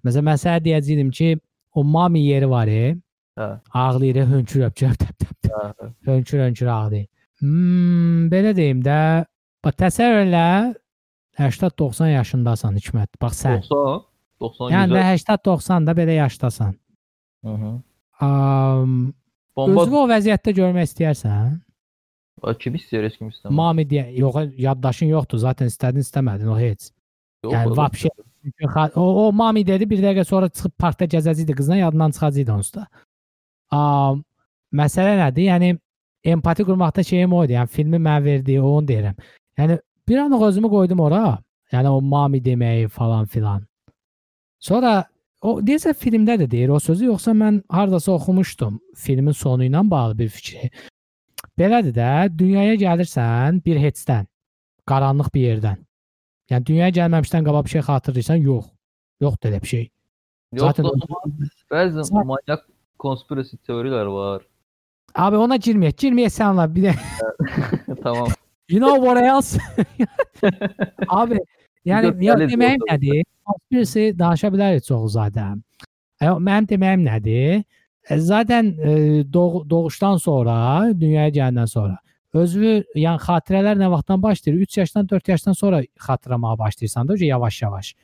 [0.07, 1.29] Məsələn, mən sənə deyəcəydim ki,
[1.75, 2.95] o mami yeri var, e,
[3.37, 3.49] Hə.
[3.83, 5.91] ağlayır, hönkür öpcür, təp təp təp, Hə.
[6.07, 7.07] hönkür hönkür ağlayır.
[7.41, 9.25] Hmm, belə deyim də,
[9.65, 10.45] bax təsəvvür elə
[11.39, 13.17] 80-90 yaşındasan Hikmət.
[13.21, 13.63] Bax sən.
[13.69, 14.05] 90
[14.41, 15.17] 90 Yəni güzel.
[15.17, 16.75] 80-90 da belə yaşdasan.
[17.45, 17.73] -hı.
[18.21, 19.13] Um,
[19.55, 21.59] Bomba özünü o vəziyyətdə görmək istəyirsən?
[22.59, 23.53] Kim istəyir, heç kim istəmir.
[23.57, 25.37] Mami deyə, yox, yaddaşın yoxdur.
[25.37, 26.89] Zaten istədin, istəmədin, o heç.
[27.43, 32.11] Yox, yəni xa- o, o mami dedi bir dəqiqə sonra çıxıb parkda gəzəcəkdi qızla yadından
[32.15, 32.87] çıxacaqdı onsuz da.
[33.77, 34.23] Um,
[34.73, 35.49] məsələ nədir?
[35.51, 35.69] Yəni
[36.23, 37.55] empati qurmaqda şeyim o idi.
[37.57, 39.17] Yəni filmi mən verdiyi onu deyirəm.
[39.57, 41.39] Yəni bir anlıq özümü qoydum ora.
[41.71, 43.63] Yəni o mami deməyi falan filan.
[44.59, 45.05] Sonra
[45.41, 50.17] o deyəsə filmdə də deyir o sözü yoxsa mən hardasa oxumuşdum filmin sonu ilə bağlı
[50.17, 50.71] bir fikri.
[51.57, 54.27] Belədir də, dünyaya gəlirsən bir heçdən,
[54.87, 55.81] qaranlıq bir yerdən.
[56.51, 58.45] Yəni dünyaya gəlməmişdən qabaq bir şey xatırlayırsan?
[58.45, 58.69] Yox.
[59.21, 59.89] Yoxdur elə bir şey.
[60.53, 60.85] Yox, Zaten
[61.71, 62.65] bəzi manyak
[62.99, 64.41] konspirasi teoriyalar var.
[65.15, 65.97] Abi ona girməyək.
[66.03, 66.93] Girməyək sənlə bir də.
[68.03, 68.31] tamam.
[68.69, 69.57] You know what else?
[71.09, 71.39] Abi,
[71.85, 73.25] yəni dəliz deməyim nədir?
[73.45, 75.49] Konspirasi danışa bilərik çox zadə.
[76.21, 77.63] Ə, Mənim deməyim nədir?
[78.09, 78.93] E, Zaten e,
[79.33, 80.55] doğ doğuşdan sonra,
[80.99, 81.97] dünyaya gələndən sonra
[82.33, 84.59] özü, yəni xatirələr nə vaxtdan başlayır?
[84.63, 87.95] 3 yaşdan, 4 yaşdan sonra xatırlamağa başlayırsan da, yavaş-yavaş.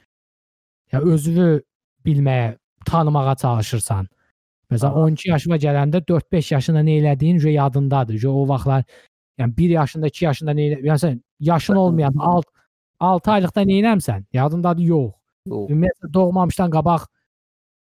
[0.92, 1.62] Ya özünü
[2.06, 4.08] bilməyə, tanımağa çalışırsan.
[4.72, 5.04] Məsələn, Aha.
[5.08, 8.24] 12 yaşına gələndə 4-5 yaşında nə elədiyin yadındadır.
[8.28, 8.84] O vaxtlar
[9.40, 12.50] yəni 1 yaşında, 2 yaşında nə elə, yəni yaşın olmayan 6
[13.00, 14.26] 6 aylıqda nə eləmsən?
[14.34, 14.84] Yadındadır?
[14.84, 15.14] Yox.
[15.48, 17.06] Ümumiyyətlə doğmamışdan qabaq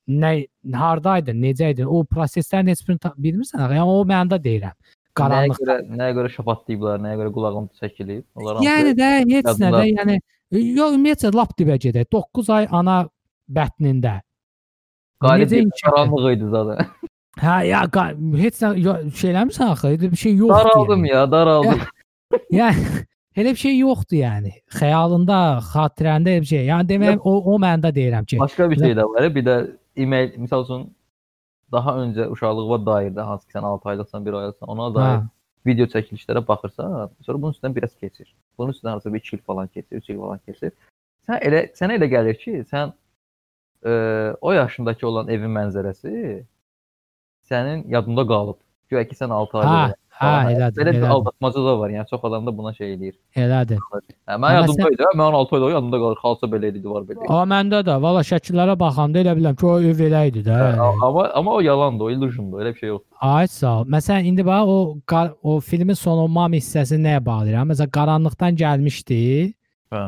[0.06, 1.88] nə hardaydın, necə idin?
[1.90, 3.64] O proseslərin heç birini bilmirsən.
[3.64, 4.76] Yəni o mənada deyirəm.
[4.76, 5.58] Nəyə Qaranlıq.
[5.62, 8.24] görə, nəyə görə şapatlayıblar, nəyə görə qulağım çəkilib?
[8.36, 10.18] Onlar Yəni də heç nə də, yəni
[10.76, 12.10] yox ümumiyyətlə lap dibə gedək.
[12.12, 12.98] 9 ay ana
[13.48, 14.20] bətnində.
[15.20, 16.86] Qalib qaranlıq idi zaten.
[17.36, 17.82] Hə, ya
[18.40, 18.70] heç nə
[19.12, 20.70] şey eləmirsən axı, elə bir şey yoxdur.
[20.70, 21.12] daraldım yəni.
[21.12, 21.82] ya, daraldım.
[22.52, 23.02] Yəni
[23.42, 24.52] elə bir şey yoxdur yəni.
[24.78, 25.40] Xəyalında,
[25.72, 26.64] xatirəndə elə bir şey.
[26.70, 29.28] Yəni demək o o məndə deyirəm ki, Başqa bir şey də var.
[29.34, 29.56] Bir də
[29.96, 30.88] email, misal üçün
[31.72, 35.28] daha öncə uşaqlığa dair də hansı ki sən 6 aylıqsan, 1 aylıqsan, ona dair hə,
[35.66, 38.34] video çəkilişlərə baxırsan, sonra bunun üstündən biraz keçir.
[38.58, 40.72] Bunun üstündən harasa bir 2 il falan keçir, 3 il falan keçir.
[41.28, 42.96] Sən elə sənə elə gəlir ki, sən
[43.86, 43.92] e,
[44.40, 46.42] o yaşındakı olan evin mənzərəsi
[47.50, 48.58] sənin yadında qalıb.
[48.90, 49.94] Güya ki sən 6 hə, aylıq.
[50.20, 51.90] hə, elədir, Belə bir aldatmaca da var.
[51.90, 53.14] Yəni çox adam da buna şey eləyir.
[53.42, 53.80] elədir.
[53.82, 55.08] Hə, mən Amma yadımda idi.
[55.20, 56.20] Mən 16 ayda yadımda qalır.
[56.22, 57.26] Xalça belə idi, var belə.
[57.28, 60.58] Amma məndə də valla şəkillərə baxanda elə bilirəm ki, o ev elə idi də.
[60.62, 62.62] Hə, amma amma o yalandır, o illusiondur.
[62.62, 63.08] Elə bir şey yoxdur.
[63.20, 63.90] Ay sağ ol.
[63.96, 64.78] Məsələn indi bax o
[65.42, 67.74] o filmin sonu mami hissəsi nəyə bağlayıram?
[67.74, 69.20] Məsələn qaranlıqdan gəlmişdi.
[69.92, 70.04] Hə.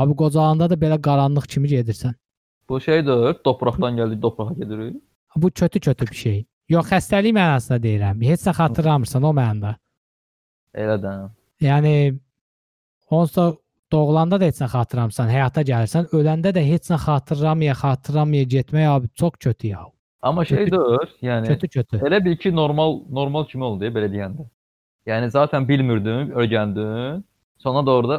[0.00, 2.14] Abi qocalanda da belə qaranlıq kimi gedirsən.
[2.70, 5.02] Bu şeydir, topraqdan gəldik, toprağa gedirik.
[5.36, 6.36] Bu kötü-kötü bir şey.
[6.70, 8.20] Yox, xəstəlik mənasında deyirəm.
[8.22, 9.72] Heç nə xatırlamırsan o mənada.
[10.74, 11.14] Elə də.
[11.66, 11.94] Yəni
[13.10, 13.46] onsuz da
[13.92, 19.10] doğulanda da heç nə xatırlamırsan, həyata gəlirsən, öləndə də heç nə xatırlamaya, xatırlamaya getmək abi
[19.18, 19.82] çox kötü ya.
[20.22, 20.78] Amma şeydir,
[21.26, 21.98] yəni Kötü-kötü.
[22.06, 24.46] elə bil ki, normal normal kimi oldu belə deyəndə.
[25.10, 27.22] Yəni zaten bilmirdin, öyrəndin.
[27.58, 28.16] Sonra da orada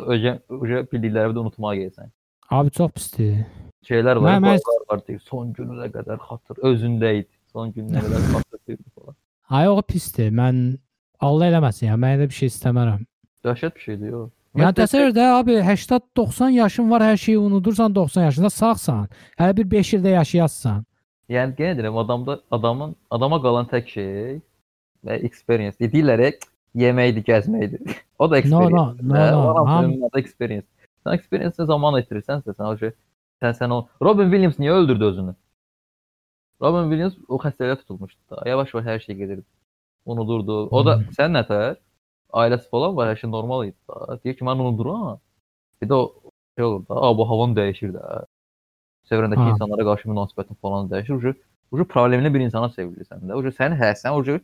[0.91, 2.11] bildiklərini də unutmağa gəlsən.
[2.49, 3.45] Abi çox pisdir.
[3.87, 4.59] Şeylər var, mən-
[4.89, 7.29] var, deyir, son gününə qədər xatır, özündə idi.
[7.51, 9.15] Son gününə qədər xatırlayırdı falan.
[9.49, 10.29] Ay o pisdir.
[10.31, 10.77] Mən
[11.19, 11.95] Allah eləməsin ya.
[11.99, 13.01] Mən elə bir şey istəmərəm.
[13.45, 14.21] Dəhşət bir şeydir o.
[14.59, 19.05] Yəni təsəvvür də abi 80-90 yaşın var, hər şeyi unudursan 90 yaşında sağsan.
[19.39, 20.81] Hələ bir 5 ildə yaşayassan.
[21.31, 24.41] Yəni yenə deyirəm, adamda adamın adama qalan tək şey
[25.07, 25.79] və experience.
[25.79, 26.35] Deyirlər,
[26.75, 27.95] yeməkdir, gəzməkdir.
[28.19, 28.75] o da No, experience.
[28.75, 29.39] no, no, Hə, no.
[29.39, 30.67] o Ham, hamısı da experience.
[31.05, 32.91] Sən experience zaman itirsənsə, sən o şey
[33.41, 35.35] sən sən o Robin Williams niyə öldürdü özünü?
[36.61, 38.43] Robin Williams o xəstəliyə tutulmuşdu da.
[38.49, 39.45] Yavaş-yavaş hər şey gedirdi.
[40.05, 40.67] Unudurdu.
[40.71, 41.09] O da Hmm.
[41.17, 41.75] sən nətər?
[42.33, 44.19] Ailəsi falan var, hər şey normal idi da.
[44.23, 45.19] Deyir ki, mən unuduram.
[45.81, 46.13] Bir də o
[46.57, 48.25] şey olur da, "A, bu havan dəyişir də."
[49.09, 49.49] Çevrəndəki Ha.
[49.49, 51.13] insanlara qarşı münasibətin falan dəyişir.
[51.17, 51.33] Ucu
[51.71, 53.33] ucu problemli bir insana çevrilirsən də.
[53.35, 54.39] Ucu sən hə, sən ucu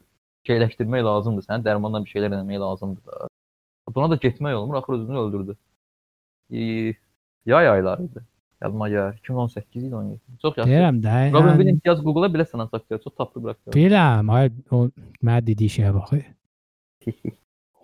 [0.47, 1.43] şeyləşdirmək lazımdır.
[1.47, 3.27] Sənin dərmanla bir şeylər eləmək lazımdır da.
[3.95, 5.55] Buna da getmək olmur, axır özünü öldürdü.
[7.45, 8.01] Yay ayları
[8.64, 9.18] Yadıma gəlir.
[9.18, 10.20] 2018 idi 17.
[10.41, 10.72] Çox yaxşı.
[10.72, 11.34] deyirəm də.
[11.34, 13.74] Robin Williams yaz Google-a belə sən aktyor, çox tapdı bir aktyor.
[13.76, 14.89] bilirəm, ay o
[15.22, 16.14] mənə dediyi şeyə bax.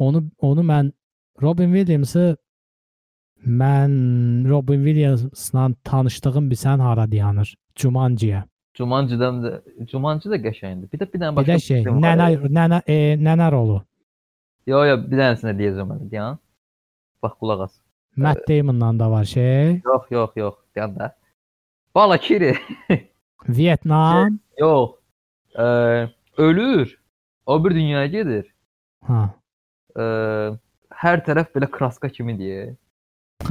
[0.04, 0.92] Onu onu mən
[1.42, 2.38] Robin Williams'ı
[3.46, 3.92] mən
[4.50, 7.54] Robin Williams'la tanışdığım bilsən hara dayanır?
[7.78, 8.44] Jumanji-yə.
[8.78, 9.52] Jumanji-dən də
[9.92, 10.90] Jumanji də qəşəngdir.
[10.92, 13.80] Bir də bir dənə Bir başqa də şey, nənə nənə e, nənə rolu.
[14.66, 16.04] Yo yo, bir dənəsini deyəcəm mən.
[16.10, 16.42] Dayan.
[17.24, 17.80] Bax qulaq as.
[18.16, 19.82] Matt Damon'la da var şey.
[19.86, 20.63] Yox, yox, yox.
[20.76, 21.16] Dayan da.
[21.96, 22.58] Balakiri.
[23.48, 24.40] Vietnam.
[24.58, 24.98] Yox.
[25.56, 27.00] Ə, ölür.
[27.46, 28.46] O bir dünyaya gedir.
[29.06, 29.28] Ha.
[29.96, 30.06] Ə,
[31.04, 32.72] hər tərəf belə kraska kimi deyə.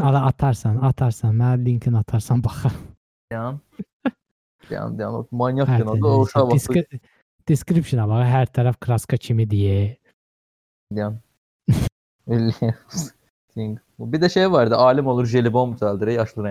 [0.00, 1.34] Ala atarsan, atarsan.
[1.36, 2.80] Mənə linkini atarsan baxaram.
[3.32, 3.60] Yan.
[4.70, 5.18] Yan, yan.
[5.20, 7.00] O manyak Hər kinoda o uşaq vaxtı Diskri
[7.48, 9.96] description-a bax, hər tərəf kraska kimi deyə.
[10.96, 11.20] yan.
[12.30, 13.12] Williams
[13.54, 13.78] King.
[13.98, 14.76] Bir də şey vardı.
[14.76, 16.44] Alim olur jelibon düzəldir yaşlı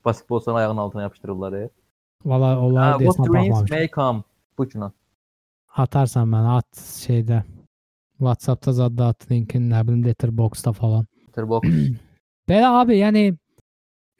[0.00, 0.04] rəngdə.
[0.04, 1.52] Basketbolsan ayağının altına yapışdırırlar.
[1.52, 1.68] ya.
[2.24, 3.78] Valla Ha, onlar What desən dreams baxmamışam.
[3.78, 4.22] may come.
[4.58, 4.92] Bu kino.
[5.76, 7.42] Atarsan mənə at şeydə.
[8.18, 11.06] WhatsApp-da zad at linkin, nə bilim Letterboxd-da falan.
[11.28, 11.62] Letterbox.
[12.50, 13.36] Belə abi, yəni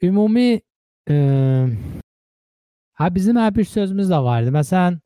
[0.01, 0.61] ümumi
[1.09, 1.15] e,
[2.97, 4.49] ha bizim hər bir sözümüz də var idi.
[4.55, 4.97] Məsələn,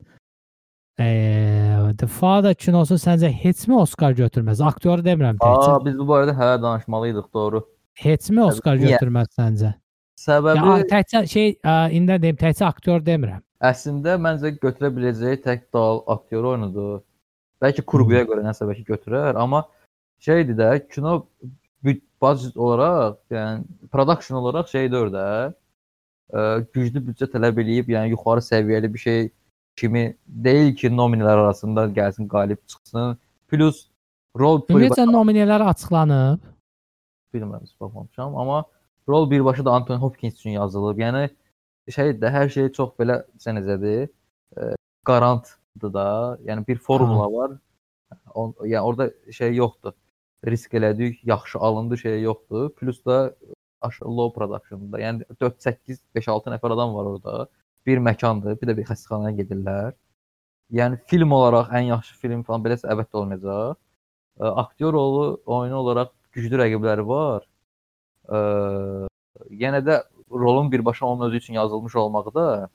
[1.00, 1.08] e,
[1.98, 4.60] The Father kinosu səncə heç mi Oscar götürməz?
[4.64, 5.72] Aktyoru demirəm təkcə.
[5.76, 7.64] Aa, biz bu barədə hə danışmalıydıq, doğru.
[8.00, 8.96] Heç mi Oscar Niyə?
[8.96, 9.74] götürməz səncə?
[10.16, 13.42] Səbəbi Ya təkcə şey, ə, indi deyim, təkcə aktyor demirəm.
[13.60, 17.02] əslində məncə götürə biləcəyi tək dal aktyor oyunudur.
[17.62, 19.64] Bəlkə kurguya görə nəsə bəlkə götürər, amma
[20.20, 21.26] şeydir də kino
[21.84, 25.26] budget olaraq, yəni production olaraq şeydir də.
[26.32, 26.42] Ə,
[26.74, 29.28] güclü büdcə tələb eləyib, yəni yuxarı səviyyəli bir şey
[29.76, 33.18] kimi deyil ki, nominələr arasında gəlsin, qalib çıxsın.
[33.48, 33.84] Plus
[34.38, 36.40] rol Ümumiyyətlə nominələr açıqlanıb.
[37.34, 38.64] bilmirəm, baxmamışam, amma
[39.08, 40.98] rol birbaşa da Anthony Hopkins üçün yazılıb.
[40.98, 41.28] Yəni
[41.90, 44.08] şey də hər şey çox belə sən necədir?
[44.56, 44.74] E,
[45.06, 46.06] qarantdır da.
[46.46, 47.58] Yəni bir formula var.
[48.34, 49.92] On, yəni orada şey yoxdur.
[50.46, 52.70] Risk elədik, yaxşı alındı şey yoxdur.
[52.74, 53.34] Plus da
[53.80, 55.00] aşağı low production'da.
[55.00, 57.48] Yəni 4 8 5 6 nəfər adam var orada.
[57.86, 59.92] Bir məkandır, bir də bir xəstəxanaya gedirlər.
[60.74, 63.76] Yəni film olaraq ən yaxşı film falan beləsə əlbəttə olmayacaq.
[64.40, 67.46] E, aktyor rolu oyunu olaraq güclü rəqibləri var.
[68.28, 68.38] E,
[69.62, 72.68] yenə də rolun birbaşa onun özü üçün yazılmış olmağı da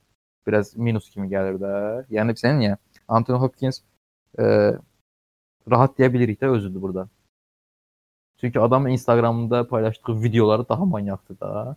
[0.48, 1.74] biraz minus kimi gəlir də.
[2.10, 2.78] Yəni sən niyə
[3.08, 3.82] Anthony Hopkins
[4.40, 4.46] e,
[5.72, 7.08] rahat deyə bilirik də özüdür burada.
[8.42, 11.76] Çünki adam Instagramda paylaşdığı videoları daha manyakdır da.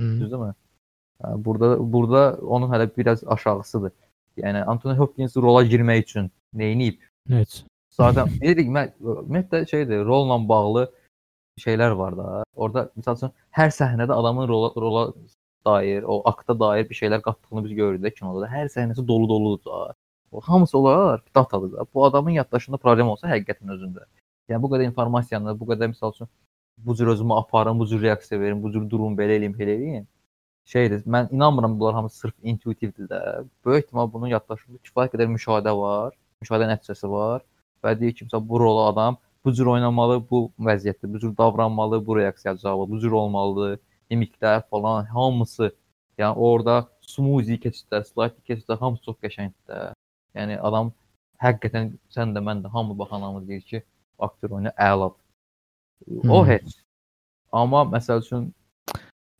[0.00, 0.54] Düzdürmü?
[1.22, 3.92] Hə, Burada burada onun hələ biraz aşağısıdır.
[4.36, 6.98] Yəni Anthony Hopkins rola girmək üçün nəyinib?
[7.28, 7.64] Heç.
[7.92, 10.92] Zaten dedik mən ümumiyyətlə şeydir, rolla bağlı
[11.60, 12.28] şeylər var da.
[12.56, 15.04] Orada məsəl üçün hər səhnədə adamın rola, rola
[15.66, 18.46] dair, o akta dair bir şeylər qatdığını biz görürük kinoda.
[18.46, 18.50] da.
[18.52, 19.94] Hər səhnəsi dolu doludur da.
[20.42, 21.86] Hamısı olar datadır da.
[21.94, 24.06] Bu adamın yaddaşında problem olsa həqiqətən özündə.
[24.48, 26.28] Yəni bu qədər informasiyanı, bu qədər məsəl üçün
[26.78, 30.06] bu cür özümü aparım, bu cür reaksiya verim, bu cür durum belə eləyim, belə eləyim.
[30.64, 33.44] Şeydir, mən inanmıram bunlar hamısı sırf intuitivdir də.
[33.64, 37.42] Böyük ehtimal bunun yaddaşında kifayət qədər müşahidə var, müşahidə nəticəsi var
[37.84, 42.06] və deyir ki, məsələn bu rolu adam bu cür oynamalı, bu vəziyyətdə, bu cür davranmalı,
[42.06, 43.78] bu reaksiya cavabı, bu cür olmalıdır.
[44.10, 45.72] Mimiklər falan hamısı
[46.18, 49.80] yəni orada smoothie keçidlər, slide keçidlər hamısı çox qəşəngdir də.
[50.36, 50.92] Yəni adam
[51.42, 53.82] həqiqətən sən də mən də hamı baxan hamı deyir ki,
[54.18, 55.18] aktyor oyunu əladır.
[56.28, 56.50] O Hmm.
[56.50, 56.76] heç.
[57.52, 58.52] Amma məsəl üçün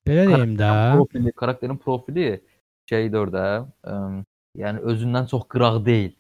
[0.07, 0.97] Belə deyim də.
[0.97, 2.41] profili, karakterin profili
[2.91, 4.25] şeydir orada, ə,
[4.59, 6.13] yəni özündən çox qıraq deyil.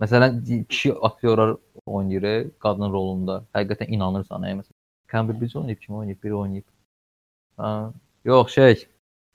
[0.00, 1.56] Məsələn, kişi aktyorlar
[1.96, 3.40] oynayır qadın rolunda.
[3.56, 4.78] Həqiqətən inanırsan, ə, məsələn.
[5.12, 6.64] Cambridge oynayıb, kim oynayıb, biri oynayıb.
[7.56, 7.92] Ha,
[8.24, 8.86] yox, şey.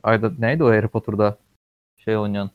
[0.03, 1.37] Ayda nə idi o Harry Potter'da
[1.97, 2.49] şey oynayan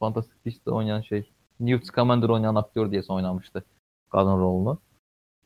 [0.00, 1.30] Fantastic Beasts-də oynayan şey.
[1.60, 3.64] Newt Scamander oynayan aktyor deyəsən oynamışdı
[4.12, 4.78] qadın rolunu.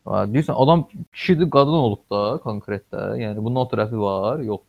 [0.04, 3.02] Ha, deyirsən adam kişidir, qadın olub da konkretdə.
[3.20, 4.62] Yəni bunun o tərəfi var, yox.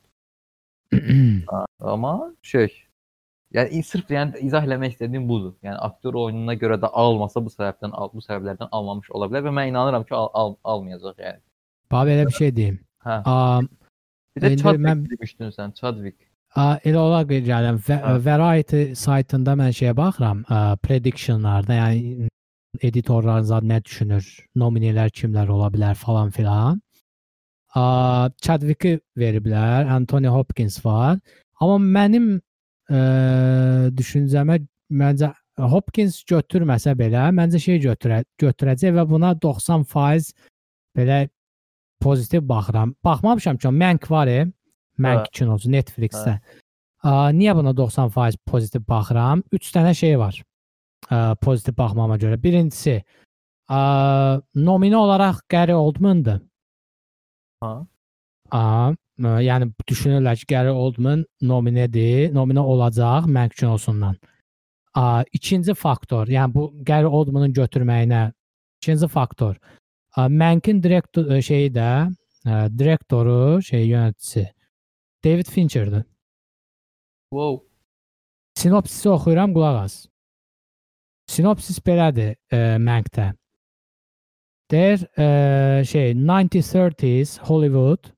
[1.50, 2.83] Ha, Amma şey
[3.54, 5.54] yəni sırf yəni izah eləmək istədiyim budur.
[5.64, 9.54] Yəni aktyor oyununa görə də almasa bu səbəbdən al, bu səbəblərdən almamış ola bilər və
[9.60, 11.42] mən inanıram ki, al, al, almayacaq yəni.
[11.92, 12.80] Bax belə bir şey deyim.
[13.06, 13.22] Hə.
[13.26, 13.62] A,
[14.36, 16.18] Bir də İndi Chadwick mən- demişdin sən, Chadwick.
[16.56, 17.78] a, elə olaraq gələm.
[17.88, 18.14] Və, Hə.
[18.26, 22.30] Variety saytında mən şeyə baxıram, a, predictionlarda, yəni
[22.82, 24.26] editorlar zad nə düşünür,
[24.58, 26.82] nominələr kimlər ola bilər falan filan.
[27.76, 31.20] A, Chadwick-i veriblər, Anthony Hopkins var.
[31.62, 32.42] Amma mənim
[32.90, 33.02] ə,
[33.96, 34.60] düşüncəmə
[34.94, 35.32] məncə
[35.70, 40.34] Hopkins götürməsə belə, məncə şey götürə, götürəcək və buna 90%
[40.98, 41.28] belə
[42.02, 42.96] pozitiv baxıram.
[43.06, 44.48] Baxmamışam ki, Mank var, e,
[44.98, 45.34] Mank Hə.
[45.40, 46.40] kinosu Netflix-də.
[47.04, 49.44] A, niyə buna 90% pozitiv baxıram?
[49.54, 50.42] 3 dənə şey var.
[51.10, 52.40] A, pozitiv baxmama görə.
[52.42, 52.98] Birincisi,
[53.70, 56.42] a, nominə olaraq Gary Oldman-dır.
[57.62, 57.74] Ha.
[58.50, 64.18] A, ə, yəni düşünürlər ki, Gary Oldman nominədir, nominə olacaq Mank kinosundan.
[64.96, 68.32] A, ikinci faktor, yəni bu Gary Oldmanın götürməyinə
[68.82, 69.58] ikinci faktor.
[70.18, 71.92] Mankin direktor şeyi də,
[72.46, 74.48] ə, direktoru, şey yönəticisi
[75.24, 76.04] David Fincherdir.
[77.34, 77.64] Wow.
[78.60, 79.96] Sinopsisi oxuyuram, qulaq as.
[81.28, 83.32] Sinopsis belədir e, Mank-də.
[84.72, 88.12] Deyir, e, şey 1930s Hollywood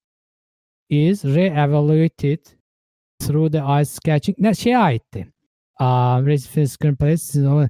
[0.89, 2.39] is re-evaluated
[3.21, 4.35] through the eyes sketching.
[4.39, 5.27] Nə şeyə aiddir.
[5.79, 7.63] Um, Recipe Screenplay sizin o-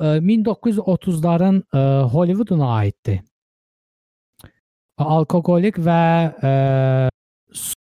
[0.00, 1.78] e, 1930-ların e,
[2.12, 3.20] Hollywooduna aiddir.
[4.98, 6.00] Alkoholik və
[6.42, 6.52] e,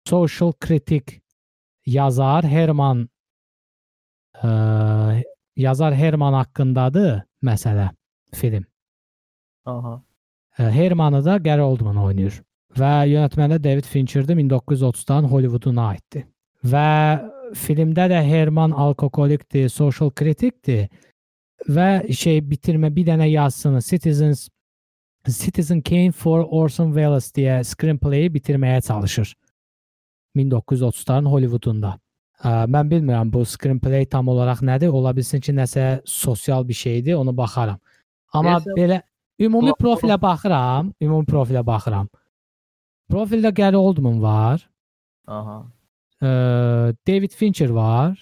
[0.07, 1.22] social kritik
[1.85, 3.07] yazar Herman
[4.43, 4.48] e,
[5.56, 7.89] yazar Herman haqqındadır məsələ
[8.34, 8.65] film.
[9.65, 10.02] Aha.
[10.52, 12.41] Hermanı da Gary Oldman oynayır
[12.77, 16.26] və yönetməni də David Fincher'dir 1930-dan Hollywooduna aiddir.
[16.64, 16.88] Və
[17.57, 20.88] filmdə də Herman alkoholikdir, social kritikdir
[21.69, 24.48] və şey bitirmə bir dənə yazısını Citizens
[25.27, 29.35] Citizen Kane for Orson Welles deyə screenplay-i bitirməyə çalışır.
[30.38, 31.91] 1930-ların Hollywoodunda.
[32.41, 34.89] Ə, Mən bilmirəm bu screenplay tam olaraq nədir.
[34.89, 37.77] Ola bilsin ki, nəsə sosial bir şeydir, onu baxaram.
[38.34, 39.02] Amma Deyəsən, belə
[39.45, 42.10] ümumi platform- profilə baxıram, ümumi profilə baxıram.
[43.12, 44.62] Profildə Gary Oldman var,
[45.28, 45.58] Aha.
[46.22, 46.30] ə,
[47.08, 48.16] David Fincher var.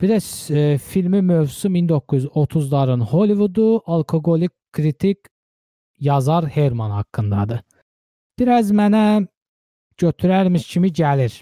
[0.00, 5.28] Bir də ə, filmin mövzusu 1930-ların Hollivoodu, alkoholik kritik
[6.00, 7.60] yazar Herman haqqındadır.
[8.38, 9.26] Biraz mənə
[9.98, 11.40] götürərmiş kimi gəlir.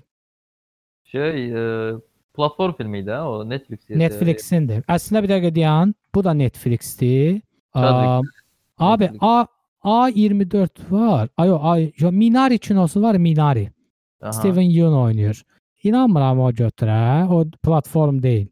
[1.04, 1.94] Şey, e,
[2.34, 3.84] platform filmi idi ha, o Netflix.
[3.90, 4.80] Netflix'indir.
[4.88, 7.42] Əslində bir dəqiqə deyən, bu da Netflix'dir.
[7.76, 8.08] Chadwick.
[8.08, 8.24] Am,
[8.78, 9.22] Abi Netflix.
[9.22, 9.46] A
[9.86, 11.28] A24 var.
[11.36, 13.70] Ayo, ay, yo, Minari kinosu var, Minari.
[14.22, 14.32] Aha.
[14.32, 15.44] Steven Yeun oynayır.
[15.82, 18.46] İnanmıram o götürə, o platform deyil.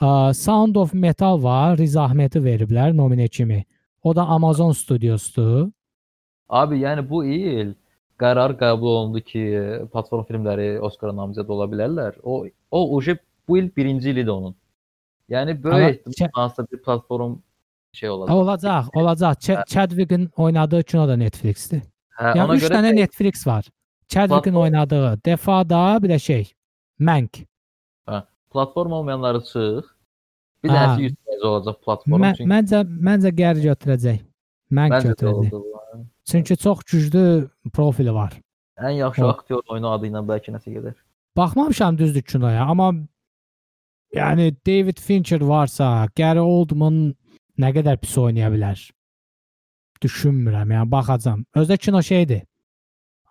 [0.00, 3.64] Aa, Sound of Metal var, Riz Ahmeti veriblər nomine kimi.
[4.02, 5.68] O da Amazon stüdyosudur.
[6.48, 7.74] Abi yəni bu il
[8.20, 9.42] qərar qəbul olundu ki,
[9.92, 12.16] platform filmləri Oskara namizəd ola bilərlər.
[12.22, 13.18] O o uje
[13.48, 14.54] bu il birinci ilidir onun.
[15.28, 17.36] Yəni Amma böyük ehtimal çə- hansısa bir platform
[17.92, 18.34] şey olacaq.
[18.36, 19.32] olacaq, olacaq.
[19.34, 21.82] Ch- Chadwick'in oynadığı kino da Netflix'dir.
[22.18, 23.64] Hə, Yəni ona 3 görə dənə şey- Netflix var.
[24.08, 26.52] Chadwick'in Platform- oynadığı Defada, bir də şey,
[26.98, 27.38] Mank.
[28.50, 29.84] platform olmayanları çıx.
[30.64, 34.18] Bir dənəsi 100% olacaq platform Mən, çünki məncə məncə gəri götürəcək.
[34.70, 35.52] Mank də götürəcək.
[36.24, 38.32] Çünki çox güclü profili var.
[38.78, 39.28] Ən yaxşı O.
[39.28, 40.94] aktyor oyunu adı ilə bəlkə nəsə gedər.
[41.36, 42.92] Baxmamışam düzdür kinoya, amma
[44.14, 47.14] yəni David Fincher varsa, Gary Oldman
[47.60, 48.82] nə qədər pis oynaya bilər?
[50.02, 51.44] Düşünmürəm, yəni baxacam.
[51.56, 52.46] Özdə kino şeydir.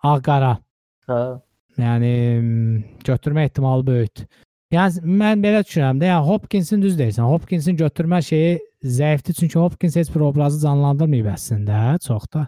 [0.06, 0.56] Ağ-qara.
[1.10, 1.20] Hə.
[1.80, 2.12] Yəni
[3.06, 4.28] götürmə ehtimalı böyükdür.
[4.70, 7.26] Yəni mən belə düşünürəm də, yəni Hopkinsin düz deyirsən.
[7.26, 8.58] Hopkinsin götürmə şeyi
[8.98, 12.46] zəifdir çünki Hopkins heç bir obrazı canlandırmayıb əslində, çox da.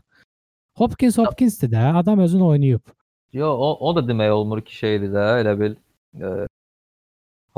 [0.78, 2.94] Hopkins Hopkinsdir də, adam özünü oynayıb.
[3.32, 5.74] Yo, o, o da demək olmur ki, şeydir də, elə bil
[6.20, 6.46] e,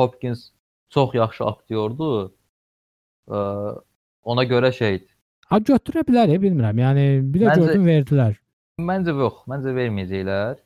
[0.00, 0.48] Hopkins
[0.88, 2.30] çox yaxşı aktyordur.
[3.28, 3.38] E,
[4.24, 5.08] ona görə şeydir.
[5.50, 6.78] Ha götürə bilər, ya, bilmirəm.
[6.80, 8.34] Yəni bir də Məncə- gördüm verdilər.
[8.80, 10.56] Məncə yox, məncə verməyəcəklər.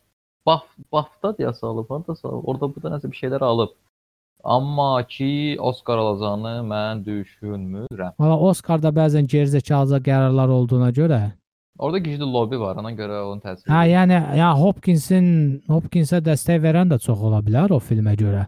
[0.46, 2.46] Baf, Bafta deyə salıb, harda salıb.
[2.48, 3.74] Orada bu da nəsə bir şeylər alıb.
[4.44, 8.14] Amma ki Oscar alacağını mən düşünmürəm.
[8.22, 11.20] Valla Oscarda bəzən gerizekalıca qərarlar olduğuna görə.
[11.78, 13.66] Orada güclü lobby var, ona görə onun təsiri.
[13.70, 15.28] Hə, yəni ya Hopkinsin
[15.68, 18.46] Hopkinsə dəstək verən də çox ola bilər o filmə görə.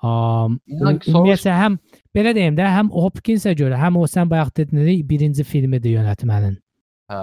[0.00, 1.76] Um, ümumiyyətlə həm
[2.16, 6.56] belə deyim də, həm Hopkinsə görə, həm o sən bayaq dedin birinci filmidir yönətmənin.
[7.12, 7.20] Hə.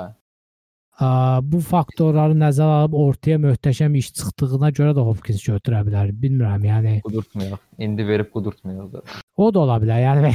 [0.97, 6.09] Aa, bu faktorları nəzərə alıb ortaya möhtəşəm iş çıxdığına görə də Hopkins götürə bilər.
[6.21, 7.59] Bilmirəm, yəni Qudurtmuyor.
[7.77, 9.03] İndi verib qudurtmuyor da.
[9.37, 10.01] o da ola bilər.
[10.01, 10.33] Yəni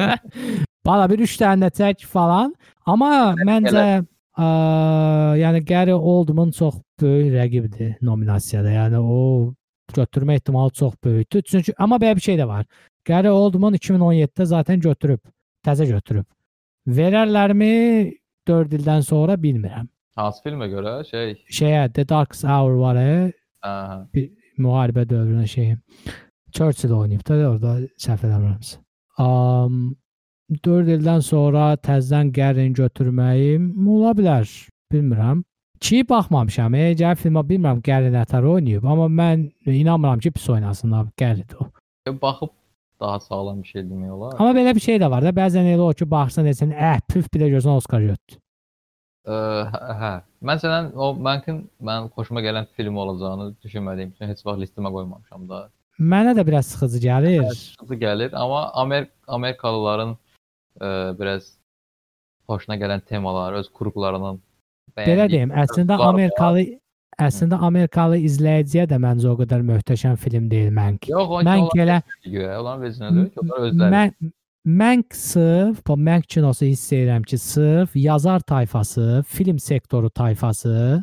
[0.88, 2.54] bala bir 3 dənə çək falan.
[2.88, 3.10] Amma
[3.44, 3.84] məncə
[4.40, 4.48] ə,
[5.42, 8.72] yəni Gary Oldman çox böyük rəqibdir nominasiyada.
[8.72, 9.52] Yəni o
[9.96, 11.42] götürmə ehtimalı çox böyükdür.
[11.42, 12.66] Çünki amma belə bir şey də var.
[13.04, 15.20] Gary Oldman 2017-də zaten götürüb,
[15.66, 16.24] təzə götürüb.
[16.88, 17.72] Verərlərmi
[18.48, 19.88] 4 ildən sonra bilmirəm.
[20.16, 23.32] Hansı filmə görə şey, Şeyə The Dark Hour var, hə,
[23.64, 24.28] hə.
[24.58, 25.78] müharibə dövrünə şeyi.
[26.54, 28.78] Churchill oynayıb da orada səhv eləmirəmsə.
[29.18, 29.96] Um,
[30.64, 34.46] 4 ildən sonra təzədən Gərin götürməyim ola bilər.
[34.92, 35.42] Bilmirəm.
[35.84, 36.74] Ki baxmamışam.
[36.80, 41.10] E, gəl filmə bilmirəm Gərin nətər oynayıb, amma mən inanmıram ki pis oynasın abi.
[41.20, 41.66] Gəridir o.
[42.08, 42.52] E, Baxıb
[43.00, 44.36] daha sağlam bir şey demək olar.
[44.38, 45.32] Amma belə bir şey də var da.
[45.36, 48.38] Bəzən elə o ki baxsan desən, "Əh, püf bir də görsən Oscar götür."
[49.26, 49.34] Ə,
[49.74, 50.12] hə, hə.
[50.50, 55.68] Məsələn, o mənim mən xoşuma gələn film olacağını düşünmədiyim üçün heç vaxt listimə qoymamışam da.
[56.00, 57.44] Mənə də biraz sıxıcı gəlir.
[57.52, 60.16] Sıxıntı gəlir, amma Amer Amerikalıların
[60.80, 61.52] ə, biraz
[62.48, 64.40] xoşuna gələn temalar, öz qurğularının
[64.96, 65.98] Belə deyim, əslində.
[66.06, 66.64] Amerikalı
[67.22, 71.08] əslində Amerikalı izləyiciyə də məncə o qədər möhtəşəm film deyil Mank.
[71.10, 73.92] Yox, Mən gələ göyə, olan vecinədir ki, onlar özləri.
[73.94, 74.32] Mən
[74.64, 81.02] Mank sırf, bu Mank kinosu hiss edirəm ki, sırf yazar tayfası, film sektoru tayfası,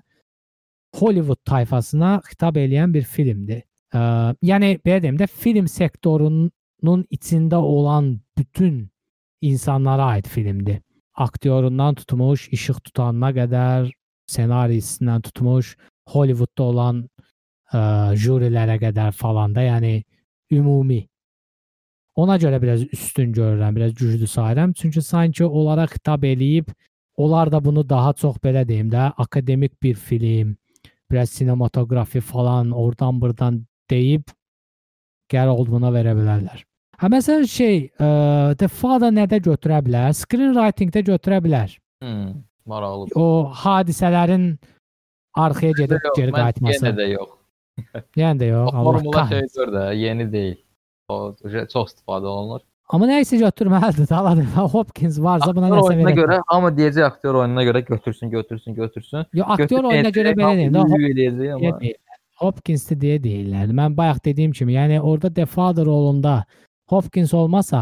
[1.00, 3.64] Hollywood tayfasına xitab edən bir filmdir.
[3.96, 4.02] Ə,
[4.44, 8.90] yəni belə deyim də film sektorunun içində olan bütün
[9.42, 10.82] insanlara aid filmdir.
[11.14, 13.92] Aktyorundan tutmuş, işıq tutanına qədər,
[14.32, 15.76] ssenarisindən tutmuş,
[16.10, 17.02] Hollywoodda olan
[17.74, 17.82] ə,
[18.16, 20.04] jürilərə qədər falan da, yəni
[20.52, 21.02] ümumi.
[22.16, 24.74] Ona görə biraz üstün görürəm, biraz güclü sayıram.
[24.74, 26.72] Çünki sanki onlara xitab eləyib,
[27.16, 30.58] onlar da bunu daha çox belə deyim də, akademik bir film,
[31.12, 34.24] biraz sinematografi falan oradan buradan deyib
[35.32, 36.71] qərə olduğuna verə bilərlər.
[37.02, 40.12] Hə məsələn şey, ə, Father nədə götürə bilər?
[40.14, 41.72] Screenwriting-də götürə bilər.
[42.04, 43.08] Hmm, maraqlı.
[43.18, 44.52] O hadisələrin
[45.34, 46.78] arxaya gedib geri qayıtması.
[46.78, 47.32] Yenə də yox.
[48.22, 48.78] Yəni də yox.
[48.86, 50.62] Formula şeydir də, yeni deyil.
[51.10, 51.34] O
[51.74, 52.62] çox istifadə olunur.
[52.94, 54.06] Amma nə isə götürməlidir.
[54.06, 54.46] Taladı.
[54.78, 56.22] Hopkins varsa buna nəsə oyununa verə.
[56.22, 59.26] görə, amma deyəcək aktyor oyununa görə götürsün, götürsün, götürsün.
[59.34, 60.76] Yo, aktyor oyununa görə belə deyim.
[60.78, 63.64] də, Hop eləyəcək deyə deyirlər.
[63.66, 63.80] Hopkins.
[63.82, 66.44] Mən bayaq dediyim kimi, yəni orada The Father rolunda
[66.92, 67.82] Hopkins olmasa,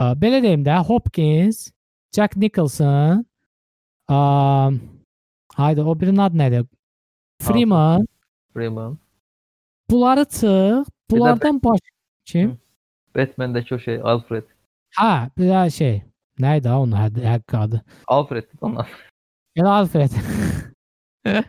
[0.00, 1.70] ə, belə deyim də, Hopkins,
[2.14, 3.24] Jack Nicholson,
[4.10, 4.18] ə,
[5.58, 6.66] hayda o birinin adı nədir?
[7.42, 8.06] Freeman,
[8.54, 8.98] Freeman.
[9.90, 11.80] bunları çıx, bunlardan baş
[12.24, 12.58] kim?
[13.16, 14.44] Batman'dəki o şey Alfred.
[14.94, 16.02] Ha, bir daha şey.
[16.38, 17.82] Neydi ha onun hədd- həqqi adı?
[18.06, 18.86] Alfred ondan.
[19.56, 20.10] Elə Alfred.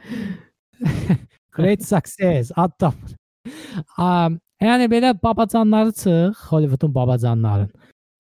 [1.52, 2.52] Great success.
[2.56, 2.94] Adam.
[3.98, 7.70] Um, yəni belə babacanları çıx, Hollywoodun babacanların.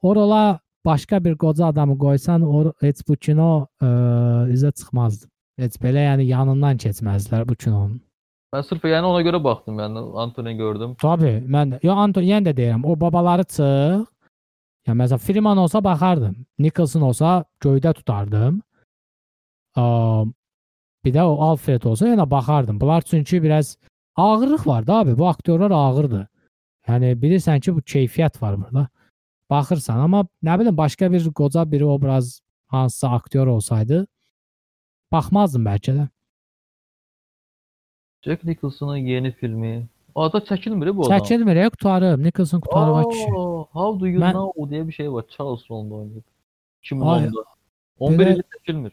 [0.01, 3.87] Orala başqa bir qoca adamı qoysan, or heç bu kino ə,
[4.53, 5.27] üzə çıxmazdı.
[5.59, 7.99] Heç belə yəni yanından keçməzdilər bu kinonun.
[8.53, 10.95] Mən sırf yəni ona görə baxdım, yəni Anthony gördüm.
[11.01, 14.07] Tabii, mən də, yo Anton yenə də deyirəm, o babaları çıx.
[14.87, 16.35] Ya məsələn Freeman olsa baxardım.
[16.59, 18.61] Nicholson olsa göydə tutardım.
[19.75, 20.33] Am,
[21.05, 22.79] bir də o Alfred olsa yenə baxardım.
[22.81, 23.77] Bunlar çünki biraz
[24.15, 25.17] ağırlıq var da abi.
[25.17, 26.25] Bu aktyorlar ağırdır.
[26.89, 28.87] Yəni bilirsən ki, bu keyfiyyət var burada.
[29.49, 34.07] Baxırsan, amma nə bilim başqa bir qoca biri obraz hansısa aktyor olsaydı
[35.11, 36.07] baxmazdım bəlkə də.
[38.25, 39.87] Jack Nicholson'un yeni filmi.
[40.15, 41.17] O da çəkilmir bu adam.
[41.17, 42.19] Çəkilmir, ya, qutarıb.
[42.23, 43.33] Nicholson qutarıb ay kişi.
[43.33, 45.25] Oo, How do you Mən- know diye bir şey var.
[45.29, 46.21] Charles rolunda oynuyor.
[46.91, 47.43] Ay, 2010'da.
[47.99, 48.91] 11 belə- il çəkilmir.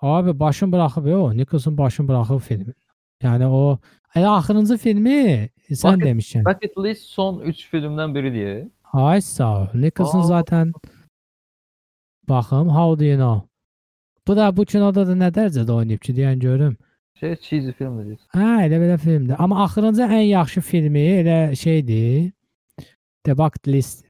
[0.00, 2.74] Abi başın buraxıb yo, Nicholson başın buraxıb filmi.
[3.22, 3.78] Yəni o
[4.14, 6.44] elə axırıncı filmi sən Bucket- demişsən.
[6.44, 8.68] Bucket List son 3 filmdən biri diye.
[8.92, 9.66] Ay sağ ol.
[9.74, 10.22] Nicholson Aa.
[10.22, 10.72] zaten
[12.28, 13.48] baxım How do you know?
[14.28, 16.76] Bu da bu kinoda da nə dərəcədə oynayıb ki, deyən görüm.
[17.20, 18.18] Şey cheesy film dedi.
[18.34, 19.36] Hə, elə belə filmdir.
[19.38, 22.32] Amma axırıncı ən yaxşı filmi elə şeydir.
[23.24, 24.04] The Bucket List.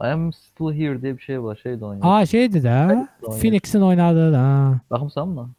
[0.00, 1.56] I am still here diye bir şey var.
[1.62, 2.06] Şey de oynuyor.
[2.06, 2.88] Aa də.
[3.22, 3.40] oynuyor.
[3.40, 4.80] Phoenix'in oynadığı da.
[4.90, 5.54] Baxmısan mı?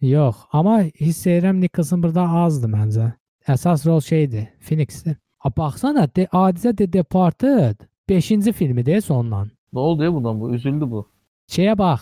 [0.00, 3.12] Yox, amma hiss edirəm Nicholson burada azdır məncə.
[3.50, 5.16] Əsas rol şeydir, Phoenixdir.
[5.44, 9.50] A baxsana, de, Adicə The Departed 5-ci filmidir sondan.
[9.72, 10.54] Ne oldu ya bundan bu?
[10.54, 11.08] Üzüldü bu.
[11.48, 12.00] Şeyə bax.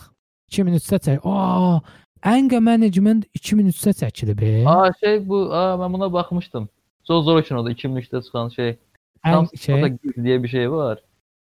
[0.50, 1.20] 2003-də çək.
[1.24, 1.80] Aa,
[2.22, 4.68] Anger Management 2003-də çəkilib.
[4.68, 5.52] Aa şey bu.
[5.52, 6.68] Aa ben buna bakmıştım.
[7.04, 7.70] Zor zor için oldu.
[7.70, 8.78] 2003'te çıkan şey.
[9.22, 9.98] Tam şey, şey.
[10.24, 11.02] diye bir şey var.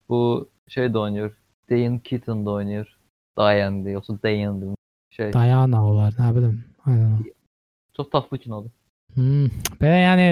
[0.10, 1.38] Bu şey de oynuyor.
[1.70, 2.98] Diane Keaton da oynuyor.
[3.38, 3.94] Diane diye.
[3.94, 4.76] Yoksa diye.
[5.10, 5.34] Şey.
[5.34, 6.64] Diana olar, nə bilim.
[6.86, 7.26] Aynen.
[7.98, 8.72] Çok tatlı kinodu.
[9.16, 9.46] Hmm.
[9.82, 10.28] Belə yəni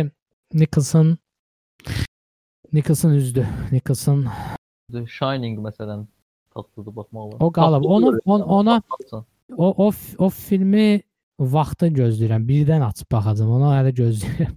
[0.53, 1.17] Nicholson
[2.73, 3.47] Nicholson üzdü.
[3.71, 4.25] Nicholson
[4.91, 6.05] The Shining mesela
[6.53, 7.35] tatlıdı bakma var.
[7.39, 7.51] o.
[7.51, 8.81] Tatlı Onu on, ona
[9.57, 11.01] o o o filmi
[11.39, 12.43] vaxtın gözləyirəm.
[12.47, 13.51] Birdən açıb baxacağam.
[13.51, 14.55] Ona hələ gözləyirəm.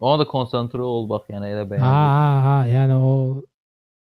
[0.00, 1.86] Ona da konsantre ol bak yani elə Ha, beğendim.
[1.88, 2.56] ha, ha.
[2.68, 3.42] Yəni o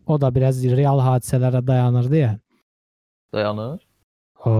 [0.07, 2.39] o da biraz real hadisələrə dayanırdı ya.
[3.33, 3.79] Dayanır.
[4.45, 4.51] O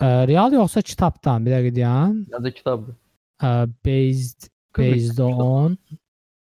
[0.00, 2.14] ə, real yoxsa kitabdan bir dəqiqə deyən.
[2.32, 2.96] Bence kitabdı.
[3.42, 5.42] Ə, based Kubrick based kitabı.
[5.44, 5.78] on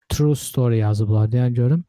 [0.09, 1.83] true story yazıblar deyən görüm.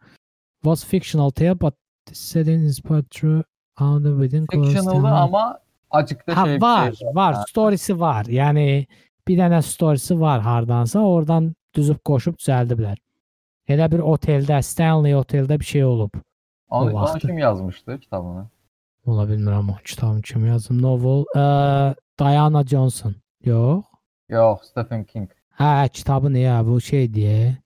[0.62, 1.74] Was fictional tale but
[2.06, 3.42] the setting is but true
[3.80, 5.14] on the within close Fictional'da time.
[5.14, 5.58] ama
[5.90, 7.34] acıkta Ha şey bir var, şey var.
[7.34, 7.44] Ha.
[7.48, 8.24] Storiesi var.
[8.24, 8.86] Yəni
[9.28, 12.96] bir dənə storiesi var hardansa, oradan düzüb qoşub düzəldiblər.
[13.68, 16.10] Elə bir oteldə, Stanley oteldə bir şey olub.
[16.70, 17.18] Onu, o onu vaxtı.
[17.26, 18.46] kim yazmıştı kitabını?
[19.06, 20.80] Ola bilmirəm o kitabın kim yazıb.
[20.80, 21.24] Novel.
[21.36, 23.14] Ə, Diana Johnson.
[23.44, 23.84] Yox.
[24.28, 25.30] Yok Stephen King.
[25.58, 27.56] Hə, kitabı niyə bu şey deyə?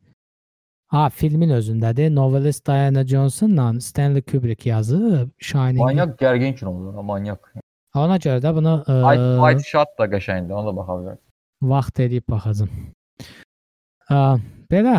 [0.92, 2.10] Ha, filmin özündədir.
[2.14, 5.78] Novelist Diana Johnsonla Stanley Kubrick yazıb Shining.
[5.80, 6.96] Manyak gergin kinodu.
[6.96, 7.52] ha, Manyak.
[7.94, 10.52] Ona görə də bunu ə, White, White Shot da qəşəngdir.
[10.52, 11.28] Ona da baxa bilərsiniz.
[11.62, 12.70] vaxt eləyib baxacağam.
[14.10, 14.20] Ə,
[14.70, 14.94] belə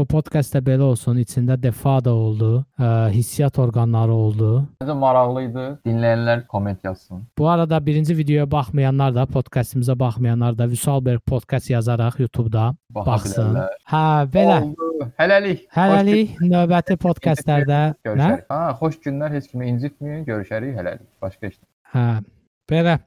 [0.00, 1.18] bu podkastda belə olsun.
[1.20, 2.50] İçində defa da oldu,
[2.80, 4.50] ə, hissiyat orqanları oldu.
[4.80, 5.64] Məncə maraqlı idi.
[5.88, 7.26] Dinləyənlər komment yazsın.
[7.38, 13.52] Bu arada birinci videoya baxmayanlar da, podkastımıza baxmayanlar da Vüsalberg podkast yazaraq YouTube-da Baxa baxsın.
[13.54, 13.76] bilərlər.
[13.92, 14.04] Hə,
[14.36, 14.58] belə.
[14.64, 15.10] Oldu.
[15.20, 15.66] Hələlik.
[15.76, 17.94] Hələlik növbəti podkastlarda nə?
[18.08, 18.48] Görüşərik.
[18.52, 20.24] Ha, xoş günlər, heç kimi incitməyin.
[20.28, 21.06] Görüşərik hələlik.
[21.22, 21.60] Başqa heç.
[21.94, 22.08] Hə,
[22.70, 23.00] belə.